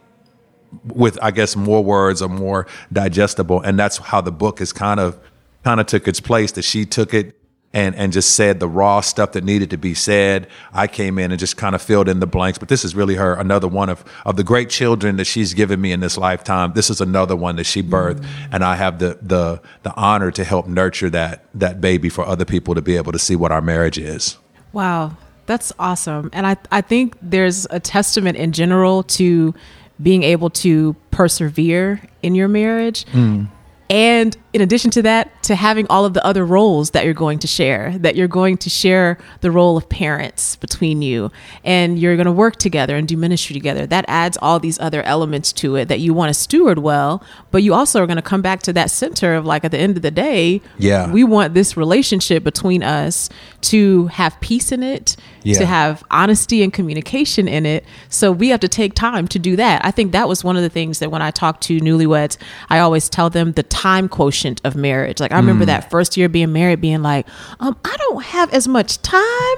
with, 0.83 1.17
I 1.21 1.31
guess, 1.31 1.55
more 1.55 1.83
words 1.83 2.21
or 2.21 2.29
more 2.29 2.67
digestible. 2.91 3.61
And 3.61 3.79
that's 3.79 3.97
how 3.97 4.19
the 4.19 4.31
book 4.31 4.59
is 4.59 4.73
kind 4.73 4.99
of, 4.99 5.17
kind 5.63 5.79
of 5.79 5.87
took 5.87 6.07
its 6.09 6.19
place 6.19 6.51
that 6.53 6.63
she 6.63 6.85
took 6.85 7.13
it 7.13 7.37
and, 7.73 7.95
and 7.95 8.11
just 8.11 8.35
said 8.35 8.59
the 8.59 8.67
raw 8.67 9.01
stuff 9.01 9.31
that 9.31 9.43
needed 9.43 9.69
to 9.69 9.77
be 9.77 9.93
said. 9.93 10.47
I 10.73 10.87
came 10.87 11.17
in 11.17 11.31
and 11.31 11.39
just 11.39 11.57
kind 11.57 11.73
of 11.73 11.81
filled 11.81 12.09
in 12.09 12.19
the 12.19 12.27
blanks. 12.27 12.57
But 12.57 12.67
this 12.67 12.83
is 12.83 12.95
really 12.95 13.15
her, 13.15 13.33
another 13.35 13.67
one 13.67 13.89
of, 13.89 14.03
of 14.25 14.35
the 14.35 14.43
great 14.43 14.69
children 14.69 15.15
that 15.17 15.25
she's 15.25 15.53
given 15.53 15.79
me 15.79 15.91
in 15.91 16.01
this 16.01 16.17
lifetime. 16.17 16.73
This 16.73 16.89
is 16.89 16.99
another 16.99 17.35
one 17.35 17.55
that 17.55 17.65
she 17.65 17.81
birthed. 17.81 18.19
Mm-hmm. 18.19 18.53
And 18.53 18.63
I 18.63 18.75
have 18.75 18.99
the, 18.99 19.17
the, 19.21 19.61
the 19.83 19.95
honor 19.95 20.31
to 20.31 20.43
help 20.43 20.67
nurture 20.67 21.09
that, 21.11 21.45
that 21.53 21.79
baby 21.79 22.09
for 22.09 22.25
other 22.25 22.45
people 22.45 22.75
to 22.75 22.81
be 22.81 22.97
able 22.97 23.13
to 23.13 23.19
see 23.19 23.35
what 23.35 23.51
our 23.51 23.61
marriage 23.61 23.97
is. 23.97 24.37
Wow, 24.73 25.15
that's 25.45 25.71
awesome. 25.79 26.29
And 26.33 26.45
I, 26.45 26.57
I 26.71 26.81
think 26.81 27.17
there's 27.21 27.67
a 27.69 27.79
testament 27.79 28.37
in 28.37 28.51
general 28.51 29.03
to 29.03 29.53
being 30.01 30.23
able 30.23 30.49
to 30.49 30.95
persevere 31.11 32.01
in 32.21 32.35
your 32.35 32.47
marriage. 32.47 33.05
Mm. 33.05 33.47
And 33.91 34.37
in 34.53 34.61
addition 34.61 34.89
to 34.91 35.01
that, 35.01 35.43
to 35.43 35.55
having 35.55 35.85
all 35.89 36.05
of 36.05 36.13
the 36.13 36.25
other 36.25 36.45
roles 36.45 36.91
that 36.91 37.03
you're 37.03 37.13
going 37.13 37.39
to 37.39 37.47
share, 37.47 37.97
that 37.99 38.15
you're 38.15 38.29
going 38.29 38.57
to 38.59 38.69
share 38.69 39.17
the 39.41 39.51
role 39.51 39.75
of 39.75 39.89
parents 39.89 40.55
between 40.55 41.01
you, 41.01 41.29
and 41.65 41.99
you're 41.99 42.15
going 42.15 42.25
to 42.25 42.31
work 42.31 42.55
together 42.55 42.95
and 42.95 43.05
do 43.05 43.17
ministry 43.17 43.53
together. 43.53 43.85
That 43.85 44.05
adds 44.07 44.37
all 44.41 44.59
these 44.59 44.79
other 44.79 45.03
elements 45.03 45.51
to 45.53 45.75
it 45.75 45.89
that 45.89 45.99
you 45.99 46.13
want 46.13 46.29
to 46.29 46.33
steward 46.33 46.79
well, 46.79 47.21
but 47.51 47.63
you 47.63 47.73
also 47.73 48.01
are 48.01 48.07
going 48.07 48.15
to 48.15 48.21
come 48.21 48.41
back 48.41 48.61
to 48.63 48.73
that 48.73 48.91
center 48.91 49.35
of 49.35 49.45
like 49.45 49.65
at 49.65 49.71
the 49.71 49.77
end 49.77 49.97
of 49.97 50.03
the 50.03 50.11
day, 50.11 50.61
Yeah. 50.77 51.11
we 51.11 51.25
want 51.25 51.53
this 51.53 51.75
relationship 51.75 52.45
between 52.45 52.83
us 52.83 53.29
to 53.61 54.07
have 54.07 54.39
peace 54.39 54.71
in 54.71 54.83
it, 54.83 55.17
Yeah. 55.43 55.57
to 55.59 55.65
have 55.65 56.03
honesty 56.11 56.61
and 56.63 56.71
communication 56.71 57.47
in 57.47 57.65
it. 57.65 57.83
So 58.09 58.31
we 58.31 58.49
have 58.49 58.59
to 58.61 58.67
take 58.67 58.93
time 58.93 59.27
to 59.29 59.39
do 59.39 59.55
that. 59.55 59.83
I 59.83 59.91
think 59.91 60.11
that 60.11 60.27
was 60.27 60.43
one 60.43 60.55
of 60.55 60.61
the 60.63 60.69
things 60.69 60.99
that 60.99 61.11
when 61.11 61.21
I 61.21 61.31
talk 61.31 61.61
to 61.61 61.79
newlyweds, 61.79 62.37
I 62.69 62.79
always 62.79 63.09
tell 63.09 63.29
them 63.29 63.53
the 63.53 63.63
time 63.63 64.07
quotient 64.09 64.61
of 64.63 64.75
marriage. 64.75 65.19
Like 65.19 65.31
I 65.31 65.35
Mm. 65.35 65.41
remember 65.41 65.65
that 65.65 65.89
first 65.89 66.17
year 66.17 66.29
being 66.29 66.51
married, 66.53 66.81
being 66.81 67.01
like, 67.01 67.27
um, 67.59 67.75
I 67.85 67.95
don't 67.97 68.23
have 68.23 68.53
as 68.53 68.67
much 68.67 69.01
time 69.01 69.57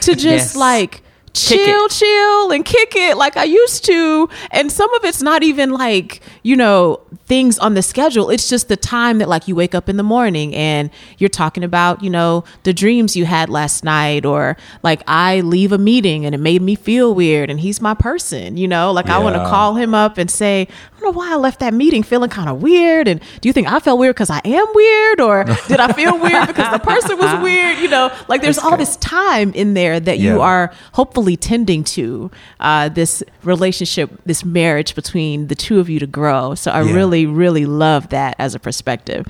to 0.00 0.14
just 0.14 0.24
Yes. 0.24 0.56
like 0.56 1.02
chill, 1.32 1.88
chill 1.88 2.52
and 2.52 2.64
kick 2.64 2.94
it 2.94 3.16
like 3.16 3.36
I 3.36 3.42
used 3.44 3.84
to. 3.86 4.28
And 4.52 4.70
some 4.70 4.92
of 4.94 5.04
it's 5.04 5.20
not 5.22 5.42
even 5.42 5.72
like, 5.72 6.20
you 6.44 6.54
know, 6.56 7.00
things 7.26 7.58
on 7.58 7.72
the 7.72 7.80
schedule. 7.82 8.28
It's 8.28 8.48
just 8.50 8.68
the 8.68 8.76
time 8.76 9.16
that 9.18 9.28
like 9.30 9.48
you 9.48 9.54
wake 9.54 9.74
up 9.74 9.88
in 9.88 9.96
the 9.96 10.02
morning 10.02 10.54
and 10.54 10.90
you're 11.16 11.30
talking 11.30 11.64
about, 11.64 12.02
you 12.02 12.10
know, 12.10 12.44
the 12.64 12.74
dreams 12.74 13.16
you 13.16 13.24
had 13.24 13.48
last 13.48 13.82
night 13.82 14.26
or 14.26 14.58
like 14.82 15.02
I 15.06 15.40
leave 15.40 15.72
a 15.72 15.78
meeting 15.78 16.26
and 16.26 16.34
it 16.34 16.38
made 16.38 16.60
me 16.60 16.74
feel 16.74 17.14
weird 17.14 17.48
and 17.48 17.60
he's 17.60 17.80
my 17.80 17.94
person, 17.94 18.58
you 18.58 18.68
know? 18.68 18.92
Like 18.92 19.06
I 19.08 19.18
want 19.18 19.36
to 19.36 19.40
call 19.46 19.74
him 19.76 19.94
up 19.94 20.18
and 20.18 20.30
say, 20.30 20.68
I 20.70 21.00
don't 21.00 21.14
know 21.14 21.18
why 21.18 21.32
I 21.32 21.36
left 21.36 21.60
that 21.60 21.72
meeting 21.72 22.02
feeling 22.02 22.28
kind 22.28 22.48
of 22.50 22.60
weird 22.62 23.08
and 23.08 23.20
do 23.40 23.48
you 23.48 23.52
think 23.54 23.72
I 23.72 23.78
felt 23.80 23.98
weird 23.98 24.16
cuz 24.16 24.28
I 24.28 24.42
am 24.44 24.66
weird 24.74 25.20
or 25.20 25.44
did 25.68 25.80
I 25.80 25.92
feel 25.94 26.18
weird 26.18 26.46
because 26.46 26.70
the 26.72 26.78
person 26.78 27.16
was 27.18 27.42
weird, 27.42 27.78
you 27.78 27.88
know? 27.88 28.10
Like 28.28 28.42
there's 28.42 28.58
all 28.58 28.76
this 28.76 28.96
time 28.96 29.52
in 29.54 29.72
there 29.74 29.98
that 29.98 30.18
you 30.18 30.42
are 30.42 30.72
hopefully 30.92 31.36
tending 31.38 31.84
to 31.84 32.30
uh, 32.60 32.88
this 32.90 33.22
relationship, 33.44 34.10
this 34.26 34.44
marriage 34.44 34.94
between 34.94 35.46
the 35.46 35.54
two 35.54 35.80
of 35.80 35.88
you 35.88 35.98
to 36.00 36.06
grow. 36.06 36.54
So 36.54 36.70
I 36.70 36.82
Yeah. 36.82 36.92
really, 36.94 37.13
really 37.24 37.66
love 37.66 38.08
that 38.10 38.34
as 38.38 38.54
a 38.54 38.58
perspective. 38.58 39.26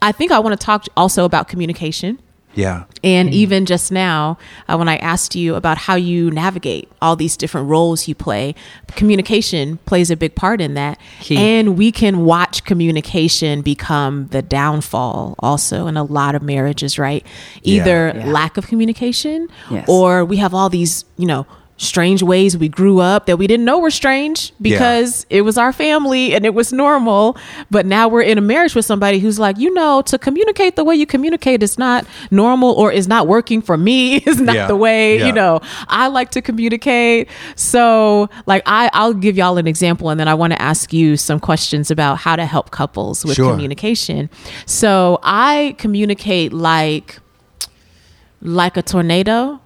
I 0.00 0.12
think 0.12 0.32
I 0.32 0.38
want 0.40 0.58
to 0.58 0.64
talk 0.64 0.86
also 0.96 1.24
about 1.24 1.46
communication. 1.48 2.18
Yeah. 2.54 2.84
And 3.02 3.32
even 3.32 3.64
just 3.64 3.90
now, 3.90 4.36
uh, 4.68 4.76
when 4.76 4.86
I 4.86 4.96
asked 4.98 5.34
you 5.34 5.54
about 5.54 5.78
how 5.78 5.94
you 5.94 6.30
navigate 6.30 6.86
all 7.00 7.16
these 7.16 7.34
different 7.34 7.68
roles 7.68 8.06
you 8.08 8.14
play, 8.14 8.54
communication 8.88 9.78
plays 9.86 10.10
a 10.10 10.16
big 10.16 10.34
part 10.34 10.60
in 10.60 10.74
that. 10.74 10.98
Key. 11.20 11.38
And 11.38 11.78
we 11.78 11.90
can 11.90 12.26
watch 12.26 12.64
communication 12.64 13.62
become 13.62 14.26
the 14.28 14.42
downfall 14.42 15.34
also 15.38 15.86
in 15.86 15.96
a 15.96 16.04
lot 16.04 16.34
of 16.34 16.42
marriages, 16.42 16.98
right? 16.98 17.24
Yeah. 17.62 17.80
Either 17.80 18.12
Yeah. 18.14 18.26
lack 18.26 18.56
of 18.58 18.66
communication 18.66 19.48
Yes. 19.70 19.86
or 19.88 20.22
we 20.24 20.36
have 20.36 20.52
all 20.52 20.68
these, 20.68 21.06
you 21.16 21.26
know, 21.26 21.46
strange 21.82 22.22
ways 22.22 22.56
we 22.56 22.68
grew 22.68 23.00
up 23.00 23.26
that 23.26 23.36
we 23.38 23.46
didn't 23.48 23.64
know 23.64 23.78
were 23.78 23.90
strange 23.90 24.52
because 24.62 25.26
it 25.30 25.42
was 25.42 25.58
our 25.58 25.72
family 25.72 26.32
and 26.32 26.46
it 26.46 26.54
was 26.54 26.72
normal. 26.72 27.36
But 27.72 27.86
now 27.86 28.06
we're 28.08 28.22
in 28.22 28.38
a 28.38 28.40
marriage 28.40 28.74
with 28.76 28.84
somebody 28.84 29.18
who's 29.18 29.38
like, 29.38 29.58
you 29.58 29.74
know, 29.74 30.00
to 30.02 30.16
communicate 30.16 30.76
the 30.76 30.84
way 30.84 30.94
you 30.94 31.06
communicate 31.06 31.60
is 31.62 31.78
not 31.78 32.06
normal 32.30 32.70
or 32.72 32.92
is 32.92 33.08
not 33.08 33.26
working 33.26 33.60
for 33.60 33.76
me, 33.76 34.16
is 34.26 34.40
not 34.40 34.54
Yeah. 34.54 34.66
the 34.68 34.76
way, 34.76 35.18
Yeah. 35.18 35.26
you 35.26 35.32
know, 35.32 35.60
I 35.88 36.06
like 36.06 36.30
to 36.30 36.40
communicate. 36.40 37.28
So 37.56 38.28
like 38.46 38.62
I, 38.64 38.88
I'll 38.92 39.12
give 39.14 39.36
y'all 39.36 39.58
an 39.58 39.66
example 39.66 40.08
and 40.10 40.20
then 40.20 40.28
I 40.28 40.34
want 40.34 40.52
to 40.52 40.62
ask 40.62 40.92
you 40.92 41.16
some 41.16 41.40
questions 41.40 41.90
about 41.90 42.18
how 42.18 42.36
to 42.36 42.46
help 42.46 42.70
couples 42.70 43.24
with 43.24 43.34
Sure. 43.34 43.50
communication. 43.50 44.30
So 44.66 45.18
I 45.24 45.74
communicate 45.78 46.52
like 46.52 47.18
like 48.40 48.76
a 48.76 48.82
tornado. 48.82 49.60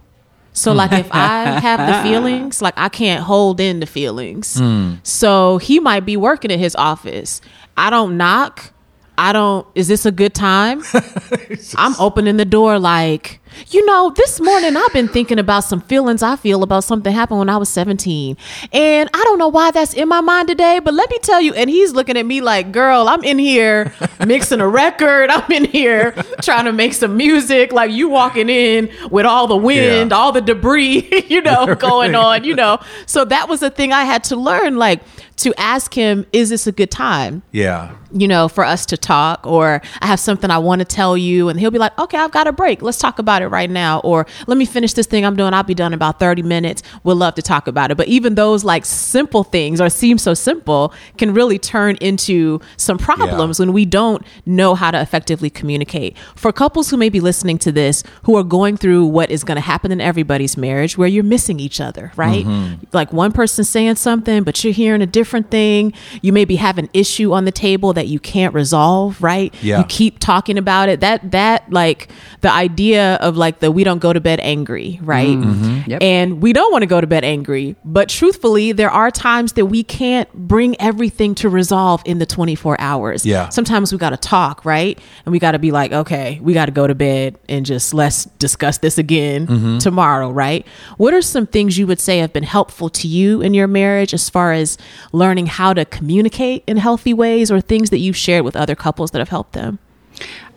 So 0.56 0.72
like 0.72 0.92
if 0.92 1.08
I 1.12 1.44
have 1.60 1.86
the 1.86 2.08
feelings, 2.08 2.62
like 2.62 2.74
I 2.76 2.88
can't 2.88 3.22
hold 3.22 3.60
in 3.60 3.80
the 3.80 3.86
feelings. 3.86 4.58
Hmm. 4.58 4.94
So 5.02 5.58
he 5.58 5.78
might 5.80 6.06
be 6.06 6.16
working 6.16 6.50
at 6.50 6.58
his 6.58 6.74
office. 6.74 7.40
I 7.76 7.90
don't 7.90 8.16
knock. 8.16 8.72
I 9.18 9.32
don't 9.32 9.66
is 9.74 9.88
this 9.88 10.06
a 10.06 10.12
good 10.12 10.34
time? 10.34 10.82
I'm 11.76 11.94
opening 11.98 12.36
the 12.36 12.44
door 12.44 12.78
like, 12.78 13.40
you 13.68 13.84
know, 13.86 14.12
this 14.14 14.40
morning 14.40 14.76
I've 14.76 14.92
been 14.92 15.08
thinking 15.08 15.38
about 15.38 15.60
some 15.64 15.80
feelings 15.80 16.22
I 16.22 16.36
feel 16.36 16.62
about 16.62 16.84
something 16.84 17.12
happened 17.12 17.38
when 17.38 17.48
I 17.48 17.56
was 17.56 17.68
17. 17.70 18.36
And 18.72 19.08
I 19.14 19.24
don't 19.24 19.38
know 19.38 19.48
why 19.48 19.70
that's 19.70 19.94
in 19.94 20.08
my 20.08 20.20
mind 20.20 20.48
today, 20.48 20.78
but 20.78 20.92
let 20.92 21.08
me 21.10 21.18
tell 21.20 21.40
you. 21.40 21.54
And 21.54 21.70
he's 21.70 21.92
looking 21.92 22.16
at 22.18 22.26
me 22.26 22.40
like, 22.42 22.70
girl, 22.72 23.08
I'm 23.08 23.24
in 23.24 23.38
here 23.38 23.92
mixing 24.26 24.60
a 24.60 24.68
record. 24.68 25.30
I'm 25.30 25.50
in 25.50 25.64
here 25.64 26.12
trying 26.42 26.66
to 26.66 26.72
make 26.72 26.92
some 26.92 27.16
music. 27.16 27.72
Like 27.72 27.90
you 27.90 28.08
walking 28.08 28.50
in 28.50 28.90
with 29.10 29.24
all 29.24 29.46
the 29.46 29.56
wind, 29.56 30.10
Yeah. 30.10 30.16
all 30.16 30.32
the 30.32 30.42
debris, 30.42 31.24
you 31.28 31.40
know, 31.40 31.74
going 31.74 32.14
on, 32.14 32.44
you 32.44 32.54
know. 32.54 32.78
So 33.06 33.24
that 33.24 33.48
was 33.48 33.62
a 33.62 33.70
thing 33.70 33.92
I 33.92 34.04
had 34.04 34.22
to 34.24 34.36
learn, 34.36 34.76
like 34.76 35.00
to 35.36 35.54
ask 35.58 35.92
him, 35.94 36.26
is 36.32 36.50
this 36.50 36.66
a 36.66 36.72
good 36.72 36.90
time? 36.90 37.42
Yeah. 37.52 37.94
You 38.20 38.28
know, 38.28 38.48
for 38.48 38.64
us 38.64 38.86
to 38.86 38.96
talk, 38.96 39.46
or 39.46 39.82
I 40.00 40.06
have 40.06 40.20
something 40.20 40.50
I 40.50 40.58
want 40.58 40.80
to 40.80 40.84
tell 40.84 41.16
you, 41.16 41.48
and 41.48 41.58
he'll 41.58 41.70
be 41.70 41.78
like, 41.78 41.98
okay, 41.98 42.18
I've 42.18 42.32
got 42.32 42.46
a 42.46 42.52
break. 42.52 42.82
Let's 42.82 42.98
talk 42.98 43.18
about 43.18 43.42
it 43.42 43.48
right 43.48 43.70
now. 43.70 44.00
Or 44.00 44.26
let 44.46 44.58
me 44.58 44.64
finish 44.64 44.92
this 44.92 45.06
thing 45.06 45.24
I'm 45.24 45.36
doing. 45.36 45.54
I'll 45.54 45.62
be 45.62 45.74
done 45.74 45.92
in 45.92 45.94
about 45.94 46.18
30 46.18 46.42
minutes. 46.42 46.82
We'll 47.04 47.16
love 47.16 47.34
to 47.36 47.42
talk 47.42 47.66
about 47.66 47.90
it. 47.90 47.96
But 47.96 48.08
even 48.08 48.34
those 48.34 48.64
like 48.64 48.84
simple 48.84 49.44
things 49.44 49.80
or 49.80 49.88
seem 49.88 50.18
so 50.18 50.34
simple 50.34 50.92
can 51.18 51.34
really 51.34 51.58
turn 51.58 51.96
into 52.00 52.60
some 52.76 52.98
problems 52.98 53.58
when 53.58 53.72
we 53.72 53.84
don't 53.84 54.24
know 54.44 54.74
how 54.74 54.90
to 54.90 55.00
effectively 55.00 55.50
communicate. 55.50 56.16
For 56.34 56.52
couples 56.52 56.90
who 56.90 56.96
may 56.96 57.08
be 57.08 57.20
listening 57.20 57.58
to 57.58 57.72
this, 57.72 58.02
who 58.24 58.36
are 58.36 58.44
going 58.44 58.76
through 58.76 59.06
what 59.06 59.30
is 59.30 59.44
going 59.44 59.56
to 59.56 59.62
happen 59.62 59.92
in 59.92 60.00
everybody's 60.00 60.56
marriage, 60.56 60.96
where 60.98 61.08
you're 61.08 61.24
missing 61.24 61.60
each 61.60 61.80
other, 61.80 62.12
right? 62.16 62.44
Mm-hmm. 62.44 62.84
Like 62.92 63.12
one 63.12 63.32
person 63.32 63.64
saying 63.64 63.96
something, 63.96 64.42
but 64.42 64.62
you're 64.62 64.72
hearing 64.72 65.02
a 65.02 65.06
different 65.06 65.50
thing. 65.50 65.92
You 66.22 66.32
maybe 66.32 66.56
have 66.56 66.78
an 66.78 66.88
issue 66.92 67.32
on 67.32 67.44
the 67.44 67.52
table 67.52 67.92
that 67.92 68.05
you 68.06 68.18
can't 68.18 68.54
resolve, 68.54 69.22
right? 69.22 69.54
Yeah. 69.62 69.78
You 69.78 69.84
keep 69.84 70.18
talking 70.18 70.58
about 70.58 70.88
it. 70.88 71.00
That 71.00 71.30
that 71.30 71.70
like 71.70 72.08
the 72.46 72.52
idea 72.52 73.16
of 73.16 73.36
like 73.36 73.58
the 73.58 73.72
we 73.72 73.82
don't 73.82 73.98
go 73.98 74.12
to 74.12 74.20
bed 74.20 74.38
angry, 74.38 75.00
right? 75.02 75.26
Mm-hmm. 75.26 75.64
Mm-hmm. 75.64 75.90
Yep. 75.90 76.00
And 76.00 76.40
we 76.40 76.52
don't 76.52 76.70
want 76.70 76.82
to 76.82 76.86
go 76.86 77.00
to 77.00 77.06
bed 77.08 77.24
angry, 77.24 77.74
but 77.84 78.08
truthfully, 78.08 78.70
there 78.70 78.88
are 78.88 79.10
times 79.10 79.54
that 79.54 79.66
we 79.66 79.82
can't 79.82 80.32
bring 80.32 80.80
everything 80.80 81.34
to 81.36 81.48
resolve 81.48 82.02
in 82.04 82.20
the 82.20 82.26
24 82.26 82.80
hours. 82.80 83.26
Yeah. 83.26 83.48
Sometimes 83.48 83.90
we 83.90 83.98
got 83.98 84.10
to 84.10 84.16
talk, 84.16 84.64
right? 84.64 84.96
And 85.24 85.32
we 85.32 85.40
got 85.40 85.52
to 85.52 85.58
be 85.58 85.72
like, 85.72 85.90
okay, 85.90 86.38
we 86.40 86.54
got 86.54 86.66
to 86.66 86.72
go 86.72 86.86
to 86.86 86.94
bed 86.94 87.36
and 87.48 87.66
just 87.66 87.92
let's 87.92 88.26
discuss 88.38 88.78
this 88.78 88.96
again 88.96 89.48
mm-hmm. 89.48 89.78
tomorrow, 89.78 90.30
right? 90.30 90.64
What 90.98 91.14
are 91.14 91.22
some 91.22 91.48
things 91.48 91.76
you 91.76 91.88
would 91.88 91.98
say 91.98 92.18
have 92.18 92.32
been 92.32 92.44
helpful 92.44 92.88
to 92.90 93.08
you 93.08 93.42
in 93.42 93.54
your 93.54 93.66
marriage 93.66 94.14
as 94.14 94.30
far 94.30 94.52
as 94.52 94.78
learning 95.10 95.46
how 95.46 95.72
to 95.72 95.84
communicate 95.84 96.62
in 96.68 96.76
healthy 96.76 97.12
ways 97.12 97.50
or 97.50 97.60
things 97.60 97.90
that 97.90 97.98
you've 97.98 98.16
shared 98.16 98.44
with 98.44 98.54
other 98.54 98.76
couples 98.76 99.10
that 99.10 99.18
have 99.18 99.30
helped 99.30 99.54
them? 99.54 99.80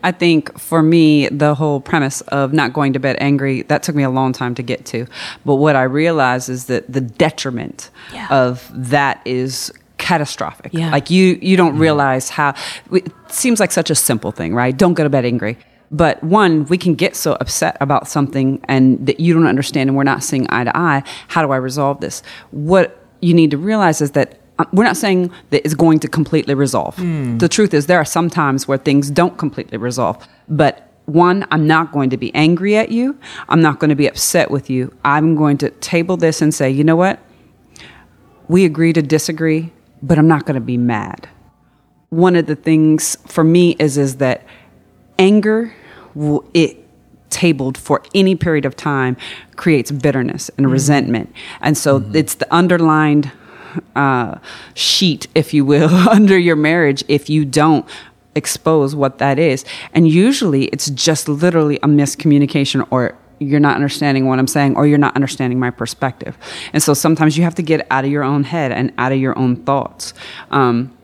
I 0.02 0.12
think 0.12 0.58
for 0.58 0.82
me, 0.82 1.28
the 1.28 1.54
whole 1.54 1.80
premise 1.80 2.20
of 2.22 2.52
not 2.52 2.72
going 2.72 2.92
to 2.94 2.98
bed 2.98 3.16
angry, 3.20 3.62
that 3.62 3.82
took 3.82 3.94
me 3.94 4.02
a 4.02 4.10
long 4.10 4.32
time 4.32 4.54
to 4.56 4.62
get 4.62 4.86
to. 4.86 5.06
But 5.44 5.56
what 5.56 5.76
I 5.76 5.82
realized 5.82 6.48
is 6.48 6.66
that 6.66 6.92
the 6.92 7.00
detriment 7.00 7.90
Yeah. 8.12 8.28
of 8.30 8.70
that 8.74 9.20
is 9.24 9.72
catastrophic. 9.98 10.72
Yeah. 10.72 10.90
Like 10.90 11.10
you 11.10 11.38
you 11.42 11.56
don't 11.56 11.72
mm-hmm. 11.72 11.82
realize 11.82 12.30
how 12.30 12.54
it 12.90 13.12
seems 13.28 13.60
like 13.60 13.70
such 13.70 13.90
a 13.90 13.94
simple 13.94 14.32
thing, 14.32 14.54
right? 14.54 14.76
Don't 14.76 14.94
go 14.94 15.04
to 15.04 15.10
bed 15.10 15.24
angry. 15.24 15.58
But 15.92 16.22
one, 16.22 16.64
we 16.66 16.78
can 16.78 16.94
get 16.94 17.16
so 17.16 17.34
upset 17.34 17.76
about 17.80 18.08
something 18.08 18.64
and 18.68 19.04
that 19.06 19.20
you 19.20 19.34
don't 19.34 19.46
understand 19.46 19.90
and 19.90 19.96
we're 19.96 20.04
not 20.04 20.22
seeing 20.22 20.46
eye 20.48 20.64
to 20.64 20.76
eye. 20.76 21.02
How 21.28 21.44
do 21.44 21.50
I 21.52 21.56
resolve 21.56 22.00
this? 22.00 22.22
What 22.52 23.04
you 23.20 23.34
need 23.34 23.50
to 23.50 23.58
realize 23.58 24.00
is 24.00 24.12
that 24.12 24.39
Uh, 24.60 24.64
we're 24.72 24.84
not 24.84 24.96
saying 24.96 25.32
that 25.50 25.64
it's 25.64 25.74
going 25.74 25.98
to 25.98 26.06
completely 26.06 26.52
resolve. 26.52 26.94
Hmm. 26.96 27.38
The 27.38 27.48
truth 27.48 27.72
is, 27.72 27.86
there 27.86 27.98
are 27.98 28.04
some 28.04 28.28
times 28.28 28.68
where 28.68 28.76
things 28.76 29.10
don't 29.10 29.38
completely 29.38 29.78
resolve. 29.78 30.22
But 30.48 30.86
one, 31.06 31.46
I'm 31.50 31.66
not 31.66 31.92
going 31.92 32.10
to 32.10 32.18
be 32.18 32.32
angry 32.34 32.76
at 32.76 32.90
you. 32.90 33.18
I'm 33.48 33.62
not 33.62 33.78
going 33.80 33.88
to 33.88 33.96
be 33.96 34.06
upset 34.06 34.50
with 34.50 34.68
you. 34.68 34.94
I'm 35.02 35.34
going 35.34 35.56
to 35.58 35.70
table 35.70 36.18
this 36.18 36.42
and 36.42 36.52
say, 36.52 36.70
you 36.70 36.84
know 36.84 36.94
what? 36.94 37.20
We 38.48 38.66
agree 38.66 38.92
to 38.92 39.00
disagree, 39.00 39.72
but 40.02 40.18
I'm 40.18 40.28
not 40.28 40.44
going 40.44 40.56
to 40.56 40.60
be 40.60 40.76
mad. 40.76 41.26
One 42.10 42.36
of 42.36 42.44
the 42.44 42.56
things 42.56 43.16
for 43.26 43.42
me 43.42 43.76
is 43.78 43.96
is 43.96 44.16
that 44.16 44.44
anger, 45.18 45.74
will, 46.14 46.44
it 46.52 46.76
tabled 47.30 47.78
for 47.78 48.02
any 48.14 48.34
period 48.34 48.66
of 48.66 48.76
time, 48.76 49.16
creates 49.56 49.90
bitterness 49.90 50.50
and 50.58 50.66
hmm. 50.66 50.72
resentment, 50.72 51.32
and 51.62 51.78
so 51.78 52.00
hmm. 52.00 52.14
it's 52.14 52.34
the 52.34 52.54
underlined 52.54 53.32
uh, 53.96 54.38
sheet, 54.74 55.26
if 55.34 55.54
you 55.54 55.64
will, 55.64 55.90
under 56.08 56.38
your 56.38 56.56
marriage 56.56 57.04
if 57.08 57.30
you 57.30 57.44
don't 57.44 57.86
expose 58.34 58.94
what 58.94 59.18
that 59.18 59.38
is. 59.38 59.64
And 59.92 60.08
usually 60.08 60.64
it's 60.66 60.90
just 60.90 61.28
literally 61.28 61.76
a 61.76 61.86
miscommunication 61.86 62.86
or 62.90 63.16
you're 63.38 63.60
not 63.60 63.74
understanding 63.74 64.26
what 64.26 64.38
I'm 64.38 64.46
saying 64.46 64.76
or 64.76 64.86
you're 64.86 64.98
not 64.98 65.16
understanding 65.16 65.58
my 65.58 65.70
perspective. 65.70 66.36
And 66.72 66.82
so 66.82 66.94
sometimes 66.94 67.36
you 67.36 67.44
have 67.44 67.54
to 67.56 67.62
get 67.62 67.86
out 67.90 68.04
of 68.04 68.10
your 68.10 68.22
own 68.22 68.44
head 68.44 68.70
and 68.70 68.92
out 68.98 69.12
of 69.12 69.18
your 69.18 69.36
own 69.38 69.56
thoughts. 69.56 70.14
Um, 70.50 70.96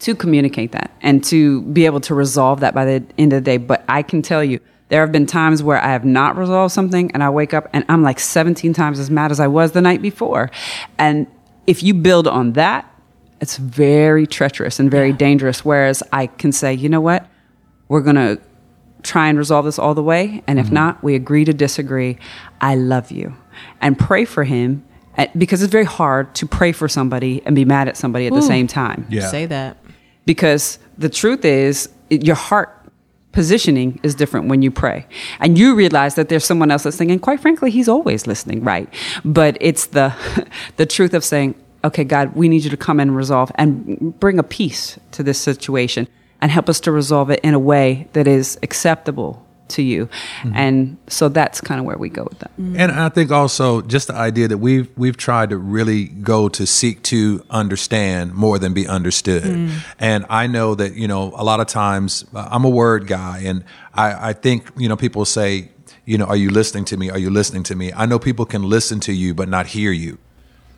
to 0.00 0.14
communicate 0.14 0.72
that 0.72 0.90
and 1.02 1.22
to 1.22 1.60
be 1.60 1.84
able 1.84 2.00
to 2.00 2.14
resolve 2.14 2.60
that 2.60 2.74
by 2.74 2.84
the 2.86 3.04
end 3.18 3.34
of 3.34 3.44
the 3.44 3.50
day. 3.50 3.58
But 3.58 3.84
I 3.86 4.02
can 4.02 4.22
tell 4.22 4.42
you, 4.42 4.58
there 4.88 5.02
have 5.02 5.12
been 5.12 5.26
times 5.26 5.62
where 5.62 5.78
I 5.78 5.88
have 5.88 6.04
not 6.04 6.36
resolved 6.36 6.72
something 6.72 7.12
and 7.12 7.22
I 7.22 7.30
wake 7.30 7.54
up 7.54 7.68
and 7.72 7.84
I'm 7.88 8.02
like 8.02 8.18
17 8.18 8.72
times 8.72 8.98
as 8.98 9.10
mad 9.10 9.30
as 9.30 9.38
I 9.38 9.46
was 9.46 9.72
the 9.72 9.80
night 9.80 10.02
before. 10.02 10.50
And 10.98 11.26
if 11.66 11.82
you 11.82 11.94
build 11.94 12.26
on 12.26 12.52
that, 12.54 12.86
it's 13.40 13.56
very 13.56 14.26
treacherous 14.26 14.78
and 14.78 14.90
very 14.90 15.10
yeah. 15.10 15.16
dangerous. 15.16 15.64
Whereas 15.64 16.02
I 16.12 16.26
can 16.26 16.52
say, 16.52 16.74
you 16.74 16.88
know 16.88 17.00
what? 17.00 17.26
We're 17.88 18.02
going 18.02 18.16
to 18.16 18.40
try 19.02 19.28
and 19.28 19.38
resolve 19.38 19.64
this 19.64 19.78
all 19.78 19.94
the 19.94 20.02
way. 20.02 20.42
And 20.46 20.58
if 20.58 20.66
mm-hmm. 20.66 20.74
not, 20.74 21.02
we 21.02 21.14
agree 21.14 21.44
to 21.44 21.54
disagree. 21.54 22.18
I 22.60 22.74
love 22.74 23.10
you. 23.10 23.34
And 23.80 23.98
pray 23.98 24.24
for 24.24 24.44
him 24.44 24.84
eh, 25.16 25.28
because 25.36 25.62
it's 25.62 25.72
very 25.72 25.84
hard 25.84 26.34
to 26.36 26.46
pray 26.46 26.72
for 26.72 26.88
somebody 26.88 27.42
and 27.46 27.56
be 27.56 27.64
mad 27.64 27.88
at 27.88 27.96
somebody 27.96 28.26
at 28.26 28.32
Ooh, 28.32 28.36
the 28.36 28.42
same 28.42 28.66
time. 28.66 29.06
Yeah. 29.08 29.28
Say 29.28 29.46
that. 29.46 29.78
Because 30.26 30.78
the 30.98 31.08
truth 31.08 31.44
is, 31.44 31.88
your 32.10 32.36
heart 32.36 32.79
positioning 33.32 34.00
is 34.02 34.14
different 34.14 34.48
when 34.48 34.62
you 34.62 34.70
pray. 34.70 35.06
And 35.38 35.58
you 35.58 35.74
realize 35.74 36.14
that 36.16 36.28
there's 36.28 36.44
someone 36.44 36.70
else 36.70 36.84
listening, 36.84 37.10
and 37.10 37.22
quite 37.22 37.40
frankly, 37.40 37.70
he's 37.70 37.88
always 37.88 38.26
listening, 38.26 38.64
right? 38.64 38.92
But 39.24 39.56
it's 39.60 39.86
the 39.86 40.14
the 40.76 40.86
truth 40.86 41.14
of 41.14 41.24
saying, 41.24 41.54
okay, 41.84 42.04
God, 42.04 42.34
we 42.34 42.48
need 42.48 42.64
you 42.64 42.70
to 42.70 42.76
come 42.76 43.00
and 43.00 43.16
resolve 43.16 43.50
and 43.54 44.18
bring 44.20 44.38
a 44.38 44.42
peace 44.42 44.98
to 45.12 45.22
this 45.22 45.38
situation 45.38 46.08
and 46.40 46.50
help 46.50 46.68
us 46.68 46.80
to 46.80 46.92
resolve 46.92 47.30
it 47.30 47.40
in 47.40 47.54
a 47.54 47.58
way 47.58 48.08
that 48.12 48.26
is 48.26 48.58
acceptable 48.62 49.46
to 49.70 49.82
you. 49.82 50.06
Mm-hmm. 50.06 50.52
And 50.54 50.98
so 51.08 51.28
that's 51.28 51.60
kind 51.60 51.80
of 51.80 51.86
where 51.86 51.98
we 51.98 52.08
go 52.08 52.24
with 52.24 52.38
that. 52.40 52.50
Mm-hmm. 52.52 52.76
And 52.78 52.92
I 52.92 53.08
think 53.08 53.30
also 53.30 53.82
just 53.82 54.08
the 54.08 54.14
idea 54.14 54.48
that 54.48 54.58
we've 54.58 54.88
we've 54.96 55.16
tried 55.16 55.50
to 55.50 55.56
really 55.56 56.04
go 56.04 56.48
to 56.48 56.66
seek 56.66 57.02
to 57.04 57.44
understand 57.50 58.34
more 58.34 58.58
than 58.58 58.74
be 58.74 58.86
understood. 58.86 59.44
Mm-hmm. 59.44 59.78
And 59.98 60.26
I 60.28 60.46
know 60.46 60.74
that, 60.74 60.94
you 60.94 61.08
know, 61.08 61.32
a 61.36 61.44
lot 61.44 61.60
of 61.60 61.66
times 61.66 62.24
uh, 62.34 62.48
I'm 62.50 62.64
a 62.64 62.70
word 62.70 63.06
guy 63.06 63.42
and 63.44 63.64
I, 63.94 64.30
I 64.30 64.32
think, 64.32 64.70
you 64.76 64.88
know, 64.88 64.96
people 64.96 65.24
say, 65.24 65.70
you 66.04 66.18
know, 66.18 66.26
are 66.26 66.36
you 66.36 66.50
listening 66.50 66.84
to 66.86 66.96
me? 66.96 67.10
Are 67.10 67.18
you 67.18 67.30
listening 67.30 67.62
to 67.64 67.76
me? 67.76 67.92
I 67.92 68.06
know 68.06 68.18
people 68.18 68.46
can 68.46 68.62
listen 68.62 69.00
to 69.00 69.12
you 69.12 69.34
but 69.34 69.48
not 69.48 69.66
hear 69.66 69.92
you. 69.92 70.18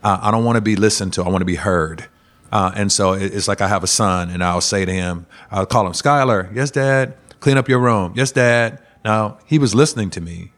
Uh, 0.03 0.19
I 0.21 0.31
don't 0.31 0.45
want 0.45 0.57
to 0.57 0.63
be 0.63 0.77
listened 0.77 1.13
to. 1.15 1.23
I 1.23 1.29
want 1.29 1.43
to 1.43 1.47
be 1.47 1.57
heard. 1.57 2.09
Uh, 2.53 2.71
and 2.75 2.93
so 2.93 3.15
it's 3.15 3.49
like 3.49 3.63
I 3.63 3.69
have 3.69 3.83
a 3.83 3.87
son, 3.87 4.29
and 4.29 4.45
I'll 4.45 4.61
say 4.61 4.85
to 4.85 4.93
him, 4.93 5.25
I'll 5.51 5.65
call 5.65 5.87
him 5.87 5.95
Skylar. 5.95 6.55
Yes, 6.55 6.71
Dad 6.71 7.15
clean 7.43 7.59
up 7.59 7.69
your 7.69 7.81
room. 7.81 8.13
Yes, 8.17 8.33
dad. 8.33 8.81
Now, 9.05 9.39
he 9.45 9.59
was 9.59 9.75
listening 9.75 10.11
to 10.11 10.21
me, 10.21 10.53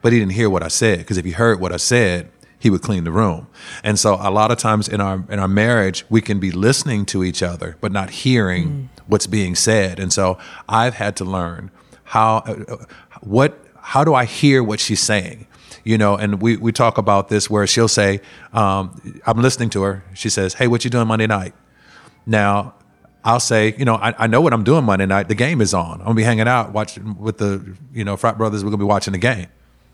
but 0.00 0.12
he 0.12 0.20
didn't 0.20 0.32
hear 0.32 0.48
what 0.48 0.62
I 0.62 0.68
said 0.68 0.98
because 0.98 1.18
if 1.18 1.24
he 1.24 1.32
heard 1.32 1.60
what 1.60 1.72
I 1.72 1.76
said, 1.76 2.30
he 2.56 2.70
would 2.70 2.82
clean 2.82 3.04
the 3.04 3.10
room. 3.10 3.48
And 3.82 3.98
so 3.98 4.16
a 4.20 4.30
lot 4.30 4.52
of 4.52 4.58
times 4.58 4.88
in 4.88 5.00
our 5.00 5.24
in 5.28 5.38
our 5.40 5.48
marriage, 5.48 6.04
we 6.08 6.20
can 6.20 6.38
be 6.38 6.52
listening 6.52 7.04
to 7.06 7.24
each 7.24 7.42
other 7.42 7.76
but 7.80 7.90
not 7.90 8.10
hearing 8.10 8.68
mm. 8.68 9.02
what's 9.08 9.26
being 9.26 9.56
said. 9.56 9.98
And 9.98 10.12
so 10.12 10.38
I've 10.68 10.94
had 10.94 11.16
to 11.16 11.24
learn 11.24 11.70
how 12.04 12.36
uh, 12.46 12.76
what 13.22 13.58
how 13.80 14.04
do 14.04 14.14
I 14.14 14.24
hear 14.24 14.62
what 14.62 14.78
she's 14.78 15.00
saying? 15.00 15.48
You 15.82 15.98
know, 15.98 16.14
and 16.14 16.40
we, 16.40 16.56
we 16.58 16.70
talk 16.70 16.98
about 16.98 17.28
this 17.28 17.48
where 17.48 17.66
she'll 17.66 17.88
say, 17.88 18.20
um, 18.52 19.00
I'm 19.26 19.40
listening 19.40 19.70
to 19.70 19.82
her. 19.82 20.04
She 20.14 20.28
says, 20.28 20.54
Hey, 20.54 20.68
what 20.68 20.84
you 20.84 20.90
doing 20.90 21.08
Monday 21.08 21.26
night? 21.26 21.54
Now, 22.26 22.74
I'll 23.24 23.40
say, 23.40 23.74
you 23.76 23.84
know, 23.84 23.96
I, 23.96 24.14
I, 24.18 24.26
know 24.26 24.40
what 24.40 24.54
I'm 24.54 24.64
doing 24.64 24.84
Monday 24.84 25.04
night. 25.04 25.28
The 25.28 25.34
game 25.34 25.60
is 25.60 25.74
on. 25.74 26.00
I'm 26.00 26.06
gonna 26.06 26.14
be 26.14 26.22
hanging 26.22 26.48
out 26.48 26.72
watching 26.72 27.18
with 27.18 27.38
the, 27.38 27.76
you 27.92 28.02
know, 28.04 28.16
frat 28.16 28.38
brothers. 28.38 28.64
We're 28.64 28.70
gonna 28.70 28.78
be 28.78 28.84
watching 28.84 29.12
the 29.12 29.18
game. 29.18 29.48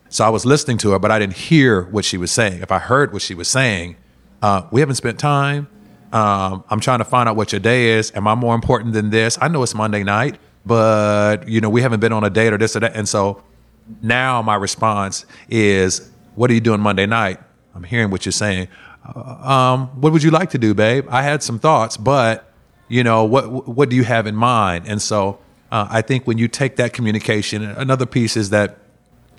So 0.09 0.23
I 0.23 0.29
was 0.29 0.45
listening 0.45 0.77
to 0.79 0.91
her, 0.91 0.99
but 0.99 1.11
I 1.11 1.19
didn't 1.19 1.35
hear 1.35 1.83
what 1.83 2.05
she 2.05 2.17
was 2.17 2.31
saying. 2.31 2.61
If 2.61 2.71
I 2.71 2.79
heard 2.79 3.11
what 3.11 3.21
she 3.21 3.33
was 3.33 3.49
saying, 3.49 3.97
uh, 4.41 4.61
we 4.71 4.79
haven't 4.79 4.95
spent 4.95 5.19
time. 5.19 5.67
Um, 6.13 6.63
I'm 6.69 6.79
trying 6.79 6.99
to 6.99 7.05
find 7.05 7.27
out 7.27 7.35
what 7.35 7.51
your 7.51 7.59
day 7.59 7.89
is. 7.97 8.13
Am 8.15 8.27
I 8.27 8.35
more 8.35 8.55
important 8.55 8.93
than 8.93 9.09
this? 9.09 9.37
I 9.41 9.49
know 9.49 9.61
it's 9.63 9.75
Monday 9.75 10.03
night, 10.03 10.37
but 10.65 11.49
you 11.49 11.59
know, 11.59 11.69
we 11.69 11.81
haven't 11.81 11.99
been 11.99 12.13
on 12.13 12.23
a 12.23 12.29
date 12.29 12.53
or 12.53 12.57
this 12.57 12.77
or 12.77 12.79
that. 12.79 12.95
And 12.95 13.09
so 13.09 13.43
now 14.01 14.41
my 14.41 14.55
response 14.55 15.25
is, 15.49 16.09
"What 16.35 16.49
are 16.49 16.53
you 16.53 16.61
doing 16.61 16.79
Monday 16.79 17.05
night?" 17.05 17.39
I'm 17.75 17.83
hearing 17.83 18.09
what 18.09 18.25
you're 18.25 18.31
saying. 18.31 18.69
Uh, 19.05 19.19
um, 19.19 19.87
what 20.01 20.13
would 20.13 20.23
you 20.23 20.31
like 20.31 20.51
to 20.51 20.57
do, 20.57 20.73
babe? 20.73 21.05
I 21.09 21.23
had 21.23 21.43
some 21.43 21.59
thoughts, 21.59 21.97
but 21.97 22.46
you 22.87 23.03
know 23.03 23.23
what 23.23 23.67
what 23.67 23.89
do 23.89 23.95
you 23.95 24.03
have 24.03 24.27
in 24.27 24.35
mind 24.35 24.85
and 24.87 25.01
so 25.01 25.39
uh, 25.71 25.87
i 25.89 26.01
think 26.01 26.25
when 26.25 26.37
you 26.37 26.47
take 26.47 26.75
that 26.75 26.93
communication 26.93 27.63
another 27.63 28.05
piece 28.05 28.37
is 28.37 28.49
that 28.49 28.77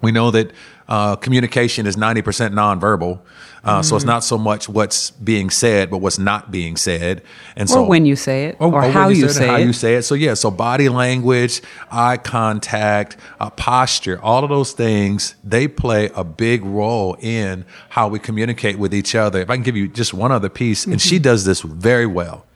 we 0.02 0.12
know 0.12 0.30
that 0.30 0.52
uh, 0.88 1.16
communication 1.16 1.86
is 1.86 1.96
90% 1.96 2.22
nonverbal. 2.54 3.20
Uh, 3.62 3.80
mm. 3.80 3.84
So 3.84 3.96
it's 3.96 4.04
mm. 4.04 4.08
not 4.08 4.24
so 4.24 4.38
much 4.38 4.68
what's 4.68 5.10
being 5.10 5.50
said, 5.50 5.90
but 5.90 5.98
what's 5.98 6.18
not 6.18 6.50
being 6.50 6.76
said. 6.76 7.22
And 7.56 7.68
so, 7.68 7.84
when 7.84 8.06
you 8.06 8.16
say 8.16 8.46
it, 8.46 8.56
or, 8.58 8.72
or 8.72 8.82
how 8.82 9.08
you, 9.08 9.24
you 9.24 9.28
say, 9.28 9.44
it, 9.44 9.50
how 9.50 9.56
you 9.56 9.72
say 9.72 9.96
it. 9.96 10.02
So 10.02 10.14
yeah, 10.14 10.34
so 10.34 10.50
body 10.50 10.88
language, 10.88 11.60
eye 11.90 12.16
contact, 12.16 13.16
uh, 13.40 13.50
posture, 13.50 14.20
all 14.22 14.44
of 14.44 14.50
those 14.50 14.72
things 14.72 15.34
they 15.44 15.68
play 15.68 16.10
a 16.14 16.24
big 16.24 16.64
role 16.64 17.16
in 17.20 17.64
how 17.90 18.08
we 18.08 18.18
communicate 18.18 18.78
with 18.78 18.94
each 18.94 19.14
other. 19.14 19.40
If 19.40 19.50
I 19.50 19.56
can 19.56 19.64
give 19.64 19.76
you 19.76 19.88
just 19.88 20.14
one 20.14 20.32
other 20.32 20.48
piece, 20.48 20.82
mm-hmm. 20.82 20.92
and 20.92 21.00
she 21.02 21.16
mm-hmm. 21.16 21.24
does 21.24 21.44
this 21.44 21.60
very 21.60 22.06
well 22.06 22.46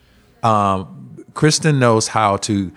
um, 0.43 1.25
Kristin 1.33 1.79
knows 1.79 2.09
how 2.09 2.37
to 2.39 2.73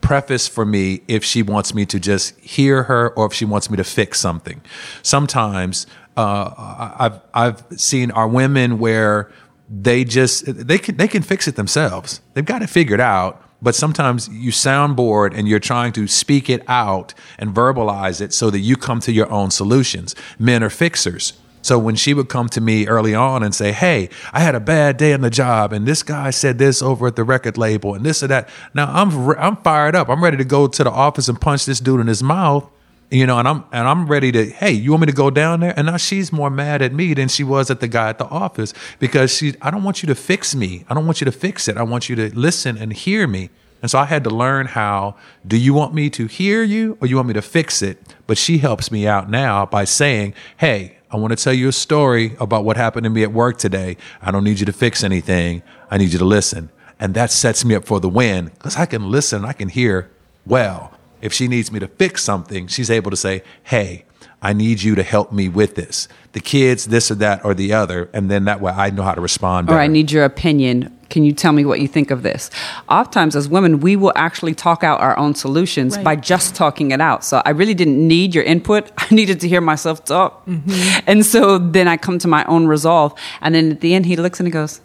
preface 0.00 0.48
for 0.48 0.64
me 0.64 1.02
if 1.08 1.24
she 1.24 1.42
wants 1.42 1.74
me 1.74 1.86
to 1.86 1.98
just 1.98 2.38
hear 2.40 2.84
her 2.84 3.10
or 3.10 3.26
if 3.26 3.32
she 3.32 3.44
wants 3.44 3.70
me 3.70 3.76
to 3.76 3.84
fix 3.84 4.20
something. 4.20 4.60
Sometimes 5.02 5.86
uh, 6.16 6.94
I've 6.98 7.20
I've 7.32 7.80
seen 7.80 8.10
our 8.10 8.28
women 8.28 8.78
where 8.78 9.30
they 9.70 10.04
just 10.04 10.44
they 10.46 10.78
can 10.78 10.96
they 10.96 11.08
can 11.08 11.22
fix 11.22 11.48
it 11.48 11.56
themselves. 11.56 12.20
They've 12.34 12.44
got 12.44 12.62
it 12.62 12.68
figured 12.68 13.00
out. 13.00 13.42
But 13.62 13.76
sometimes 13.76 14.28
you 14.28 14.50
sound 14.50 14.96
bored 14.96 15.32
and 15.32 15.46
you're 15.46 15.60
trying 15.60 15.92
to 15.92 16.08
speak 16.08 16.50
it 16.50 16.64
out 16.68 17.14
and 17.38 17.54
verbalize 17.54 18.20
it 18.20 18.34
so 18.34 18.50
that 18.50 18.58
you 18.58 18.76
come 18.76 18.98
to 18.98 19.12
your 19.12 19.30
own 19.30 19.52
solutions. 19.52 20.16
Men 20.36 20.64
are 20.64 20.68
fixers. 20.68 21.34
So 21.62 21.78
when 21.78 21.96
she 21.96 22.12
would 22.12 22.28
come 22.28 22.48
to 22.50 22.60
me 22.60 22.86
early 22.86 23.14
on 23.14 23.42
and 23.42 23.54
say, 23.54 23.72
"Hey, 23.72 24.10
I 24.32 24.40
had 24.40 24.54
a 24.54 24.60
bad 24.60 24.96
day 24.96 25.12
on 25.14 25.20
the 25.20 25.30
job, 25.30 25.72
and 25.72 25.86
this 25.86 26.02
guy 26.02 26.30
said 26.30 26.58
this 26.58 26.82
over 26.82 27.06
at 27.06 27.16
the 27.16 27.24
record 27.24 27.56
label, 27.56 27.94
and 27.94 28.04
this 28.04 28.22
or 28.22 28.26
that," 28.26 28.48
now 28.74 28.92
I'm 28.92 29.30
I'm 29.38 29.56
fired 29.56 29.94
up. 29.94 30.08
I'm 30.08 30.22
ready 30.22 30.36
to 30.36 30.44
go 30.44 30.66
to 30.66 30.84
the 30.84 30.90
office 30.90 31.28
and 31.28 31.40
punch 31.40 31.64
this 31.64 31.80
dude 31.80 32.00
in 32.00 32.08
his 32.08 32.22
mouth, 32.22 32.68
you 33.10 33.26
know, 33.26 33.38
and 33.38 33.46
I'm 33.46 33.64
and 33.72 33.86
I'm 33.86 34.06
ready 34.06 34.32
to. 34.32 34.50
Hey, 34.50 34.72
you 34.72 34.90
want 34.90 35.02
me 35.02 35.06
to 35.06 35.12
go 35.12 35.30
down 35.30 35.60
there? 35.60 35.74
And 35.76 35.86
now 35.86 35.96
she's 35.96 36.32
more 36.32 36.50
mad 36.50 36.82
at 36.82 36.92
me 36.92 37.14
than 37.14 37.28
she 37.28 37.44
was 37.44 37.70
at 37.70 37.80
the 37.80 37.88
guy 37.88 38.08
at 38.08 38.18
the 38.18 38.26
office 38.26 38.74
because 38.98 39.34
she. 39.34 39.54
I 39.62 39.70
don't 39.70 39.84
want 39.84 40.02
you 40.02 40.06
to 40.08 40.14
fix 40.14 40.54
me. 40.54 40.84
I 40.88 40.94
don't 40.94 41.06
want 41.06 41.20
you 41.20 41.24
to 41.26 41.32
fix 41.32 41.68
it. 41.68 41.76
I 41.76 41.82
want 41.82 42.08
you 42.08 42.16
to 42.16 42.34
listen 42.36 42.76
and 42.76 42.92
hear 42.92 43.26
me. 43.26 43.50
And 43.82 43.90
so 43.90 43.98
I 43.98 44.04
had 44.04 44.22
to 44.24 44.30
learn 44.30 44.66
how 44.66 45.16
do 45.46 45.58
you 45.58 45.74
want 45.74 45.92
me 45.92 46.08
to 46.10 46.26
hear 46.26 46.62
you 46.62 46.96
or 47.00 47.08
you 47.08 47.16
want 47.16 47.28
me 47.28 47.34
to 47.34 47.42
fix 47.42 47.82
it? 47.82 48.14
But 48.28 48.38
she 48.38 48.58
helps 48.58 48.90
me 48.92 49.06
out 49.06 49.28
now 49.28 49.66
by 49.66 49.84
saying, 49.84 50.34
hey, 50.56 50.98
I 51.10 51.16
want 51.16 51.36
to 51.36 51.44
tell 51.44 51.52
you 51.52 51.68
a 51.68 51.72
story 51.72 52.36
about 52.40 52.64
what 52.64 52.76
happened 52.76 53.04
to 53.04 53.10
me 53.10 53.22
at 53.22 53.32
work 53.32 53.58
today. 53.58 53.96
I 54.22 54.30
don't 54.30 54.44
need 54.44 54.60
you 54.60 54.66
to 54.66 54.72
fix 54.72 55.02
anything. 55.02 55.62
I 55.90 55.98
need 55.98 56.12
you 56.12 56.18
to 56.18 56.24
listen. 56.24 56.70
And 56.98 57.14
that 57.14 57.32
sets 57.32 57.64
me 57.64 57.74
up 57.74 57.84
for 57.84 57.98
the 57.98 58.08
win 58.08 58.46
because 58.54 58.76
I 58.76 58.86
can 58.86 59.10
listen, 59.10 59.44
I 59.44 59.52
can 59.52 59.68
hear 59.68 60.10
well. 60.46 60.96
If 61.20 61.32
she 61.32 61.48
needs 61.48 61.70
me 61.70 61.80
to 61.80 61.88
fix 61.88 62.22
something, 62.22 62.68
she's 62.68 62.90
able 62.90 63.10
to 63.10 63.16
say, 63.16 63.42
Hey, 63.64 64.04
I 64.40 64.52
need 64.52 64.82
you 64.82 64.94
to 64.96 65.02
help 65.02 65.32
me 65.32 65.48
with 65.48 65.74
this. 65.76 66.08
The 66.32 66.40
kids, 66.40 66.86
this 66.86 67.10
or 67.10 67.14
that 67.16 67.44
or 67.44 67.54
the 67.54 67.72
other. 67.72 68.10
And 68.12 68.30
then 68.30 68.44
that 68.46 68.60
way 68.60 68.72
I 68.72 68.90
know 68.90 69.02
how 69.02 69.14
to 69.14 69.20
respond 69.20 69.66
better. 69.68 69.78
Or 69.78 69.82
I 69.82 69.86
need 69.86 70.10
your 70.10 70.24
opinion. 70.24 70.96
Can 71.12 71.24
you 71.24 71.34
tell 71.34 71.52
me 71.52 71.66
what 71.66 71.78
you 71.78 71.88
think 71.88 72.10
of 72.10 72.22
this? 72.22 72.50
Oftentimes, 72.88 73.36
as 73.36 73.46
women, 73.46 73.80
we 73.80 73.96
will 73.96 74.14
actually 74.16 74.54
talk 74.54 74.82
out 74.82 74.98
our 75.02 75.14
own 75.18 75.34
solutions 75.34 75.94
right. 75.94 76.04
by 76.04 76.16
just 76.16 76.54
talking 76.54 76.90
it 76.90 77.02
out. 77.02 77.22
So 77.22 77.42
I 77.44 77.50
really 77.50 77.74
didn't 77.74 78.00
need 78.08 78.34
your 78.34 78.44
input. 78.44 78.90
I 78.96 79.14
needed 79.14 79.38
to 79.42 79.48
hear 79.48 79.60
myself 79.60 80.06
talk. 80.06 80.46
Mm-hmm. 80.46 81.00
And 81.06 81.26
so 81.26 81.58
then 81.58 81.86
I 81.86 81.98
come 81.98 82.18
to 82.20 82.28
my 82.28 82.44
own 82.44 82.66
resolve. 82.66 83.12
And 83.42 83.54
then 83.54 83.72
at 83.72 83.82
the 83.82 83.92
end, 83.92 84.06
he 84.06 84.16
looks 84.16 84.40
and 84.40 84.46
he 84.46 84.50
goes, 84.50 84.80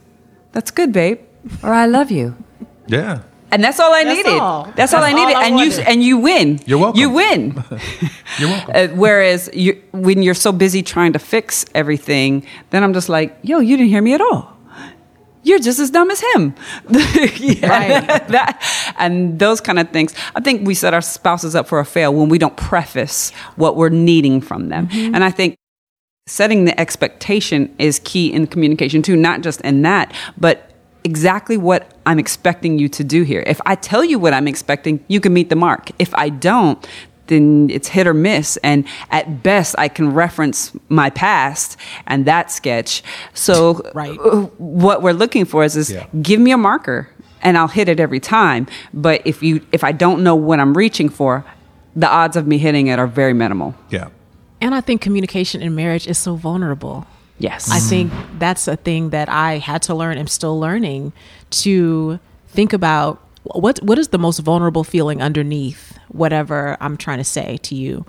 That's 0.51 0.69
good, 0.69 0.91
babe. 0.91 1.21
Or 1.63 1.71
I 1.71 1.85
love 1.85 2.11
you. 2.11 2.35
Yeah. 2.87 3.21
And 3.49 3.63
that's 3.63 3.79
all 3.79 3.93
I 3.93 4.03
that's 4.03 4.17
needed. 4.17 4.37
All. 4.37 4.65
That's, 4.65 4.75
that's, 4.75 4.93
all 4.95 5.03
I 5.03 5.13
needed. 5.13 5.33
All 5.33 5.43
I 5.43 5.45
and 5.45 5.55
wanted. 5.55 5.77
you 5.77 5.83
and 5.83 6.03
you 6.03 6.17
win. 6.17 6.59
You're 6.65 6.79
welcome. 6.79 6.99
You 6.99 7.09
win. 7.09 7.63
you're 8.39 8.49
welcome. 8.49 8.73
Uh, 8.75 8.87
whereas 8.95 9.49
you, 9.53 9.81
when 9.93 10.21
you're 10.23 10.33
so 10.33 10.51
busy 10.51 10.83
trying 10.83 11.13
to 11.13 11.19
fix 11.19 11.65
everything, 11.73 12.45
then 12.71 12.83
I'm 12.83 12.91
just 12.91 13.07
like, 13.07 13.37
yo, 13.43 13.59
you 13.59 13.77
didn't 13.77 13.91
hear 13.91 14.01
me 14.01 14.13
at 14.13 14.19
all. 14.19 14.56
You're 15.47 15.59
just 15.59 15.79
as 15.79 15.89
dumb 15.91 16.11
as 16.11 16.19
him. 16.33 16.55
yeah, 17.37 18.19
that, 18.27 18.93
and 18.97 19.39
those 19.39 19.61
kind 19.61 19.79
of 19.79 19.89
things. 19.91 20.13
I 20.35 20.41
think 20.41 20.67
we 20.67 20.73
set 20.73 20.93
our 20.93 21.01
spouses 21.01 21.55
up 21.55 21.69
for 21.69 21.79
a 21.79 21.85
fail 21.85 22.13
when 22.13 22.27
we 22.27 22.37
don't 22.37 22.57
preface 22.57 23.31
what 23.55 23.77
we're 23.77 23.87
needing 23.87 24.41
from 24.41 24.67
them. 24.67 24.89
Mm-hmm. 24.89 25.15
And 25.15 25.23
I 25.23 25.31
think 25.31 25.55
setting 26.25 26.65
the 26.65 26.77
expectation 26.77 27.73
is 27.79 28.01
key 28.03 28.33
in 28.33 28.47
communication 28.47 29.01
too, 29.01 29.15
not 29.15 29.39
just 29.39 29.61
in 29.61 29.83
that, 29.83 30.13
but 30.37 30.67
exactly 31.05 31.55
what 31.55 31.93
I'm 32.05 32.19
expecting 32.19 32.77
you 32.77 32.89
to 32.89 33.03
do 33.05 33.23
here. 33.23 33.41
If 33.47 33.61
I 33.65 33.75
tell 33.75 34.03
you 34.03 34.19
what 34.19 34.33
I'm 34.33 34.49
expecting, 34.49 35.03
you 35.07 35.21
can 35.21 35.33
meet 35.33 35.49
the 35.49 35.55
mark. 35.55 35.91
If 35.97 36.13
I 36.15 36.27
don't, 36.27 36.85
then 37.27 37.69
it's 37.69 37.87
hit 37.87 38.07
or 38.07 38.13
miss. 38.13 38.57
And 38.57 38.85
at 39.11 39.43
best, 39.43 39.75
I 39.77 39.87
can 39.87 40.13
reference 40.13 40.71
my 40.89 41.09
past 41.09 41.77
and 42.07 42.25
that 42.25 42.51
sketch. 42.51 43.03
So, 43.33 43.81
Right. 43.93 44.17
uh, 44.19 44.41
what 44.57 45.01
we're 45.01 45.13
looking 45.13 45.45
for 45.45 45.63
is, 45.63 45.75
is 45.75 45.91
Yeah. 45.91 46.05
give 46.21 46.39
me 46.39 46.51
a 46.51 46.57
marker 46.57 47.09
and 47.41 47.57
I'll 47.57 47.67
hit 47.67 47.87
it 47.89 47.99
every 47.99 48.19
time. 48.19 48.67
But 48.93 49.21
if 49.25 49.43
you 49.43 49.61
if 49.71 49.83
I 49.83 49.91
don't 49.91 50.23
know 50.23 50.35
what 50.35 50.59
I'm 50.59 50.75
reaching 50.75 51.09
for, 51.09 51.45
the 51.95 52.07
odds 52.09 52.35
of 52.35 52.47
me 52.47 52.57
hitting 52.57 52.87
it 52.87 52.99
are 52.99 53.07
very 53.07 53.33
minimal. 53.33 53.75
Yeah. 53.89 54.07
And 54.61 54.73
I 54.73 54.81
think 54.81 55.01
communication 55.01 55.61
in 55.61 55.75
marriage 55.75 56.07
is 56.07 56.17
so 56.17 56.35
vulnerable. 56.35 57.05
Yes. 57.39 57.69
I 57.71 57.77
think 57.79 58.11
that's 58.39 58.67
a 58.67 58.75
thing 58.75 59.11
that 59.11 59.29
I 59.29 59.59
had 59.59 59.83
to 59.83 59.93
learn. 59.93 60.17
I'm 60.17 60.25
still 60.27 60.59
learning 60.59 61.13
to 61.51 62.19
think 62.47 62.73
about 62.73 63.19
what 63.53 63.81
what 63.83 63.97
is 63.99 64.09
the 64.09 64.17
most 64.17 64.39
vulnerable 64.39 64.83
feeling 64.83 65.21
underneath 65.21 65.97
whatever 66.09 66.77
I'm 66.79 66.97
trying 66.97 67.19
to 67.19 67.23
say 67.23 67.57
to 67.57 67.75
you. 67.75 68.05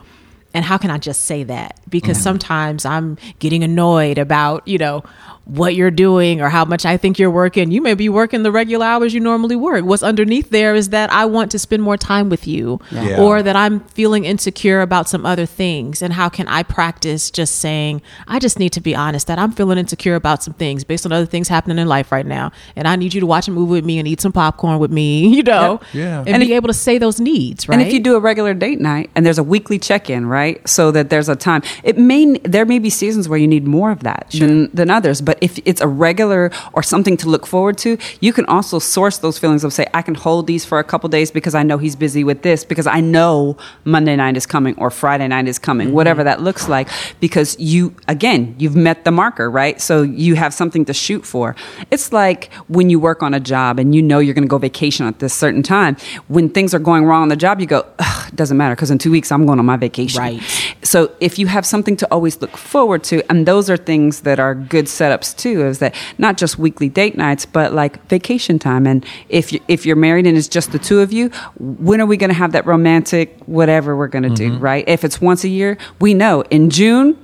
And 0.54 0.64
how 0.64 0.78
can 0.78 0.90
I 0.90 0.98
just 0.98 1.24
say 1.24 1.44
that? 1.44 1.78
Because 1.88 2.16
mm-hmm. 2.16 2.24
sometimes 2.24 2.84
I'm 2.84 3.18
getting 3.38 3.62
annoyed 3.62 4.16
about, 4.16 4.66
you 4.66 4.78
know, 4.78 5.04
what 5.48 5.74
you're 5.74 5.90
doing 5.90 6.40
or 6.42 6.48
how 6.50 6.64
much 6.64 6.84
I 6.84 6.96
think 6.98 7.18
you're 7.18 7.30
working. 7.30 7.70
You 7.70 7.80
may 7.80 7.94
be 7.94 8.08
working 8.10 8.42
the 8.42 8.52
regular 8.52 8.84
hours 8.84 9.14
you 9.14 9.20
normally 9.20 9.56
work. 9.56 9.82
What's 9.84 10.02
underneath 10.02 10.50
there 10.50 10.74
is 10.74 10.90
that 10.90 11.10
I 11.10 11.24
want 11.24 11.50
to 11.52 11.58
spend 11.58 11.82
more 11.82 11.96
time 11.96 12.28
with 12.28 12.46
you 12.46 12.80
Yeah. 12.90 13.18
or 13.18 13.42
that 13.42 13.56
I'm 13.56 13.80
feeling 13.80 14.26
insecure 14.26 14.82
about 14.82 15.08
some 15.08 15.24
other 15.24 15.46
things. 15.46 16.02
And 16.02 16.12
how 16.12 16.28
can 16.28 16.46
I 16.48 16.62
practice 16.62 17.30
just 17.30 17.56
saying, 17.56 18.02
I 18.26 18.38
just 18.38 18.58
need 18.58 18.72
to 18.74 18.80
be 18.82 18.94
honest 18.94 19.26
that 19.28 19.38
I'm 19.38 19.52
feeling 19.52 19.78
insecure 19.78 20.14
about 20.14 20.42
some 20.42 20.52
things 20.52 20.84
based 20.84 21.06
on 21.06 21.12
other 21.12 21.24
things 21.24 21.48
happening 21.48 21.78
in 21.78 21.88
life 21.88 22.12
right 22.12 22.26
now. 22.26 22.52
And 22.76 22.86
I 22.86 22.96
need 22.96 23.14
you 23.14 23.20
to 23.20 23.26
watch 23.26 23.48
a 23.48 23.50
movie 23.50 23.72
with 23.72 23.86
me 23.86 23.98
and 23.98 24.06
eat 24.06 24.20
some 24.20 24.32
popcorn 24.32 24.78
with 24.78 24.90
me, 24.90 25.28
you 25.34 25.42
know, 25.42 25.80
Yeah. 25.94 26.18
and, 26.20 26.28
And 26.28 26.40
be 26.42 26.52
if- 26.52 26.56
able 26.56 26.68
to 26.68 26.74
say 26.74 26.98
those 26.98 27.20
needs, 27.20 27.66
right? 27.68 27.78
And 27.78 27.86
if 27.86 27.90
you 27.92 28.00
do 28.00 28.16
a 28.16 28.20
regular 28.20 28.52
date 28.52 28.80
night 28.80 29.08
and 29.14 29.24
there's 29.24 29.38
a 29.38 29.42
weekly 29.42 29.78
check-in, 29.78 30.26
right? 30.26 30.66
So 30.68 30.90
that 30.90 31.08
there's 31.08 31.30
a 31.30 31.36
time. 31.36 31.62
It 31.84 31.96
may 31.96 32.36
there 32.44 32.66
may 32.66 32.78
be 32.78 32.90
seasons 32.90 33.30
where 33.30 33.38
you 33.38 33.46
need 33.48 33.66
more 33.66 33.90
of 33.90 34.00
that 34.00 34.26
than 34.38 34.68
than 34.74 34.90
others, 34.90 35.22
but 35.22 35.37
if 35.40 35.58
it's 35.64 35.80
a 35.80 35.88
regular 35.88 36.50
or 36.72 36.82
something 36.82 37.16
to 37.18 37.28
look 37.28 37.46
forward 37.46 37.78
to, 37.78 37.98
you 38.20 38.32
can 38.32 38.44
also 38.46 38.78
source 38.78 39.18
those 39.18 39.38
feelings 39.38 39.64
of 39.64 39.72
say 39.72 39.86
I 39.94 40.02
can 40.02 40.14
hold 40.14 40.46
these 40.46 40.64
for 40.64 40.78
a 40.78 40.84
couple 40.84 41.08
days 41.08 41.30
because 41.30 41.54
I 41.54 41.62
know 41.62 41.78
he's 41.78 41.96
busy 41.96 42.24
with 42.24 42.42
this 42.42 42.64
because 42.64 42.86
I 42.86 43.00
know 43.00 43.56
Monday 43.84 44.16
night 44.16 44.36
is 44.36 44.46
coming 44.46 44.74
or 44.78 44.90
Friday 44.90 45.28
night 45.28 45.48
is 45.48 45.58
coming, 45.58 45.88
mm-hmm. 45.88 45.96
whatever 45.96 46.24
that 46.24 46.40
looks 46.40 46.68
like 46.68 46.88
because 47.20 47.58
you 47.58 47.94
again, 48.06 48.54
you've 48.58 48.76
met 48.76 49.04
the 49.04 49.10
marker, 49.10 49.50
right? 49.50 49.80
So 49.80 50.02
you 50.02 50.34
have 50.36 50.54
something 50.54 50.84
to 50.86 50.94
shoot 50.94 51.24
for. 51.24 51.56
It's 51.90 52.12
like 52.12 52.52
when 52.68 52.90
you 52.90 53.00
work 53.00 53.22
on 53.22 53.34
a 53.34 53.40
job 53.40 53.78
and 53.78 53.94
you 53.94 54.02
know 54.02 54.18
you're 54.18 54.34
going 54.34 54.44
to 54.44 54.48
go 54.48 54.58
vacation 54.58 55.06
at 55.06 55.18
this 55.18 55.34
certain 55.34 55.62
time. 55.62 55.96
When 56.28 56.48
things 56.48 56.74
are 56.74 56.78
going 56.78 57.04
wrong 57.04 57.22
on 57.22 57.28
the 57.28 57.36
job, 57.36 57.60
you 57.60 57.66
go, 57.66 57.86
Ugh, 57.98 58.34
doesn't 58.34 58.56
matter 58.56 58.74
because 58.74 58.90
in 58.90 58.98
two 58.98 59.10
weeks 59.10 59.30
I'm 59.32 59.46
going 59.46 59.58
on 59.58 59.66
my 59.66 59.76
vacation. 59.76 60.20
Right. 60.20 60.67
So 60.88 61.12
if 61.20 61.38
you 61.38 61.48
have 61.48 61.66
something 61.66 61.98
to 61.98 62.08
always 62.10 62.40
look 62.40 62.56
forward 62.56 63.04
to, 63.04 63.22
and 63.30 63.44
those 63.44 63.68
are 63.68 63.76
things 63.76 64.22
that 64.22 64.40
are 64.40 64.54
good 64.54 64.86
setups 64.86 65.36
too, 65.36 65.66
is 65.66 65.80
that 65.80 65.94
not 66.16 66.38
just 66.38 66.58
weekly 66.58 66.88
date 66.88 67.14
nights, 67.14 67.44
but 67.44 67.74
like 67.74 68.02
vacation 68.08 68.58
time. 68.58 68.86
And 68.86 69.04
if 69.28 69.52
you 69.52 69.60
if 69.68 69.84
you're 69.84 69.96
married 69.96 70.26
and 70.26 70.38
it's 70.38 70.48
just 70.48 70.72
the 70.72 70.78
two 70.78 71.00
of 71.00 71.12
you, 71.12 71.28
when 71.58 72.00
are 72.00 72.06
we 72.06 72.16
going 72.16 72.30
to 72.30 72.36
have 72.36 72.52
that 72.52 72.64
romantic 72.64 73.38
whatever 73.44 73.94
we're 73.94 74.08
going 74.08 74.22
to 74.22 74.34
do? 74.34 74.52
Mm-hmm. 74.52 74.64
Right? 74.64 74.88
If 74.88 75.04
it's 75.04 75.20
once 75.20 75.44
a 75.44 75.50
year, 75.50 75.76
we 76.00 76.14
know 76.14 76.40
in 76.48 76.70
June 76.70 77.18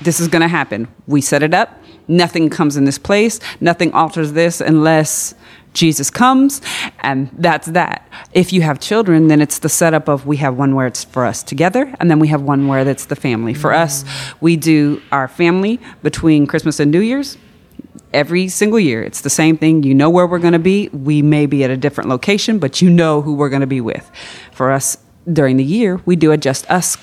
this 0.00 0.18
is 0.18 0.26
going 0.26 0.42
to 0.42 0.48
happen. 0.48 0.88
We 1.06 1.20
set 1.20 1.44
it 1.44 1.54
up. 1.54 1.80
Nothing 2.08 2.50
comes 2.50 2.76
in 2.76 2.86
this 2.86 2.98
place. 2.98 3.38
Nothing 3.60 3.92
alters 3.92 4.32
this 4.32 4.60
unless 4.60 5.32
Jesus 5.76 6.10
comes, 6.10 6.60
and 7.00 7.30
that's 7.38 7.66
that. 7.68 8.08
If 8.32 8.52
you 8.52 8.62
have 8.62 8.80
children, 8.80 9.28
then 9.28 9.40
it's 9.40 9.58
the 9.60 9.68
setup 9.68 10.08
of 10.08 10.26
we 10.26 10.38
have 10.38 10.56
one 10.56 10.74
where 10.74 10.86
it's 10.86 11.04
for 11.04 11.24
us 11.24 11.42
together, 11.42 11.94
and 12.00 12.10
then 12.10 12.18
we 12.18 12.28
have 12.28 12.42
one 12.42 12.66
where 12.66 12.82
that's 12.84 13.04
the 13.04 13.14
family. 13.16 13.54
For 13.54 13.72
us, 13.72 14.04
we 14.40 14.56
do 14.56 15.00
our 15.12 15.28
family 15.28 15.78
between 16.02 16.46
Christmas 16.46 16.80
and 16.80 16.90
New 16.90 17.00
Year's 17.00 17.36
every 18.14 18.48
single 18.48 18.80
year. 18.80 19.02
It's 19.02 19.20
the 19.20 19.30
same 19.30 19.58
thing. 19.58 19.82
You 19.82 19.94
know 19.94 20.08
where 20.08 20.26
we're 20.26 20.38
going 20.38 20.54
to 20.54 20.58
be. 20.58 20.88
We 20.88 21.20
may 21.20 21.44
be 21.44 21.62
at 21.64 21.70
a 21.70 21.76
different 21.76 22.08
location, 22.08 22.58
but 22.58 22.80
you 22.80 22.88
know 22.88 23.20
who 23.20 23.34
we're 23.34 23.50
going 23.50 23.60
to 23.60 23.66
be 23.66 23.82
with. 23.82 24.10
For 24.52 24.72
us, 24.72 24.96
during 25.30 25.58
the 25.58 25.64
year, 25.64 26.00
we 26.06 26.16
do 26.16 26.30
it 26.32 26.40
just 26.40 26.70
us 26.70 26.96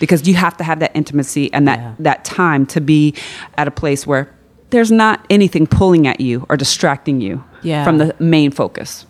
because 0.00 0.28
you 0.28 0.34
have 0.34 0.56
to 0.58 0.64
have 0.64 0.80
that 0.80 0.94
intimacy 0.94 1.50
and 1.54 1.66
that, 1.66 1.78
Yeah. 1.78 1.94
that 2.00 2.24
time 2.24 2.66
to 2.66 2.80
be 2.80 3.14
at 3.56 3.66
a 3.68 3.70
place 3.70 4.06
where 4.06 4.28
there's 4.70 4.90
not 4.90 5.24
anything 5.30 5.66
pulling 5.66 6.06
at 6.06 6.20
you 6.20 6.46
or 6.48 6.56
distracting 6.56 7.20
you 7.20 7.42
Yeah. 7.62 7.84
from 7.84 7.98
the 7.98 8.14
main 8.18 8.50
focus. 8.50 9.06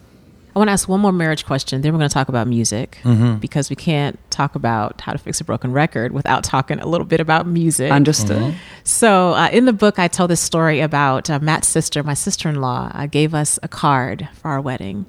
I 0.54 0.58
want 0.58 0.68
to 0.68 0.72
ask 0.72 0.88
one 0.88 1.00
more 1.00 1.12
marriage 1.12 1.46
question. 1.46 1.82
Then 1.82 1.92
we're 1.92 1.98
going 1.98 2.08
to 2.08 2.14
talk 2.14 2.28
about 2.28 2.48
music 2.48 2.98
Mm-hmm. 3.04 3.36
because 3.36 3.70
we 3.70 3.76
can't 3.76 4.18
talk 4.30 4.56
about 4.56 5.00
how 5.00 5.12
to 5.12 5.18
fix 5.18 5.40
a 5.40 5.44
broken 5.44 5.70
record 5.72 6.10
without 6.12 6.42
talking 6.42 6.80
a 6.80 6.86
little 6.86 7.04
bit 7.06 7.20
about 7.20 7.46
music. 7.46 7.92
Understood. 7.92 8.54
So, 8.82 9.34
uh, 9.34 9.48
in 9.52 9.66
the 9.66 9.72
book, 9.72 10.00
I 10.00 10.08
tell 10.08 10.26
this 10.26 10.40
story 10.40 10.80
about 10.80 11.30
uh, 11.30 11.38
Matt's 11.38 11.68
sister, 11.68 12.02
my 12.02 12.14
sister 12.14 12.48
in 12.48 12.56
law, 12.60 12.90
uh, 12.92 13.06
gave 13.06 13.34
us 13.34 13.58
a 13.62 13.68
card 13.68 14.28
for 14.34 14.48
our 14.48 14.60
wedding. 14.60 15.06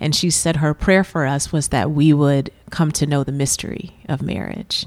And 0.00 0.14
she 0.16 0.30
said 0.30 0.56
her 0.56 0.74
prayer 0.74 1.04
for 1.04 1.26
us 1.26 1.52
was 1.52 1.68
that 1.68 1.90
we 1.92 2.12
would 2.12 2.50
come 2.70 2.90
to 2.92 3.06
know 3.06 3.22
the 3.24 3.32
mystery 3.32 3.96
of 4.08 4.22
marriage. 4.22 4.84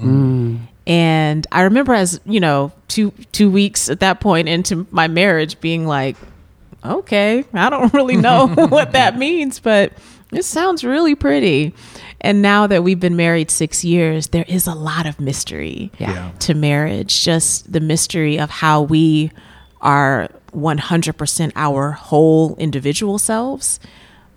And 0.88 1.46
I 1.52 1.62
remember, 1.62 1.94
as 1.94 2.20
you 2.26 2.40
know, 2.40 2.72
two 2.88 3.12
two 3.32 3.50
weeks 3.52 3.90
at 3.90 4.00
that 4.00 4.20
point 4.20 4.50
into 4.50 4.88
my 4.92 5.08
marriage, 5.08 5.60
being 5.62 5.86
like, 5.86 6.18
okay, 6.84 7.44
I 7.54 7.70
don't 7.70 7.94
really 7.94 8.18
know 8.18 8.48
what 8.70 8.94
that 8.94 9.18
means, 9.18 9.60
but 9.60 9.94
it 10.32 10.44
sounds 10.44 10.84
really 10.84 11.14
pretty. 11.16 11.74
And 12.22 12.42
now 12.42 12.68
that 12.68 12.84
we've 12.84 13.00
been 13.00 13.16
married 13.16 13.50
six 13.52 13.84
years, 13.84 14.28
there 14.28 14.46
is 14.48 14.68
a 14.68 14.76
lot 14.76 15.06
of 15.06 15.20
mystery 15.20 15.92
Yeah. 15.98 16.32
to 16.40 16.54
marriage. 16.54 17.24
Just 17.24 17.72
the 17.72 17.80
mystery 17.80 18.40
of 18.40 18.50
how 18.50 18.82
we 18.84 19.32
are 19.82 20.30
100% 20.56 21.52
our 21.56 21.92
whole 21.92 22.56
individual 22.58 23.18
selves, 23.18 23.80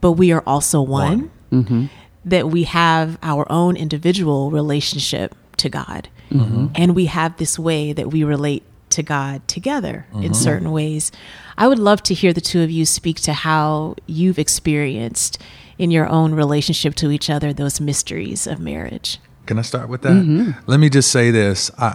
but 0.00 0.12
we 0.12 0.32
are 0.32 0.42
also 0.46 0.80
one. 0.82 1.30
Mm-hmm. 1.52 1.86
That 2.26 2.48
we 2.48 2.64
have 2.64 3.18
our 3.22 3.44
own 3.52 3.76
individual 3.76 4.50
relationship 4.50 5.34
to 5.58 5.68
God. 5.68 6.08
Mm-hmm. 6.34 6.66
And 6.74 6.94
we 6.94 7.06
have 7.06 7.36
this 7.36 7.58
way 7.58 7.92
that 7.92 8.10
we 8.10 8.24
relate 8.24 8.64
to 8.90 9.02
God 9.02 9.46
together 9.48 10.06
in 10.12 10.20
mm-hmm. 10.20 10.32
certain 10.32 10.70
ways. 10.70 11.10
I 11.56 11.68
would 11.68 11.78
love 11.78 12.02
to 12.04 12.14
hear 12.14 12.32
the 12.32 12.40
two 12.40 12.62
of 12.62 12.70
you 12.70 12.84
speak 12.84 13.20
to 13.22 13.32
how 13.32 13.96
you've 14.06 14.38
experienced 14.38 15.40
in 15.78 15.90
your 15.90 16.06
own 16.06 16.34
relationship 16.34 16.94
to 16.96 17.10
each 17.10 17.30
other 17.30 17.52
those 17.52 17.80
mysteries 17.80 18.46
of 18.46 18.60
marriage. 18.60 19.18
Can 19.46 19.58
I 19.58 19.62
start 19.62 19.88
with 19.88 20.02
that? 20.02 20.12
Mm-hmm. 20.12 20.70
Let 20.70 20.80
me 20.80 20.88
just 20.88 21.10
say 21.10 21.30
this. 21.30 21.70
I, 21.78 21.86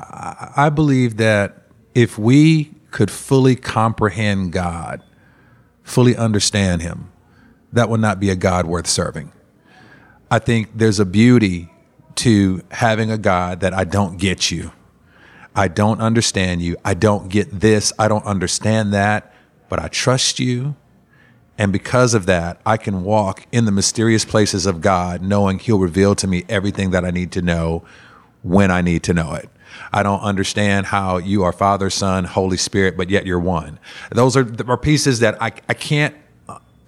I, 0.55 0.65
I 0.65 0.69
believe 0.69 1.17
that 1.17 1.63
if 1.95 2.17
we 2.17 2.71
could 2.91 3.09
fully 3.09 3.55
comprehend 3.55 4.51
God, 4.51 5.01
fully 5.83 6.15
understand 6.15 6.81
Him, 6.81 7.11
that 7.73 7.89
would 7.89 7.99
not 7.99 8.19
be 8.19 8.29
a 8.29 8.35
God 8.35 8.65
worth 8.65 8.87
serving. 8.87 9.31
I 10.29 10.39
think 10.39 10.69
there's 10.75 10.99
a 10.99 11.05
beauty 11.05 11.71
to 12.19 12.61
having 12.71 13.11
a 13.11 13.17
God 13.17 13.61
that 13.61 13.73
I 13.73 13.83
don't 13.83 14.17
get 14.17 14.51
you. 14.51 14.71
I 15.55 15.67
don't 15.67 16.01
understand 16.01 16.61
you. 16.61 16.75
I 16.83 16.93
don't 16.93 17.29
get 17.29 17.59
this. 17.59 17.91
I 17.97 18.07
don't 18.07 18.25
understand 18.25 18.93
that, 18.93 19.33
but 19.67 19.79
I 19.79 19.87
trust 19.87 20.39
you. 20.39 20.75
And 21.57 21.73
because 21.73 22.13
of 22.13 22.25
that, 22.25 22.61
I 22.65 22.77
can 22.77 23.03
walk 23.03 23.45
in 23.51 23.65
the 23.65 23.71
mysterious 23.71 24.23
places 24.25 24.65
of 24.65 24.81
God, 24.81 25.21
knowing 25.21 25.59
He'll 25.59 25.79
reveal 25.79 26.15
to 26.15 26.27
me 26.27 26.45
everything 26.47 26.91
that 26.91 27.03
I 27.03 27.11
need 27.11 27.31
to 27.33 27.41
know 27.41 27.83
when 28.41 28.71
I 28.71 28.81
need 28.81 29.03
to 29.03 29.13
know 29.13 29.33
it. 29.33 29.49
I 29.91 30.03
don't 30.03 30.21
understand 30.21 30.87
how 30.87 31.17
you 31.17 31.43
are 31.43 31.51
Father, 31.53 31.89
Son, 31.89 32.25
Holy 32.25 32.57
Spirit, 32.57 32.97
but 32.97 33.09
yet 33.09 33.25
you're 33.25 33.39
one. 33.39 33.79
Those 34.11 34.35
are, 34.35 34.47
are 34.67 34.77
pieces 34.77 35.19
that 35.19 35.41
I, 35.41 35.47
I 35.67 35.73
can't 35.73 36.15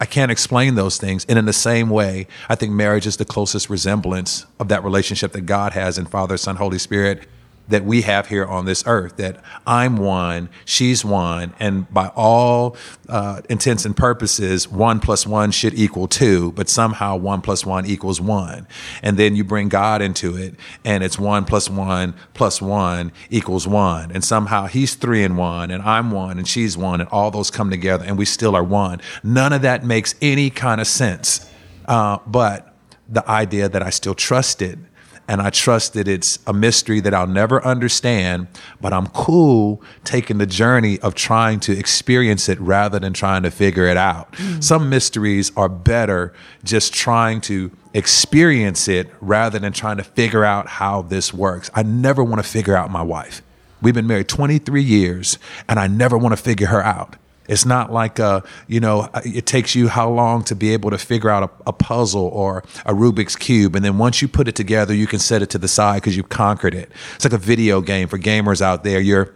I 0.02 0.06
can't 0.06 0.32
explain 0.32 0.74
those 0.74 0.98
things. 0.98 1.26
And 1.30 1.38
in 1.38 1.46
the 1.46 1.54
same 1.54 1.92
way, 1.92 2.26
I 2.50 2.56
think 2.56 2.74
marriage 2.74 3.06
is 3.06 3.18
the 3.18 3.26
closest 3.26 3.70
resemblance 3.70 4.48
of 4.60 4.68
that 4.70 4.84
relationship 4.84 5.32
that 5.34 5.42
God 5.42 5.74
has 5.74 6.00
in 6.00 6.08
Father, 6.08 6.38
Son, 6.38 6.56
Holy 6.56 6.80
Spirit 6.80 7.28
that 7.72 7.84
we 7.84 8.04
have 8.04 8.28
here 8.28 8.46
on 8.46 8.66
this 8.66 8.84
earth. 8.86 9.18
That 9.18 9.44
I'm 9.66 9.98
one, 9.98 10.50
she's 10.66 11.04
one, 11.04 11.54
and 11.60 11.92
by 11.94 12.12
all 12.16 12.78
uh, 13.10 13.42
intents 13.50 13.86
and 13.86 13.96
purposes, 13.96 14.68
one 14.68 15.00
plus 15.00 15.26
one 15.26 15.52
should 15.52 15.74
equal 15.74 16.08
two, 16.08 16.52
but 16.54 16.70
somehow 16.70 17.16
one 17.16 17.42
plus 17.42 17.66
one 17.66 17.86
equals 17.86 18.22
one. 18.22 18.68
And 19.02 19.18
then 19.18 19.36
you 19.36 19.44
bring 19.44 19.70
God 19.70 20.02
into 20.02 20.38
it, 20.38 20.56
and 20.86 21.04
it's 21.04 21.18
one 21.20 21.46
plus 21.46 21.70
one 21.70 22.14
plus 22.34 22.62
one 22.62 23.12
equals 23.30 23.68
one. 23.68 24.12
And 24.12 24.24
somehow 24.24 24.68
he's 24.68 24.96
three 24.96 25.24
and 25.24 25.38
one, 25.38 25.72
and 25.72 25.82
I'm 25.84 26.12
one, 26.12 26.38
and 26.38 26.48
she's 26.48 26.78
one, 26.78 27.02
and 27.02 27.10
all 27.10 27.32
those 27.32 27.52
come 27.52 27.70
together, 27.70 28.06
and 28.06 28.18
we 28.18 28.26
still 28.26 28.56
are 28.56 28.64
one. 28.64 29.02
None 29.24 29.54
of 29.54 29.62
that 29.64 29.84
makes 29.84 30.16
any 30.22 30.50
kind 30.50 30.80
of 30.80 30.88
sense. 30.88 31.50
Uh, 31.86 32.20
but 32.28 32.76
the 33.10 33.28
idea 33.30 33.68
that 33.68 33.84
I 33.84 33.90
still 33.90 34.16
trusted 34.16 34.88
and 35.32 35.42
I 35.42 35.50
trust 35.50 35.94
that 35.94 36.10
it's 36.10 36.40
a 36.46 36.52
mystery 36.52 37.00
that 37.00 37.14
I'll 37.14 37.26
never 37.26 37.64
understand, 37.64 38.48
but 38.82 38.92
I'm 38.92 39.08
cool 39.08 39.82
taking 40.04 40.40
the 40.40 40.46
journey 40.46 41.00
of 41.00 41.16
trying 41.16 41.62
to 41.62 41.72
experience 41.72 42.50
it 42.50 42.60
rather 42.60 43.00
than 43.00 43.14
trying 43.14 43.44
to 43.44 43.50
figure 43.50 43.86
it 43.86 43.96
out. 43.96 44.34
Mm. 44.34 44.62
Some 44.62 44.90
mysteries 44.90 45.50
are 45.56 45.70
better 45.70 46.34
just 46.66 46.94
trying 46.94 47.40
to 47.42 47.72
experience 47.94 48.90
it 48.90 49.10
rather 49.22 49.58
than 49.58 49.72
trying 49.72 49.96
to 49.96 50.04
figure 50.04 50.44
out 50.44 50.68
how 50.68 51.04
this 51.04 51.34
works. 51.34 51.72
I 51.74 51.84
never 51.84 52.22
want 52.26 52.44
to 52.44 52.50
figure 52.50 52.76
out 52.76 52.92
my 52.92 53.02
wife. 53.02 53.42
We've 53.82 53.96
been 53.96 54.08
married 54.08 54.28
23 54.28 54.84
years 54.84 55.40
and 55.70 55.80
I 55.80 55.88
never 55.88 56.18
want 56.18 56.34
to 56.36 56.44
figure 56.44 56.68
her 56.68 56.84
out. 56.84 57.16
It's 57.48 57.66
not 57.66 57.92
like, 57.92 58.20
uh, 58.20 58.42
you 58.68 58.80
know, 58.80 59.10
it 59.26 59.46
takes 59.46 59.76
you 59.76 59.88
how 59.88 60.10
long 60.10 60.44
to 60.46 60.56
be 60.56 60.74
able 60.74 60.90
to 60.92 60.98
figure 60.98 61.30
out 61.30 61.44
a, 61.44 61.70
a, 61.70 61.74
puzzle 61.74 62.28
or 62.28 62.60
a 62.86 62.94
Rubik's 62.94 63.36
Cube. 63.36 63.76
And 63.76 63.84
then 63.84 63.98
once 63.98 64.22
you 64.22 64.28
put 64.28 64.48
it 64.48 64.56
together, 64.56 64.94
you 64.94 65.08
can 65.08 65.20
set 65.20 65.42
it 65.42 65.50
to 65.52 65.58
the 65.58 65.68
side 65.68 66.02
because 66.02 66.16
you've 66.16 66.30
conquered 66.30 66.76
it. 66.76 66.92
It's 67.16 67.26
like 67.26 67.34
a 67.34 67.38
video 67.38 67.82
game 67.82 68.08
for 68.08 68.20
gamers 68.20 68.62
out 68.62 68.84
there. 68.84 69.00
You're 69.00 69.34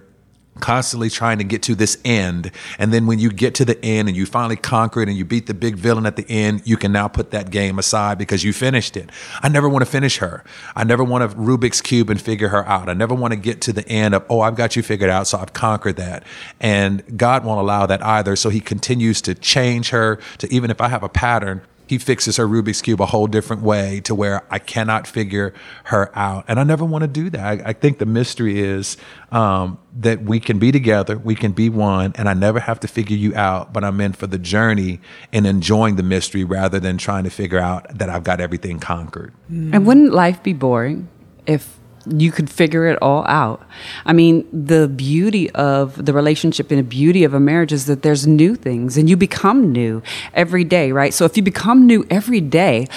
constantly 0.59 1.09
trying 1.09 1.37
to 1.37 1.43
get 1.43 1.61
to 1.63 1.75
this 1.75 1.97
end. 2.05 2.51
And 2.79 2.93
then 2.93 3.07
when 3.07 3.19
you 3.19 3.29
get 3.29 3.55
to 3.55 3.65
the 3.65 3.83
end 3.83 4.07
and 4.07 4.15
you 4.15 4.25
finally 4.25 4.55
conquer 4.55 5.01
it 5.01 5.09
and 5.09 5.17
you 5.17 5.25
beat 5.25 5.47
the 5.47 5.53
big 5.53 5.75
villain 5.75 6.05
at 6.05 6.15
the 6.15 6.25
end, 6.29 6.61
you 6.65 6.77
can 6.77 6.91
now 6.91 7.07
put 7.07 7.31
that 7.31 7.51
game 7.51 7.77
aside 7.77 8.17
because 8.17 8.43
you 8.43 8.53
finished 8.53 8.95
it. 8.95 9.09
I 9.41 9.49
never 9.49 9.67
want 9.67 9.83
to 9.83 9.91
finish 9.91 10.17
her. 10.17 10.43
I 10.75 10.83
never 10.83 11.03
want 11.03 11.29
to 11.29 11.37
Rubik's 11.37 11.81
Cube 11.81 12.09
and 12.09 12.21
figure 12.21 12.49
her 12.49 12.65
out. 12.67 12.89
I 12.89 12.93
never 12.93 13.13
want 13.13 13.33
to 13.33 13.39
get 13.39 13.61
to 13.61 13.73
the 13.73 13.87
end 13.87 14.15
of, 14.15 14.25
oh, 14.29 14.41
I've 14.41 14.55
got 14.55 14.75
you 14.75 14.83
figured 14.83 15.09
out, 15.09 15.27
so 15.27 15.37
I've 15.37 15.53
conquered 15.53 15.97
that. 15.97 16.23
And 16.59 17.17
God 17.17 17.43
won't 17.43 17.59
allow 17.59 17.85
that 17.85 18.03
either. 18.03 18.35
So 18.35 18.49
he 18.49 18.59
continues 18.59 19.21
to 19.23 19.35
change 19.35 19.89
her 19.89 20.19
to 20.37 20.53
even 20.53 20.71
if 20.71 20.81
I 20.81 20.87
have 20.87 21.03
a 21.03 21.09
pattern, 21.09 21.61
he 21.87 21.97
fixes 21.97 22.37
her 22.37 22.47
Rubik's 22.47 22.81
Cube 22.81 23.01
a 23.01 23.05
whole 23.05 23.27
different 23.27 23.61
way 23.61 24.01
to 24.01 24.15
where 24.15 24.43
I 24.49 24.59
cannot 24.59 25.07
figure 25.07 25.53
her 25.85 26.11
out. 26.17 26.45
And 26.47 26.59
I 26.59 26.63
never 26.63 26.85
want 26.85 27.03
to 27.03 27.07
do 27.07 27.29
that. 27.29 27.41
I, 27.45 27.69
I 27.69 27.73
think 27.73 27.99
the 27.99 28.05
mystery 28.05 28.59
is 28.59 28.97
um, 29.31 29.77
that 29.99 30.23
we 30.23 30.39
can 30.39 30.59
be 30.59 30.71
together, 30.71 31.17
we 31.17 31.35
can 31.35 31.51
be 31.51 31.69
one, 31.69 32.13
and 32.15 32.27
I 32.27 32.33
never 32.33 32.59
have 32.59 32.79
to 32.81 32.87
figure 32.87 33.17
you 33.17 33.35
out, 33.35 33.73
but 33.73 33.83
I'm 33.83 33.99
in 34.01 34.13
for 34.13 34.27
the 34.27 34.37
journey 34.37 34.99
and 35.31 35.45
enjoying 35.45 35.95
the 35.95 36.03
mystery 36.03 36.43
rather 36.43 36.79
than 36.79 36.97
trying 36.97 37.23
to 37.25 37.29
figure 37.29 37.59
out 37.59 37.97
that 37.97 38.09
I've 38.09 38.23
got 38.23 38.39
everything 38.39 38.79
conquered. 38.79 39.33
And 39.49 39.85
wouldn't 39.85 40.13
life 40.13 40.41
be 40.41 40.53
boring 40.53 41.09
if 41.45 41.74
you 42.07 42.31
could 42.31 42.49
figure 42.49 42.85
it 42.85 42.97
all 43.01 43.25
out. 43.27 43.65
I 44.05 44.13
mean, 44.13 44.47
the 44.51 44.87
beauty 44.87 45.49
of 45.51 46.05
the 46.05 46.13
relationship 46.13 46.71
and 46.71 46.79
the 46.79 46.83
beauty 46.83 47.23
of 47.23 47.33
a 47.33 47.39
marriage 47.39 47.71
is 47.71 47.85
that 47.85 48.03
there's 48.03 48.27
new 48.27 48.55
things 48.55 48.97
and 48.97 49.09
you 49.09 49.17
become 49.17 49.71
new 49.71 50.03
every 50.33 50.63
day, 50.63 50.91
right? 50.91 51.13
So 51.13 51.25
if 51.25 51.35
you 51.37 51.43
become 51.43 51.85
new 51.85 52.05
every 52.09 52.41
day, 52.41 52.87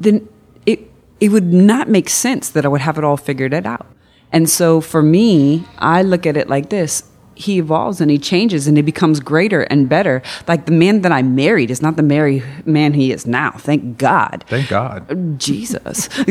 then 0.00 0.28
it 0.66 0.90
it 1.20 1.30
would 1.30 1.52
not 1.52 1.88
make 1.88 2.08
sense 2.10 2.50
that 2.50 2.64
I 2.64 2.68
would 2.68 2.82
have 2.82 2.98
it 2.98 3.04
all 3.04 3.16
figured 3.16 3.54
it 3.54 3.66
out. 3.66 3.86
And 4.32 4.50
so 4.50 4.80
for 4.80 5.02
me, 5.02 5.64
I 5.78 6.02
look 6.02 6.26
at 6.26 6.36
it 6.36 6.48
like 6.48 6.68
this. 6.68 7.04
He 7.34 7.58
evolves 7.58 8.00
and 8.00 8.10
he 8.10 8.18
changes 8.18 8.66
and 8.66 8.78
he 8.78 8.82
becomes 8.82 9.20
greater 9.20 9.62
and 9.62 9.88
better. 9.88 10.22
Like 10.48 10.64
the 10.64 10.72
man 10.72 11.02
that 11.02 11.12
I 11.12 11.22
married 11.22 11.70
is 11.70 11.82
not 11.82 11.96
the 11.96 12.02
married 12.02 12.42
man 12.66 12.94
he 12.94 13.12
is 13.12 13.26
now. 13.26 13.52
Thank 13.52 13.98
God. 13.98 14.44
Thank 14.48 14.68
God. 14.68 15.38
Jesus. 15.38 16.08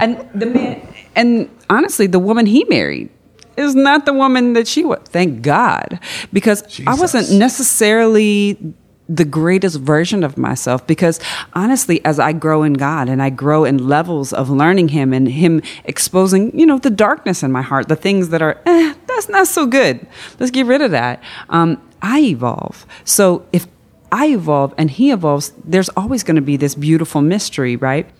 and 0.00 0.28
the 0.34 0.46
man, 0.46 0.94
and 1.14 1.50
honestly, 1.70 2.06
the 2.06 2.18
woman 2.18 2.46
he 2.46 2.64
married 2.64 3.10
is 3.56 3.74
not 3.74 4.04
the 4.04 4.12
woman 4.12 4.52
that 4.52 4.68
she 4.68 4.84
was. 4.84 5.00
Thank 5.06 5.42
God, 5.42 5.98
because 6.32 6.62
Jesus. 6.62 6.86
I 6.86 7.00
wasn't 7.00 7.38
necessarily 7.38 8.74
the 9.08 9.24
greatest 9.24 9.78
version 9.78 10.24
of 10.24 10.36
myself 10.36 10.84
because 10.86 11.20
honestly 11.52 12.04
as 12.04 12.18
i 12.18 12.32
grow 12.32 12.64
in 12.64 12.72
god 12.72 13.08
and 13.08 13.22
i 13.22 13.30
grow 13.30 13.64
in 13.64 13.86
levels 13.86 14.32
of 14.32 14.50
learning 14.50 14.88
him 14.88 15.12
and 15.12 15.28
him 15.28 15.62
exposing 15.84 16.56
you 16.58 16.66
know 16.66 16.78
the 16.78 16.90
darkness 16.90 17.44
in 17.44 17.52
my 17.52 17.62
heart 17.62 17.86
the 17.86 17.94
things 17.94 18.30
that 18.30 18.42
are 18.42 18.60
eh, 18.66 18.94
that's 19.06 19.28
not 19.28 19.46
so 19.46 19.64
good 19.64 20.04
let's 20.40 20.50
get 20.50 20.66
rid 20.66 20.82
of 20.82 20.90
that 20.90 21.22
um, 21.50 21.80
i 22.02 22.20
evolve 22.20 22.84
so 23.04 23.46
if 23.52 23.68
i 24.10 24.26
evolve 24.26 24.74
and 24.76 24.90
he 24.90 25.12
evolves 25.12 25.52
there's 25.64 25.88
always 25.90 26.24
going 26.24 26.34
to 26.34 26.42
be 26.42 26.56
this 26.56 26.74
beautiful 26.74 27.22
mystery 27.22 27.76
right 27.76 28.10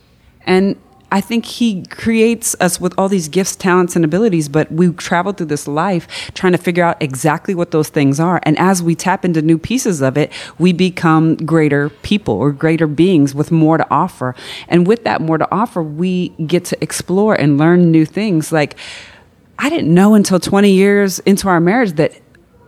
and 0.42 0.76
I 1.10 1.20
think 1.20 1.44
he 1.44 1.84
creates 1.84 2.56
us 2.60 2.80
with 2.80 2.92
all 2.98 3.08
these 3.08 3.28
gifts, 3.28 3.54
talents, 3.54 3.94
and 3.94 4.04
abilities, 4.04 4.48
but 4.48 4.70
we 4.72 4.92
travel 4.92 5.32
through 5.32 5.46
this 5.46 5.68
life 5.68 6.08
trying 6.34 6.52
to 6.52 6.58
figure 6.58 6.82
out 6.82 7.00
exactly 7.00 7.54
what 7.54 7.70
those 7.70 7.88
things 7.88 8.18
are. 8.18 8.40
And 8.42 8.58
as 8.58 8.82
we 8.82 8.94
tap 8.94 9.24
into 9.24 9.40
new 9.42 9.58
pieces 9.58 10.02
of 10.02 10.16
it, 10.16 10.32
we 10.58 10.72
become 10.72 11.36
greater 11.36 11.90
people 11.90 12.34
or 12.34 12.52
greater 12.52 12.86
beings 12.86 13.34
with 13.34 13.52
more 13.52 13.78
to 13.78 13.86
offer. 13.90 14.34
And 14.68 14.86
with 14.86 15.04
that 15.04 15.20
more 15.20 15.38
to 15.38 15.48
offer, 15.54 15.82
we 15.82 16.30
get 16.30 16.64
to 16.66 16.82
explore 16.82 17.34
and 17.34 17.56
learn 17.56 17.90
new 17.90 18.04
things. 18.04 18.50
Like, 18.50 18.76
I 19.58 19.70
didn't 19.70 19.92
know 19.92 20.14
until 20.14 20.38
20 20.38 20.70
years 20.70 21.18
into 21.20 21.48
our 21.48 21.60
marriage 21.60 21.92
that 21.92 22.12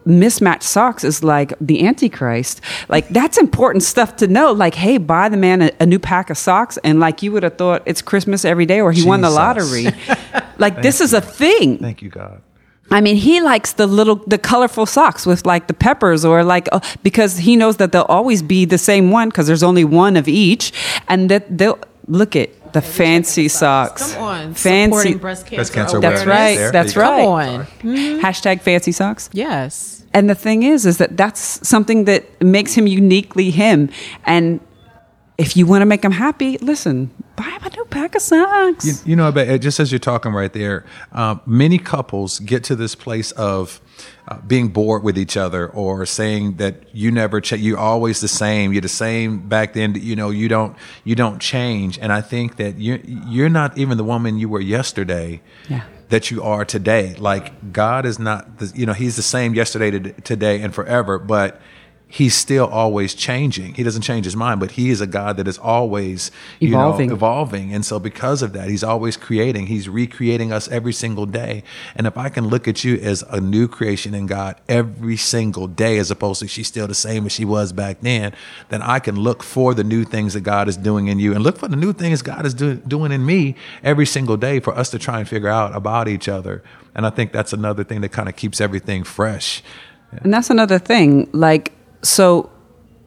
mismatched 0.08 0.62
socks 0.62 1.04
is 1.04 1.22
like 1.22 1.52
the 1.60 1.86
antichrist 1.86 2.60
like 2.88 3.08
that's 3.10 3.38
important 3.38 3.82
stuff 3.82 4.16
to 4.16 4.26
know 4.26 4.52
like 4.52 4.74
hey 4.74 4.98
buy 4.98 5.28
the 5.28 5.36
man 5.36 5.62
a, 5.62 5.70
a 5.80 5.86
new 5.86 5.98
pack 5.98 6.30
of 6.30 6.38
socks 6.38 6.78
and 6.82 6.98
like 6.98 7.22
you 7.22 7.30
would 7.30 7.42
have 7.42 7.56
thought 7.56 7.82
it's 7.86 8.02
christmas 8.02 8.44
every 8.44 8.66
day 8.66 8.80
or 8.80 8.90
he 8.90 8.96
Jesus. 8.96 9.08
won 9.08 9.20
the 9.20 9.30
lottery 9.30 9.86
like 10.58 10.82
this 10.82 11.00
is 11.00 11.12
a 11.12 11.20
thing 11.20 11.78
thank 11.78 12.02
you 12.02 12.08
god 12.08 12.42
I 12.90 13.02
mean, 13.02 13.16
he 13.16 13.42
likes 13.42 13.74
the 13.74 13.86
little, 13.86 14.16
the 14.16 14.38
colorful 14.38 14.86
socks 14.86 15.26
with 15.26 15.44
like 15.44 15.66
the 15.66 15.74
peppers 15.74 16.24
or 16.24 16.42
like, 16.42 16.70
uh, 16.72 16.80
because 17.02 17.36
he 17.36 17.54
knows 17.54 17.76
that 17.76 17.92
they'll 17.92 18.04
always 18.08 18.40
be 18.40 18.64
the 18.64 18.78
same 18.78 19.10
one 19.10 19.28
because 19.28 19.46
there's 19.46 19.62
only 19.62 19.84
one 19.84 20.16
of 20.16 20.26
each. 20.26 20.72
And 21.06 21.30
that 21.30 21.58
they'll, 21.58 21.78
look 22.08 22.34
at 22.34 22.72
the 22.72 22.82
fancy 22.82 23.48
socks. 23.48 24.14
Come 24.14 24.22
on, 24.22 24.54
fancy 24.54 25.14
breast 25.14 25.46
cancer. 25.46 25.56
Breast 25.56 25.72
cancer 25.72 26.00
That's 26.00 26.24
right. 26.24 26.56
There. 26.56 26.72
That's 26.72 26.94
There 26.94 27.02
right. 27.02 27.66
Come 27.78 27.90
on. 27.90 27.96
Mhm. 27.96 28.20
Hashtag 28.20 28.62
fancy 28.62 28.92
socks. 28.92 29.30
Yes. 29.32 29.97
And 30.14 30.28
the 30.28 30.34
thing 30.34 30.62
is, 30.62 30.86
is 30.86 30.98
that 30.98 31.16
that's 31.16 31.66
something 31.66 32.04
that 32.04 32.42
makes 32.42 32.74
him 32.74 32.86
uniquely 32.86 33.50
him. 33.50 33.90
And 34.24 34.60
if 35.38 35.56
you 35.56 35.66
want 35.66 35.82
to 35.82 35.86
make 35.86 36.04
him 36.04 36.12
happy, 36.12 36.58
listen, 36.58 37.10
buy 37.36 37.44
him 37.44 37.62
a 37.62 37.70
new 37.70 37.84
pack 37.84 38.16
of 38.16 38.22
socks. 38.22 38.84
You, 38.84 39.10
you 39.10 39.16
know, 39.16 39.30
but 39.30 39.60
just 39.60 39.78
as 39.78 39.92
you're 39.92 40.00
talking 40.00 40.32
right 40.32 40.52
there, 40.52 40.84
um, 41.12 41.40
many 41.46 41.78
couples 41.78 42.40
get 42.40 42.64
to 42.64 42.74
this 42.74 42.96
place 42.96 43.30
of 43.32 43.80
uh, 44.26 44.38
being 44.46 44.68
bored 44.68 45.04
with 45.04 45.16
each 45.16 45.36
other 45.36 45.68
or 45.68 46.04
saying 46.04 46.56
that 46.56 46.92
you 46.92 47.12
never 47.12 47.40
change. 47.40 47.62
You're 47.62 47.78
always 47.78 48.20
the 48.20 48.28
same. 48.28 48.72
You're 48.72 48.82
the 48.82 48.88
same 48.88 49.48
back 49.48 49.74
then. 49.74 49.94
You 49.94 50.16
know, 50.16 50.30
you 50.30 50.48
don't 50.48 50.76
you 51.04 51.14
don't 51.14 51.38
change. 51.38 51.98
And 52.00 52.12
I 52.12 52.20
think 52.20 52.56
that 52.56 52.78
you 52.78 53.00
you're 53.04 53.48
not 53.48 53.78
even 53.78 53.96
the 53.96 54.04
woman 54.04 54.38
you 54.38 54.48
were 54.48 54.60
yesterday. 54.60 55.40
Yeah. 55.68 55.84
That 56.08 56.30
you 56.30 56.42
are 56.42 56.64
today. 56.64 57.14
Like 57.14 57.72
God 57.72 58.06
is 58.06 58.18
not. 58.18 58.58
The, 58.58 58.72
you 58.74 58.86
know, 58.86 58.94
He's 58.94 59.16
the 59.16 59.22
same 59.22 59.54
yesterday, 59.54 60.12
today, 60.22 60.62
and 60.62 60.74
forever. 60.74 61.18
But 61.18 61.60
he's 62.10 62.34
still 62.34 62.66
always 62.66 63.14
changing. 63.14 63.74
He 63.74 63.82
doesn't 63.82 64.00
change 64.00 64.24
his 64.24 64.34
mind, 64.34 64.60
but 64.60 64.72
he 64.72 64.88
is 64.88 65.02
a 65.02 65.06
God 65.06 65.36
that 65.36 65.46
is 65.46 65.58
always 65.58 66.30
you 66.58 66.68
Evolving. 66.68 67.08
know, 67.10 67.14
evolving. 67.14 67.74
And 67.74 67.84
so 67.84 68.00
because 68.00 68.40
of 68.40 68.54
that, 68.54 68.70
he's 68.70 68.82
always 68.82 69.18
creating. 69.18 69.66
He's 69.66 69.90
recreating 69.90 70.50
us 70.50 70.68
every 70.68 70.94
single 70.94 71.26
day. 71.26 71.62
And 71.94 72.06
if 72.06 72.16
I 72.16 72.30
can 72.30 72.48
look 72.48 72.66
at 72.66 72.82
you 72.82 72.96
as 72.96 73.22
a 73.28 73.40
new 73.40 73.68
creation 73.68 74.14
in 74.14 74.26
God 74.26 74.56
every 74.70 75.18
single 75.18 75.66
day, 75.66 75.98
as 75.98 76.10
opposed 76.10 76.40
to 76.40 76.48
she's 76.48 76.66
still 76.66 76.86
the 76.86 76.94
same 76.94 77.26
as 77.26 77.32
she 77.32 77.44
was 77.44 77.72
back 77.74 78.00
then, 78.00 78.32
then 78.70 78.80
I 78.80 79.00
can 79.00 79.16
look 79.16 79.42
for 79.42 79.74
the 79.74 79.84
new 79.84 80.04
things 80.04 80.32
that 80.32 80.40
God 80.40 80.66
is 80.66 80.78
doing 80.78 81.08
in 81.08 81.18
you 81.18 81.34
and 81.34 81.44
look 81.44 81.58
for 81.58 81.68
the 81.68 81.76
new 81.76 81.92
things 81.92 82.22
God 82.22 82.46
is 82.46 82.54
do, 82.54 82.76
doing 82.76 83.12
in 83.12 83.26
me 83.26 83.54
every 83.84 84.06
single 84.06 84.38
day 84.38 84.60
for 84.60 84.74
us 84.74 84.88
to 84.90 84.98
try 84.98 85.18
and 85.18 85.28
figure 85.28 85.50
out 85.50 85.76
about 85.76 86.08
each 86.08 86.26
other. 86.26 86.62
And 86.94 87.06
I 87.06 87.10
think 87.10 87.32
that's 87.32 87.52
another 87.52 87.84
thing 87.84 88.00
that 88.00 88.12
kind 88.12 88.30
of 88.30 88.36
keeps 88.36 88.62
everything 88.62 89.04
fresh. 89.04 89.62
And 90.10 90.32
that's 90.32 90.48
another 90.48 90.78
thing. 90.78 91.28
Like, 91.32 91.72
so 92.02 92.50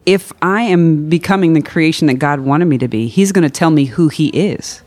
if 0.06 0.32
I 0.42 0.62
am 0.62 1.08
becoming 1.08 1.52
the 1.52 1.62
creation 1.62 2.08
that 2.08 2.14
God 2.14 2.40
wanted 2.40 2.66
me 2.66 2.78
to 2.78 2.88
be, 2.88 3.06
He's 3.06 3.32
going 3.32 3.44
to 3.44 3.50
tell 3.50 3.70
me 3.70 3.84
who 3.84 4.08
He 4.08 4.28
is. 4.28 4.82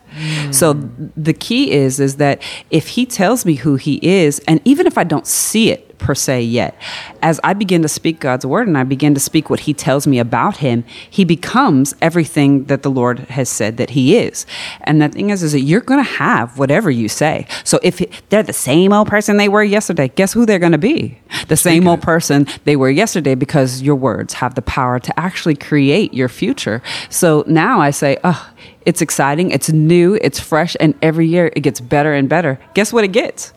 So 0.51 0.73
the 0.73 1.33
key 1.33 1.71
is 1.71 1.99
is 1.99 2.17
that 2.17 2.41
if 2.69 2.89
he 2.89 3.05
tells 3.05 3.45
me 3.45 3.55
who 3.55 3.75
he 3.75 3.99
is 4.01 4.39
and 4.47 4.61
even 4.65 4.87
if 4.87 4.97
I 4.97 5.03
don't 5.03 5.27
see 5.27 5.71
it 5.71 5.97
per 5.97 6.13
se 6.13 6.41
yet 6.41 6.79
as 7.21 7.39
I 7.43 7.53
begin 7.53 7.81
to 7.81 7.87
speak 7.87 8.19
God's 8.19 8.45
word 8.45 8.67
and 8.67 8.77
I 8.77 8.83
begin 8.83 9.13
to 9.13 9.19
speak 9.19 9.49
what 9.49 9.61
he 9.61 9.73
tells 9.73 10.05
me 10.05 10.19
about 10.19 10.57
him 10.57 10.83
he 11.09 11.23
becomes 11.25 11.95
everything 12.01 12.65
that 12.65 12.83
the 12.83 12.91
Lord 12.91 13.19
has 13.19 13.49
said 13.49 13.77
that 13.77 13.91
he 13.91 14.17
is. 14.17 14.45
And 14.81 15.01
the 15.01 15.09
thing 15.09 15.29
is 15.29 15.43
is 15.43 15.53
that 15.53 15.61
you're 15.61 15.81
going 15.81 16.03
to 16.03 16.11
have 16.11 16.57
whatever 16.57 16.91
you 16.91 17.09
say. 17.09 17.47
So 17.63 17.79
if 17.81 18.01
they're 18.29 18.43
the 18.43 18.53
same 18.53 18.93
old 18.93 19.07
person 19.07 19.37
they 19.37 19.49
were 19.49 19.63
yesterday 19.63 20.09
guess 20.09 20.33
who 20.33 20.45
they're 20.45 20.59
going 20.59 20.71
to 20.71 20.77
be? 20.77 21.17
The 21.47 21.57
same 21.57 21.87
old 21.87 22.01
person 22.01 22.47
they 22.65 22.75
were 22.75 22.89
yesterday 22.89 23.35
because 23.35 23.81
your 23.81 23.95
words 23.95 24.35
have 24.35 24.55
the 24.55 24.61
power 24.61 24.99
to 24.99 25.19
actually 25.19 25.55
create 25.55 26.13
your 26.13 26.29
future. 26.29 26.81
So 27.09 27.43
now 27.47 27.79
I 27.79 27.91
say 27.91 28.17
oh 28.23 28.49
it's 28.85 29.01
exciting, 29.01 29.51
it's 29.51 29.69
new, 29.71 30.15
it's 30.21 30.39
fresh, 30.39 30.75
and 30.79 30.93
every 31.01 31.27
year 31.27 31.51
it 31.55 31.61
gets 31.61 31.79
better 31.81 32.13
and 32.13 32.29
better. 32.29 32.59
Guess 32.73 32.93
what 32.93 33.03
it 33.03 33.09
gets? 33.09 33.51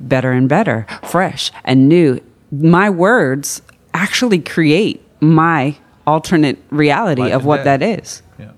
Better 0.00 0.32
and 0.32 0.48
better, 0.48 0.86
fresh 1.04 1.50
and 1.64 1.88
new. 1.88 2.20
My 2.52 2.90
words 2.90 3.62
actually 3.94 4.38
create 4.40 5.02
my 5.20 5.76
alternate 6.06 6.58
reality 6.70 7.22
Life 7.22 7.32
of 7.34 7.44
what 7.44 7.64
death. 7.64 7.80
that 7.80 7.82
is. 8.00 8.22
Yeah. 8.38 8.50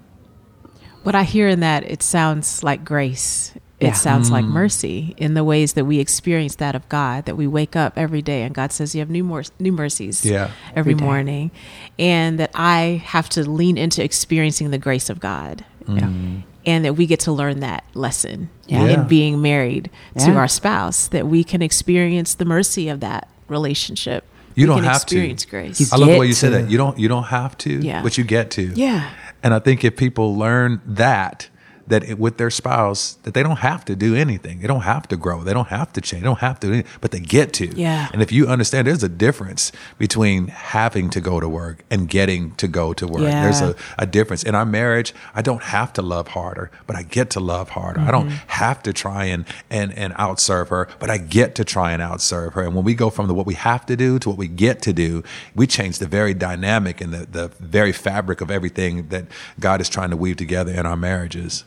What 1.05 1.15
I 1.15 1.23
hear 1.23 1.49
in 1.49 1.61
that, 1.61 1.85
it 1.89 2.03
sounds 2.03 2.63
like 2.65 2.85
grace. 2.85 3.53
It 3.79 3.89
Yeah. 3.89 3.93
sounds 3.93 4.31
like 4.31 4.45
mm. 4.47 4.49
mercy 4.53 5.15
in 5.19 5.35
the 5.35 5.45
ways 5.45 5.75
that 5.75 5.85
we 5.85 6.01
experience 6.01 6.57
that 6.57 6.75
of 6.75 6.89
God, 6.89 7.27
that 7.27 7.37
we 7.37 7.47
wake 7.47 7.77
up 7.77 7.93
every 7.97 8.23
day 8.23 8.43
and 8.43 8.55
God 8.55 8.73
says 8.73 8.95
you 8.95 9.01
have 9.01 9.11
new 9.11 9.23
more 9.23 9.45
new 9.61 9.71
mercies 9.71 10.25
Yeah. 10.25 10.49
every 10.71 10.93
Every 10.93 10.95
day. 10.95 11.05
morning. 11.05 11.51
And 11.99 12.39
that 12.41 12.51
I 12.55 13.03
have 13.05 13.29
to 13.31 13.49
lean 13.49 13.77
into 13.77 14.03
experiencing 14.03 14.71
the 14.71 14.79
grace 14.79 15.11
of 15.11 15.21
God. 15.21 15.65
Yeah. 15.89 16.01
Mm. 16.03 16.43
And 16.65 16.85
that 16.85 16.95
we 16.95 17.07
get 17.07 17.21
to 17.21 17.33
learn 17.33 17.61
that 17.61 17.85
lesson 17.95 18.49
Yeah. 18.67 18.85
Yeah. 18.85 18.91
in 19.03 19.09
being 19.09 19.41
married 19.41 19.89
to 20.19 20.33
our 20.33 20.49
spouse, 20.49 21.07
that 21.09 21.29
we 21.29 21.45
can 21.45 21.63
experience 21.63 22.35
the 22.35 22.45
mercy 22.45 22.89
of 22.89 22.99
that 23.01 23.29
relationship. 23.49 24.25
You 24.57 24.63
We 24.63 24.67
don't 24.67 24.77
can 24.79 24.85
have 24.93 25.07
to. 25.07 25.17
experience 25.17 25.45
grace. 25.45 25.81
You 25.81 25.87
I 25.93 25.97
love 25.97 26.09
the 26.09 26.19
way 26.19 26.27
you 26.27 26.33
said 26.33 26.53
that. 26.55 26.71
You 26.71 26.79
don't 26.79 26.99
you 26.99 27.09
don't 27.09 27.25
have 27.25 27.57
to, 27.59 27.71
Yeah. 27.81 28.03
but 28.03 28.17
you 28.19 28.25
get 28.25 28.51
to. 28.53 28.73
Yeah. 28.75 29.11
And 29.43 29.55
I 29.55 29.59
think 29.61 29.85
if 29.85 29.97
people 29.97 30.37
learn 30.37 30.81
that, 30.87 31.49
that 31.87 32.05
it, 32.05 32.19
with 32.19 32.37
their 32.37 32.51
spouse, 32.51 33.15
that 33.23 33.35
they 33.35 33.43
don't 33.43 33.59
have 33.59 33.85
to 33.85 33.97
do 33.97 34.15
anything. 34.15 34.61
They 34.61 34.67
don't 34.67 34.83
have 34.83 35.07
to 35.09 35.17
grow. 35.17 35.43
They 35.43 35.53
don't 35.53 35.69
have 35.69 35.93
to 35.95 36.01
change. 36.01 36.23
They 36.23 36.27
don't 36.27 36.41
have 36.41 36.61
to, 36.61 36.67
do 36.67 36.73
anything, 36.75 36.93
but 37.01 37.11
they 37.11 37.21
get 37.21 37.53
to. 37.55 37.69
Yeah. 37.77 38.09
And 38.13 38.23
if 38.23 38.33
you 38.33 38.47
understand, 38.47 38.87
there's 38.87 39.03
a 39.03 39.09
difference 39.09 39.73
between 39.99 40.49
having 40.49 41.11
to 41.11 41.21
go 41.21 41.41
to 41.41 41.49
work 41.49 41.85
and 41.91 42.09
getting 42.09 42.55
to 42.57 42.69
go 42.69 42.93
to 42.95 43.07
work. 43.07 43.23
Yeah. 43.23 43.43
There's 43.43 43.61
a, 43.61 43.77
a 43.99 44.07
difference. 44.07 44.43
In 44.43 44.55
our 44.55 44.67
marriage, 44.67 45.15
I 45.35 45.43
don't 45.43 45.63
have 45.63 45.93
to 45.95 46.03
love 46.03 46.29
harder, 46.29 46.71
but 46.87 46.97
I 46.97 47.03
get 47.03 47.31
to 47.31 47.41
love 47.41 47.71
harder. 47.71 48.01
I 48.01 48.11
don't 48.11 48.29
mm-hmm. 48.29 48.49
have 48.49 48.83
to 48.85 48.93
try 48.93 49.27
and, 49.27 49.45
and, 49.71 49.93
and 49.97 50.13
outserve 50.15 50.69
her, 50.69 50.89
but 50.99 51.11
I 51.11 51.19
get 51.19 51.55
to 51.57 51.65
try 51.65 51.93
and 51.93 52.03
outserve 52.03 52.53
her. 52.55 52.63
And 52.63 52.75
when 52.75 52.85
we 52.85 52.95
go 52.95 53.11
from 53.11 53.29
the 53.29 53.35
what 53.35 53.47
we 53.47 53.55
have 53.55 53.87
to 53.87 53.97
do 53.97 54.19
to 54.19 54.29
what 54.29 54.39
we 54.39 54.49
get 54.49 54.83
to 54.83 54.93
do, 54.93 55.23
we 55.55 55.67
change 55.67 55.99
the 55.99 56.07
very 56.07 56.35
dynamic 56.35 57.01
and 57.01 57.13
the, 57.13 57.27
the 57.27 57.49
very 57.61 57.93
fabric 57.93 58.41
of 58.41 58.51
everything 58.51 59.09
that 59.09 59.27
God 59.61 59.81
is 59.81 59.89
trying 59.89 60.11
to 60.11 60.17
weave 60.17 60.37
together 60.37 60.73
in 60.73 60.87
our 60.87 60.97
marriages. 60.97 61.65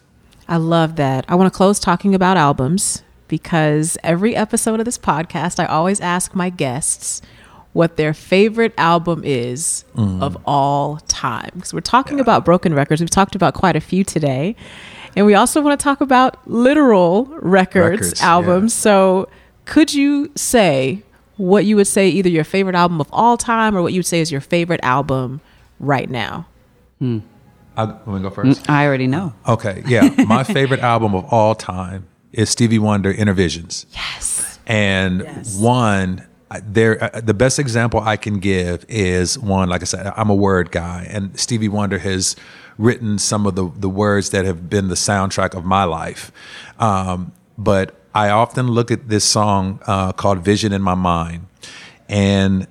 I 0.50 0.58
love 0.58 0.96
that. 0.96 1.26
I 1.30 1.36
want 1.36 1.52
to 1.52 1.56
close 1.56 1.80
talking 1.80 2.16
about 2.16 2.36
albums 2.36 3.04
because 3.28 4.00
every 4.04 4.36
episode 4.36 4.80
of 4.80 4.86
this 4.86 4.98
podcast, 4.98 5.60
I 5.60 5.68
always 5.68 6.02
ask 6.02 6.34
my 6.34 6.50
guests 6.50 7.22
what 7.74 7.98
their 7.98 8.16
favorite 8.16 8.74
album 8.76 9.22
is 9.24 9.86
mm. 9.96 10.24
of 10.24 10.36
all 10.46 10.98
time. 11.08 11.52
Because 11.54 11.72
we're 11.72 11.82
talking 11.82 12.20
about 12.20 12.46
broken 12.46 12.74
records. 12.74 13.00
We've 13.00 13.12
talked 13.12 13.36
about 13.36 13.54
quite 13.54 13.76
a 13.76 13.80
few 13.80 14.04
today. 14.04 14.56
And 15.16 15.28
we 15.28 15.36
also 15.36 15.62
want 15.62 15.80
to 15.80 15.84
talk 15.84 16.02
about 16.02 16.40
literal 16.50 17.26
records, 17.26 18.02
Records, 18.02 18.22
albums. 18.22 18.74
So 18.74 19.30
could 19.66 19.94
you 19.94 20.32
say 20.36 21.04
what 21.38 21.66
you 21.66 21.76
would 21.76 21.88
say 21.88 22.10
either 22.10 22.28
your 22.30 22.44
favorite 22.44 22.76
album 22.76 23.00
of 23.00 23.08
all 23.12 23.38
time 23.38 23.78
or 23.78 23.84
what 23.84 23.94
you 23.94 24.00
would 24.00 24.08
say 24.08 24.20
is 24.20 24.32
your 24.32 24.42
favorite 24.42 24.80
album 24.82 25.42
right 25.80 26.10
now? 26.10 26.48
Hmm. 26.98 27.20
I, 27.80 27.84
let 27.86 28.08
me 28.08 28.20
go 28.22 28.30
first. 28.30 28.70
I 28.70 28.86
already 28.86 29.08
know. 29.08 29.34
Okay, 29.48 29.84
yeah. 29.88 30.10
My 30.28 30.44
favorite 30.58 30.82
album 30.82 31.16
of 31.16 31.26
all 31.32 31.56
time 31.56 32.08
is 32.34 32.50
Stevie 32.50 32.80
Wonder 32.80 33.14
Innervisions. 33.14 33.86
Yes. 33.94 34.60
And 34.68 35.22
Yes. 35.22 35.58
one, 35.58 36.28
there, 36.64 37.02
uh, 37.16 37.22
the 37.22 37.34
best 37.34 37.58
example 37.60 38.02
I 38.02 38.18
can 38.18 38.40
give 38.40 38.86
is 38.90 39.38
one. 39.40 39.70
Like 39.70 39.82
I 39.82 39.86
said, 39.86 40.12
I'm 40.18 40.30
a 40.30 40.36
word 40.36 40.72
guy, 40.72 41.08
and 41.10 41.40
Stevie 41.40 41.70
Wonder 41.70 42.00
has 42.00 42.36
written 42.78 43.18
some 43.20 43.46
of 43.46 43.56
the 43.56 43.72
the 43.78 43.90
words 43.90 44.30
that 44.32 44.46
have 44.46 44.70
been 44.70 44.88
the 44.90 44.96
soundtrack 44.96 45.54
of 45.56 45.64
my 45.66 45.84
life. 45.86 46.32
Um, 46.80 47.32
but 47.58 47.96
I 48.16 48.30
often 48.30 48.68
look 48.68 48.90
at 48.92 49.10
this 49.10 49.24
song 49.26 49.80
uh, 49.88 50.12
called 50.12 50.40
"Vision 50.40 50.74
in 50.74 50.82
My 50.82 50.96
Mind," 50.96 51.46
and 52.10 52.68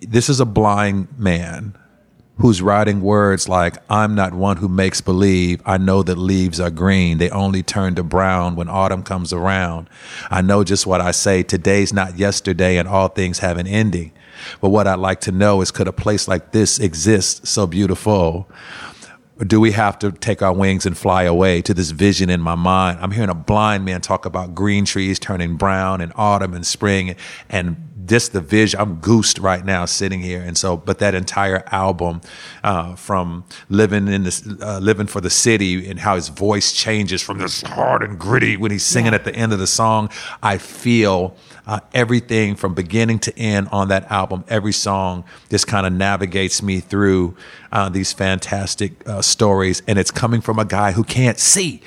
this 0.00 0.28
is 0.28 0.40
a 0.40 0.46
blind 0.46 1.08
man 1.18 1.76
who's 2.40 2.62
writing 2.62 3.02
words 3.02 3.48
like, 3.48 3.76
I'm 3.90 4.14
not 4.14 4.32
one 4.32 4.56
who 4.56 4.68
makes 4.68 5.02
believe. 5.02 5.60
I 5.66 5.76
know 5.76 6.02
that 6.02 6.16
leaves 6.16 6.58
are 6.58 6.70
green. 6.70 7.18
They 7.18 7.28
only 7.30 7.62
turn 7.62 7.96
to 7.96 8.02
brown 8.02 8.56
when 8.56 8.68
autumn 8.68 9.02
comes 9.02 9.32
around. 9.32 9.90
I 10.30 10.40
know 10.40 10.64
just 10.64 10.86
what 10.86 11.02
I 11.02 11.10
say. 11.10 11.42
Today's 11.42 11.92
not 11.92 12.18
yesterday 12.18 12.78
and 12.78 12.88
all 12.88 13.08
things 13.08 13.40
have 13.40 13.58
an 13.58 13.66
ending. 13.66 14.12
But 14.62 14.70
what 14.70 14.86
I'd 14.86 14.98
like 14.98 15.20
to 15.22 15.32
know 15.32 15.60
is 15.60 15.70
could 15.70 15.86
a 15.86 15.92
place 15.92 16.28
like 16.28 16.52
this 16.52 16.78
exist 16.78 17.46
so 17.46 17.66
beautiful? 17.66 18.50
Do 19.38 19.60
we 19.60 19.72
have 19.72 19.98
to 19.98 20.10
take 20.10 20.40
our 20.40 20.52
wings 20.52 20.86
and 20.86 20.96
fly 20.96 21.24
away 21.24 21.60
to 21.62 21.74
this 21.74 21.90
vision 21.90 22.30
in 22.30 22.40
my 22.40 22.54
mind? 22.54 23.00
I'm 23.02 23.10
hearing 23.10 23.30
a 23.30 23.34
blind 23.34 23.84
man 23.84 24.00
talk 24.00 24.24
about 24.24 24.54
green 24.54 24.86
trees 24.86 25.18
turning 25.18 25.56
brown 25.56 26.00
in 26.00 26.10
autumn 26.14 26.54
and 26.54 26.66
spring 26.66 27.16
and 27.50 27.89
just 28.10 28.32
the 28.32 28.40
vision. 28.40 28.80
I'm 28.80 28.96
goosed 28.96 29.38
right 29.38 29.64
now 29.64 29.84
sitting 29.84 30.20
here. 30.20 30.42
And 30.42 30.58
so, 30.58 30.76
but 30.76 30.98
that 30.98 31.14
entire 31.14 31.62
album, 31.68 32.20
uh, 32.64 32.96
from 32.96 33.44
living 33.68 34.08
in 34.08 34.24
this, 34.24 34.46
uh, 34.60 34.80
living 34.82 35.06
for 35.06 35.20
the 35.20 35.30
city 35.30 35.88
and 35.88 36.00
how 36.00 36.16
his 36.16 36.28
voice 36.28 36.72
changes 36.72 37.22
from 37.22 37.38
this 37.38 37.62
hard 37.62 38.02
and 38.02 38.18
gritty 38.18 38.56
when 38.56 38.72
he's 38.72 38.84
singing 38.84 39.14
at 39.14 39.22
the 39.24 39.34
end 39.34 39.52
of 39.52 39.60
the 39.60 39.66
song, 39.66 40.10
I 40.42 40.58
feel 40.58 41.36
uh, 41.68 41.78
everything 41.94 42.56
from 42.56 42.74
beginning 42.74 43.20
to 43.20 43.38
end 43.38 43.68
on 43.70 43.88
that 43.88 44.10
album. 44.10 44.44
Every 44.48 44.72
song 44.72 45.24
just 45.48 45.68
kind 45.68 45.86
of 45.86 45.92
navigates 45.92 46.64
me 46.64 46.80
through 46.80 47.36
uh, 47.70 47.90
these 47.90 48.12
fantastic 48.12 49.06
uh, 49.08 49.22
stories, 49.22 49.82
and 49.86 50.00
it's 50.00 50.10
coming 50.10 50.40
from 50.40 50.58
a 50.58 50.64
guy 50.64 50.90
who 50.92 51.04
can't 51.04 51.38
see. 51.38 51.80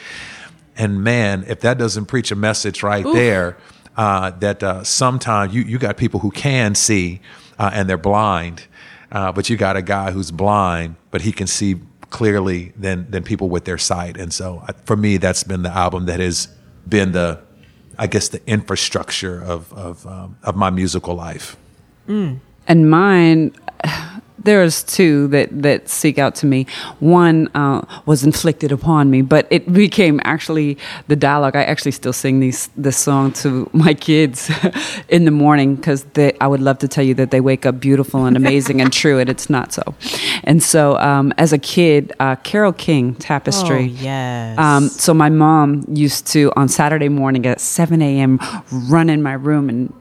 And 0.78 1.04
man, 1.04 1.44
if 1.48 1.60
that 1.62 1.78
doesn't 1.78 2.06
preach 2.06 2.32
a 2.32 2.36
message 2.36 2.82
right 2.82 3.04
there, 3.04 3.58
uh, 3.98 4.32
that 4.40 4.64
uh, 4.64 4.84
sometimes 4.84 5.54
you 5.54 5.64
you 5.64 5.78
got 5.78 5.98
people 5.98 6.20
who 6.20 6.32
can 6.32 6.76
see 6.76 7.22
uh, 7.60 7.72
and 7.74 7.90
they're 7.90 7.98
blind, 7.98 8.68
uh, 9.12 9.32
but 9.32 9.50
you 9.50 9.58
got 9.58 9.76
a 9.76 9.82
guy 9.82 10.12
who's 10.12 10.32
blind 10.32 10.96
but 11.14 11.22
he 11.22 11.32
can 11.32 11.46
see 11.46 11.76
clearly 12.10 12.74
than 12.76 13.10
than 13.12 13.24
people 13.24 13.48
with 13.48 13.66
their 13.66 13.78
sight. 13.78 14.18
And 14.18 14.34
so 14.34 14.64
uh, 14.68 14.74
for 14.86 14.98
me, 14.98 15.18
that's 15.18 15.44
been 15.44 15.62
the 15.62 15.70
album 15.70 16.08
that 16.08 16.20
has 16.20 16.48
been 16.90 17.12
the 17.12 17.40
I 18.00 18.08
guess 18.08 18.30
the 18.30 18.42
infrastructure 18.48 19.42
of 19.42 19.72
of 19.74 20.08
um, 20.08 20.38
of 20.44 20.56
my 20.56 20.72
musical 20.72 21.14
life. 21.14 21.56
And 22.68 22.90
mine, 22.90 23.56
there's 24.44 24.84
two 24.84 25.28
that, 25.30 25.62
that 25.62 25.90
seek 25.90 26.18
out 26.18 26.36
to 26.36 26.46
me. 26.46 26.66
One 27.00 27.50
uh, 27.56 27.86
was 28.06 28.24
inflicted 28.24 28.72
upon 28.72 29.10
me, 29.10 29.22
but 29.22 29.48
it 29.50 29.72
became 29.72 30.20
actually 30.24 30.78
the 31.08 31.16
dialogue. 31.16 31.56
I 31.56 31.64
actually 31.64 31.92
still 31.92 32.14
sing 32.14 32.40
these 32.40 32.70
this 32.76 32.98
song 32.98 33.32
to 33.34 33.70
my 33.74 33.94
kids 33.94 34.52
in 35.10 35.26
the 35.26 35.32
morning 35.32 35.76
because 35.76 36.06
I 36.18 36.48
would 36.48 36.62
love 36.62 36.80
to 36.80 36.88
tell 36.88 37.04
you 37.04 37.14
that 37.16 37.32
they 37.32 37.42
wake 37.42 37.66
up 37.66 37.80
beautiful 37.80 38.26
and 38.26 38.36
amazing 38.38 38.82
and 38.82 38.92
true, 38.92 39.20
and 39.20 39.30
it's 39.30 39.50
not 39.50 39.74
so. 39.74 39.84
And 40.44 40.62
so, 40.62 40.98
um, 40.98 41.34
as 41.38 41.54
a 41.54 41.58
kid, 41.58 42.14
uh, 42.20 42.36
Carole 42.38 42.74
King 42.74 43.16
Tapestry. 43.16 43.76
Oh, 43.76 44.02
yes. 44.02 44.58
Um, 44.58 44.90
so 44.90 45.14
my 45.14 45.30
mom 45.30 45.86
used 45.88 46.28
to 46.28 46.52
on 46.56 46.68
Saturday 46.68 47.10
morning 47.10 47.46
at 47.46 47.62
7 47.62 48.02
a.m. 48.02 48.40
run 48.72 49.10
in 49.10 49.22
my 49.22 49.34
room 49.34 49.70
and 49.70 49.94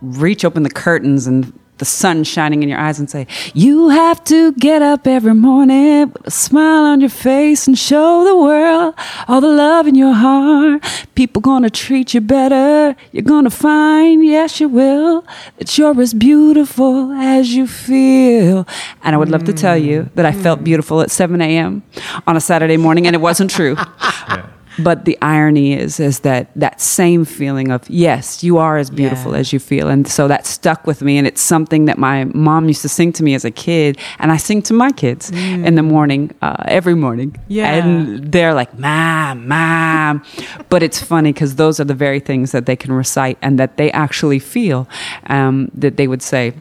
reach 0.00 0.44
open 0.44 0.62
the 0.62 0.70
curtains 0.70 1.26
and 1.26 1.52
the 1.78 1.84
sun 1.84 2.24
shining 2.24 2.62
in 2.62 2.68
your 2.68 2.78
eyes 2.78 2.98
and 2.98 3.08
say, 3.08 3.26
You 3.54 3.88
have 3.88 4.22
to 4.24 4.52
get 4.52 4.82
up 4.82 5.06
every 5.06 5.34
morning 5.34 6.10
with 6.10 6.26
a 6.26 6.30
smile 6.30 6.84
on 6.84 7.00
your 7.00 7.10
face 7.10 7.66
and 7.66 7.78
show 7.78 8.24
the 8.24 8.36
world 8.36 8.94
all 9.28 9.40
the 9.40 9.48
love 9.48 9.86
in 9.86 9.94
your 9.94 10.14
heart. 10.14 10.84
People 11.14 11.40
gonna 11.42 11.70
treat 11.70 12.14
you 12.14 12.20
better. 12.20 12.96
You're 13.12 13.22
gonna 13.22 13.50
find, 13.50 14.24
yes, 14.24 14.60
you 14.60 14.68
will, 14.68 15.24
that 15.58 15.76
you're 15.76 16.00
as 16.00 16.14
beautiful 16.14 17.12
as 17.12 17.54
you 17.54 17.66
feel. 17.66 18.66
And 19.02 19.14
I 19.14 19.18
would 19.18 19.30
love 19.30 19.44
to 19.44 19.52
tell 19.52 19.76
you 19.76 20.08
that 20.14 20.24
I 20.24 20.32
felt 20.32 20.60
mm. 20.60 20.64
beautiful 20.64 21.00
at 21.02 21.10
7 21.10 21.40
a.m. 21.40 21.82
on 22.26 22.36
a 22.36 22.40
Saturday 22.40 22.76
morning, 22.76 23.06
and 23.06 23.14
it 23.14 23.20
wasn't 23.20 23.50
true. 23.50 23.76
But 24.78 25.04
the 25.04 25.16
irony 25.22 25.72
is, 25.72 25.98
is 26.00 26.20
that 26.20 26.48
that 26.56 26.80
same 26.80 27.24
feeling 27.24 27.70
of 27.70 27.88
yes, 27.88 28.42
you 28.44 28.58
are 28.58 28.76
as 28.78 28.90
beautiful 28.90 29.32
Yeah. 29.32 29.38
as 29.38 29.52
you 29.52 29.58
feel, 29.58 29.88
and 29.88 30.06
so 30.06 30.28
that 30.28 30.46
stuck 30.46 30.86
with 30.86 31.02
me. 31.02 31.16
And 31.18 31.26
it's 31.26 31.40
something 31.42 31.86
that 31.86 31.98
my 31.98 32.24
mom 32.34 32.68
used 32.68 32.82
to 32.82 32.88
sing 32.88 33.12
to 33.14 33.22
me 33.22 33.34
as 33.34 33.44
a 33.44 33.50
kid, 33.50 33.96
and 34.18 34.30
I 34.32 34.36
sing 34.36 34.62
to 34.62 34.74
my 34.74 34.92
kids 34.92 35.30
in 35.30 35.74
the 35.76 35.82
morning, 35.82 36.30
uh, 36.42 36.56
every 36.66 36.94
morning. 36.94 37.36
Yeah. 37.48 37.74
and 37.76 38.32
they're 38.32 38.54
like, 38.54 38.78
"Mom, 38.78 39.48
mom," 39.48 40.22
but 40.68 40.82
it's 40.82 41.00
funny 41.00 41.32
because 41.32 41.56
those 41.56 41.80
are 41.80 41.84
the 41.84 41.94
very 41.94 42.20
things 42.20 42.52
that 42.52 42.66
they 42.66 42.76
can 42.76 42.92
recite 42.92 43.38
and 43.42 43.58
that 43.58 43.76
they 43.76 43.90
actually 43.92 44.38
feel 44.38 44.86
um, 45.28 45.70
that 45.74 45.96
they 45.96 46.06
would 46.08 46.22
say. 46.22 46.52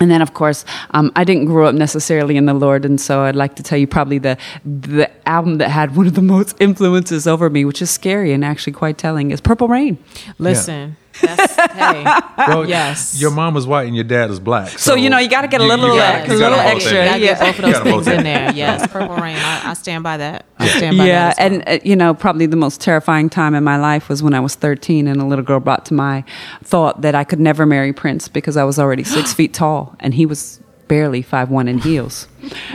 And 0.00 0.10
then, 0.10 0.22
of 0.22 0.34
course, 0.34 0.64
um, 0.90 1.12
I 1.14 1.24
didn't 1.24 1.44
grow 1.44 1.66
up 1.66 1.74
necessarily 1.74 2.36
in 2.36 2.46
the 2.46 2.54
Lord, 2.54 2.84
and 2.84 3.00
so 3.00 3.22
I'd 3.22 3.36
like 3.36 3.54
to 3.56 3.62
tell 3.62 3.78
you 3.78 3.86
probably 3.86 4.18
the 4.18 4.36
the 4.64 5.08
album 5.26 5.58
that 5.58 5.70
had 5.70 5.96
one 5.96 6.06
of 6.06 6.14
the 6.14 6.22
most 6.22 6.56
influences 6.60 7.26
over 7.26 7.48
me, 7.48 7.64
which 7.64 7.80
is 7.80 7.90
scary 7.90 8.32
and 8.32 8.44
actually 8.44 8.72
quite 8.72 8.98
telling, 8.98 9.30
is 9.30 9.40
Purple 9.40 9.68
Rain. 9.68 9.98
Listen, 10.38 10.96
that's, 11.20 11.54
hey, 11.72 12.04
Well, 12.48 12.68
Yes. 12.68 13.20
Your 13.20 13.30
mom 13.30 13.54
was 13.54 13.66
white 13.66 13.86
and 13.86 13.94
your 13.94 14.04
dad 14.04 14.30
was 14.30 14.40
black. 14.40 14.68
So, 14.78 14.94
you 14.94 15.10
know, 15.10 15.18
you 15.18 15.28
gotta 15.28 15.48
get 15.48 15.60
a 15.60 15.64
little, 15.64 15.86
you 15.94 16.00
uh, 16.00 16.18
gotta- 16.26 16.30
a 16.32 16.34
you 16.34 16.40
little 16.40 16.58
extra, 16.58 16.98
in. 17.00 17.06
Gotta 17.06 17.20
get 17.20 17.38
both 17.40 17.58
of 17.58 17.64
those 17.64 17.78
things 17.82 18.06
in 18.08 18.18
in. 18.18 18.24
there. 18.24 18.52
Yes, 18.54 18.86
Purple 18.90 19.16
Rain. 19.16 19.36
I, 19.36 19.70
I 19.70 19.74
stand 19.74 20.02
by 20.04 20.16
that. 20.18 20.46
I 20.58 20.68
stand 20.68 20.98
by 20.98 21.06
yeah, 21.06 21.28
that. 21.34 21.38
as 21.38 21.50
well. 21.50 21.62
and 21.68 21.80
uh, 21.80 21.84
you 21.84 21.96
know, 21.96 22.14
probably 22.14 22.46
the 22.46 22.56
most 22.56 22.80
terrifying 22.80 23.28
time 23.30 23.54
in 23.54 23.64
my 23.64 23.76
life 23.76 24.08
was 24.08 24.22
when 24.22 24.34
I 24.34 24.40
was 24.40 24.54
13 24.54 25.06
and 25.08 25.20
a 25.20 25.24
little 25.24 25.44
girl 25.44 25.60
brought 25.60 25.84
to 25.86 25.94
my 25.94 26.24
thought 26.62 27.00
that 27.02 27.14
I 27.14 27.24
could 27.24 27.40
never 27.40 27.66
marry 27.66 27.92
Prince 27.92 28.28
because 28.28 28.56
I 28.56 28.64
was 28.64 28.78
already 28.78 29.04
six 29.04 29.32
feet 29.34 29.52
tall 29.54 29.96
and 30.00 30.14
he 30.14 30.26
was 30.26 30.60
barely 30.94 31.22
five 31.22 31.50
one 31.50 31.66
in 31.66 31.78
heels. 31.78 32.28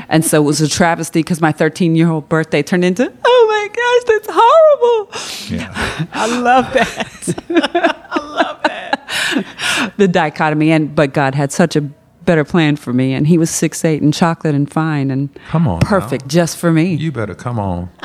And 0.09 0.25
so 0.25 0.41
it 0.41 0.45
was 0.45 0.59
a 0.59 0.67
travesty 0.67 1.19
because 1.21 1.39
my 1.39 1.53
13 1.53 1.95
year 1.95 2.09
old 2.09 2.27
birthday 2.27 2.61
turned 2.61 2.83
into, 2.83 3.05
oh 3.23 3.45
my 3.49 3.67
gosh, 3.79 4.03
that's 4.11 4.27
horrible. 4.29 5.57
Yeah. 5.57 6.07
I 6.13 6.39
love 6.41 6.73
that. 6.73 7.35
I 8.11 8.19
love 8.19 8.61
that. 8.63 9.93
the 9.97 10.07
dichotomy. 10.09 10.71
And 10.71 10.93
but 10.93 11.13
God 11.13 11.33
had 11.33 11.53
such 11.53 11.77
a 11.77 11.81
better 11.81 12.43
plan 12.43 12.75
for 12.75 12.91
me, 12.91 13.13
and 13.13 13.25
He 13.25 13.37
was 13.37 13.49
six 13.49 13.85
eight 13.85 14.01
and 14.01 14.13
chocolate 14.13 14.53
and 14.53 14.69
fine 14.69 15.11
and 15.11 15.29
Come 15.47 15.65
on 15.67 15.79
perfect 15.79 16.23
now. 16.23 16.27
just 16.29 16.57
for 16.57 16.71
me. 16.73 16.95
You 16.95 17.13
better 17.13 17.35
come 17.35 17.57
on. 17.57 17.89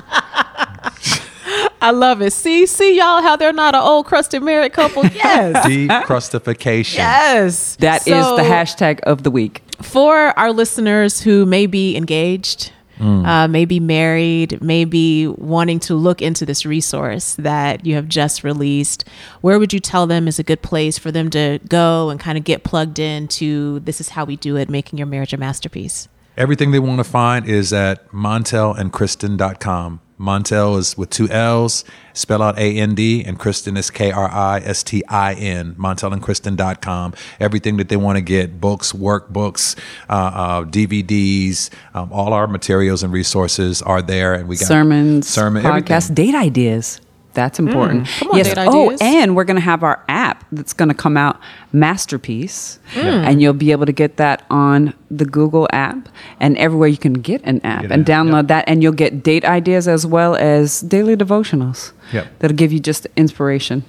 I 1.83 1.91
love 1.91 2.23
it. 2.23 2.33
See, 2.33 2.65
see 2.65 2.97
y'all 2.97 3.21
how 3.21 3.37
they're 3.37 3.53
not 3.53 3.75
an 3.75 3.83
old 3.83 4.07
crusted 4.07 4.43
married 4.43 4.73
couple. 4.73 5.05
Yes. 5.05 5.67
Decrustification. 5.67 6.97
yes. 6.99 7.77
That 7.77 8.07
is 8.09 8.25
So- 8.25 8.37
the 8.37 8.43
hashtag 8.43 9.01
of 9.01 9.23
the 9.23 9.31
week. 9.31 9.61
For 9.83 10.39
our 10.39 10.53
listeners 10.53 11.21
who 11.21 11.47
may 11.47 11.67
be 11.67 11.97
engaged, 11.97 12.73
uh, 13.01 13.49
may 13.49 13.65
be 13.65 13.81
married, 13.81 14.63
may 14.63 14.85
be 14.85 15.27
wanting 15.27 15.81
to 15.81 15.95
look 15.95 16.23
into 16.23 16.47
this 16.47 16.65
resource 16.65 17.35
that 17.35 17.85
you 17.85 17.97
have 17.97 18.09
just 18.09 18.45
released, 18.45 19.05
where 19.41 19.59
would 19.59 19.73
you 19.73 19.81
tell 19.81 20.07
them 20.07 20.29
is 20.29 20.39
a 20.39 20.43
good 20.45 20.63
place 20.63 20.97
for 20.97 21.11
them 21.11 21.29
to 21.31 21.59
go 21.69 22.11
and 22.11 22.21
kind 22.21 22.39
of 22.39 22.45
get 22.45 22.63
plugged 22.65 22.99
into 22.99 23.81
this 23.81 24.01
is 24.01 24.11
how 24.11 24.25
we 24.25 24.37
do 24.37 24.57
it, 24.57 24.71
making 24.71 24.99
your 24.99 25.07
marriage 25.07 25.33
a 25.33 25.37
masterpiece? 25.37 26.09
Everything 26.37 26.71
they 26.71 26.79
want 26.79 26.99
to 26.99 27.05
find 27.05 27.47
is 27.47 27.73
at 27.73 28.11
montellandkristin.com. 28.11 30.01
Montell 30.19 30.79
is 30.79 30.97
with 30.97 31.11
two 31.11 31.29
L's, 31.29 31.85
spell 32.13 32.43
out 32.43 32.59
A 32.59 32.79
N 32.79 32.95
D, 32.95 33.25
and 33.25 33.39
Kristin 33.39 33.77
is 33.77 33.91
K 33.91 34.13
R 34.13 34.29
I 34.29 34.61
S 34.61 34.83
T 34.83 35.05
I 35.09 35.35
N. 35.35 35.75
Montellandkristin.com. 35.75 37.15
Everything 37.41 37.77
that 37.79 37.89
they 37.89 37.97
want 37.97 38.17
to 38.17 38.23
get 38.23 38.61
books, 38.61 38.93
workbooks, 38.93 39.77
uh, 40.09 40.13
uh, 40.13 40.65
DVDs, 40.65 41.71
um, 41.95 42.13
all 42.13 42.33
our 42.33 42.47
materials 42.47 43.03
and 43.03 43.13
resources 43.13 43.83
are 43.83 44.03
there. 44.03 44.35
And 44.35 44.49
we 44.49 44.57
got 44.57 44.69
sermons, 44.69 45.29
sermon, 45.29 45.65
podcasts, 45.65 46.11
everything. 46.11 46.15
date 46.15 46.35
ideas. 46.35 47.01
That's 47.35 47.59
mm. 47.59 47.67
important. 47.67 48.09
Come 48.19 48.31
on, 48.31 48.43
date 48.43 48.57
oh, 48.59 48.87
ideas. 48.87 49.01
and 49.03 49.37
we're 49.37 49.45
going 49.45 49.57
to 49.57 49.61
have 49.63 49.83
our 49.83 50.03
app 50.09 50.45
that's 50.53 50.73
going 50.73 50.89
to 50.89 50.95
come 50.95 51.17
out, 51.17 51.41
Masterpiece, 51.73 52.79
mm. 52.93 53.03
and 53.03 53.43
you'll 53.43 53.53
be 53.53 53.73
able 53.73 53.87
to 53.87 53.93
get 53.93 54.17
that 54.17 54.45
on 54.51 54.95
the 55.11 55.25
Google 55.25 55.69
app 55.73 56.09
and 56.41 56.57
everywhere 56.57 56.89
you 56.89 56.97
can 56.97 57.15
get 57.15 57.43
an 57.45 57.61
app 57.65 57.83
Get 57.83 57.93
and 57.93 58.09
app, 58.09 58.27
download 58.27 58.43
yep. 58.43 58.47
that, 58.49 58.65
and 58.69 58.83
you'll 58.83 58.93
get 58.93 59.23
date 59.23 59.45
ideas 59.45 59.87
as 59.87 60.07
well 60.07 60.35
as 60.37 60.81
daily 60.81 61.17
devotionals. 61.17 61.93
Yep. 62.13 62.39
That'll 62.39 62.57
give 62.57 62.73
you 62.73 62.81
just 62.81 63.07
inspiration. 63.17 63.85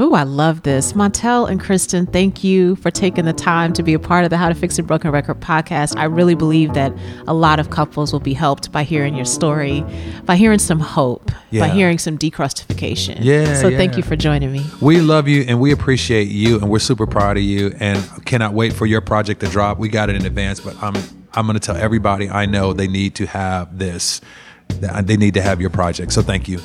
Oh, 0.00 0.14
I 0.14 0.22
love 0.22 0.62
this. 0.62 0.92
Montell 0.92 1.50
and 1.50 1.60
Kristin, 1.60 2.12
thank 2.12 2.44
you 2.44 2.76
for 2.76 2.88
taking 2.88 3.24
the 3.24 3.32
time 3.32 3.72
to 3.72 3.82
be 3.82 3.94
a 3.94 3.98
part 3.98 4.22
of 4.22 4.30
the 4.30 4.36
How 4.36 4.48
to 4.48 4.54
Fix 4.54 4.78
a 4.78 4.84
Broken 4.84 5.10
Record 5.10 5.40
podcast. 5.40 5.96
I 5.96 6.04
really 6.04 6.36
believe 6.36 6.74
that 6.74 6.96
a 7.26 7.34
lot 7.34 7.58
of 7.58 7.70
couples 7.70 8.12
will 8.12 8.20
be 8.20 8.32
helped 8.32 8.70
by 8.70 8.84
hearing 8.84 9.16
your 9.16 9.24
story, 9.24 9.84
by 10.24 10.36
hearing 10.36 10.60
some 10.60 10.78
hope, 10.78 11.32
by 11.52 11.68
hearing 11.68 11.98
some 11.98 12.16
decrustification. 12.16 13.18
Yeah, 13.22 13.54
So 13.60 13.70
thank 13.70 13.96
you 13.96 14.04
for 14.04 14.14
joining 14.14 14.52
me. 14.52 14.64
We 14.80 15.00
love 15.00 15.26
you 15.26 15.42
and 15.48 15.60
we 15.60 15.72
appreciate 15.72 16.28
you 16.28 16.60
and 16.60 16.70
we're 16.70 16.78
super 16.78 17.08
proud 17.08 17.36
of 17.36 17.42
you 17.42 17.74
and 17.80 18.24
cannot 18.24 18.52
wait 18.52 18.74
for 18.74 18.86
your 18.86 19.00
project 19.00 19.40
to 19.40 19.48
drop. 19.48 19.80
We 19.80 19.88
got 19.88 20.10
it 20.10 20.14
in 20.14 20.24
advance, 20.24 20.60
but 20.60 20.80
I'm 20.80 20.94
I'm 21.34 21.46
going 21.46 21.58
to 21.58 21.60
tell 21.60 21.76
everybody 21.76 22.30
I 22.30 22.46
know 22.46 22.72
they 22.72 22.86
need 22.86 23.16
to 23.16 23.26
have 23.26 23.78
this. 23.78 24.20
They 24.68 25.16
need 25.16 25.34
to 25.34 25.42
have 25.42 25.60
your 25.60 25.70
project. 25.70 26.12
So 26.12 26.22
thank 26.22 26.48
you. 26.48 26.58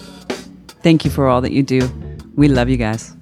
Thank 0.84 1.04
you 1.04 1.10
for 1.10 1.28
all 1.28 1.42
that 1.42 1.52
you 1.52 1.64
do. 1.64 1.90
We 2.36 2.48
love 2.48 2.70
you 2.70 2.78
guys. 2.78 3.16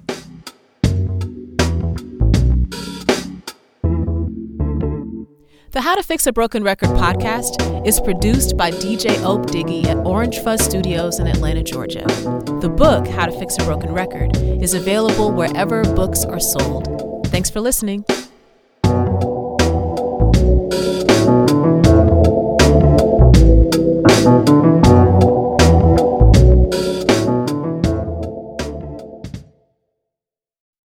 The 5.72 5.80
How 5.80 5.94
to 5.94 6.02
Fix 6.02 6.26
a 6.26 6.34
Broken 6.34 6.62
Record 6.62 6.90
podcast 6.90 7.86
is 7.86 7.98
produced 7.98 8.58
by 8.58 8.70
DJ 8.70 9.24
Ope 9.24 9.46
Diggy 9.46 9.86
at 9.86 9.96
Orange 10.06 10.38
Fuzz 10.40 10.62
Studios 10.62 11.18
in 11.18 11.26
Atlanta, 11.26 11.62
Georgia. 11.62 12.04
The 12.60 12.68
book, 12.68 13.06
How 13.08 13.24
to 13.24 13.32
Fix 13.38 13.56
a 13.56 13.64
Broken 13.64 13.90
Record, 13.90 14.36
is 14.36 14.74
available 14.74 15.32
wherever 15.32 15.82
books 15.94 16.26
are 16.26 16.40
sold. 16.40 17.26
Thanks 17.28 17.48
for 17.48 17.62
listening. 17.62 18.04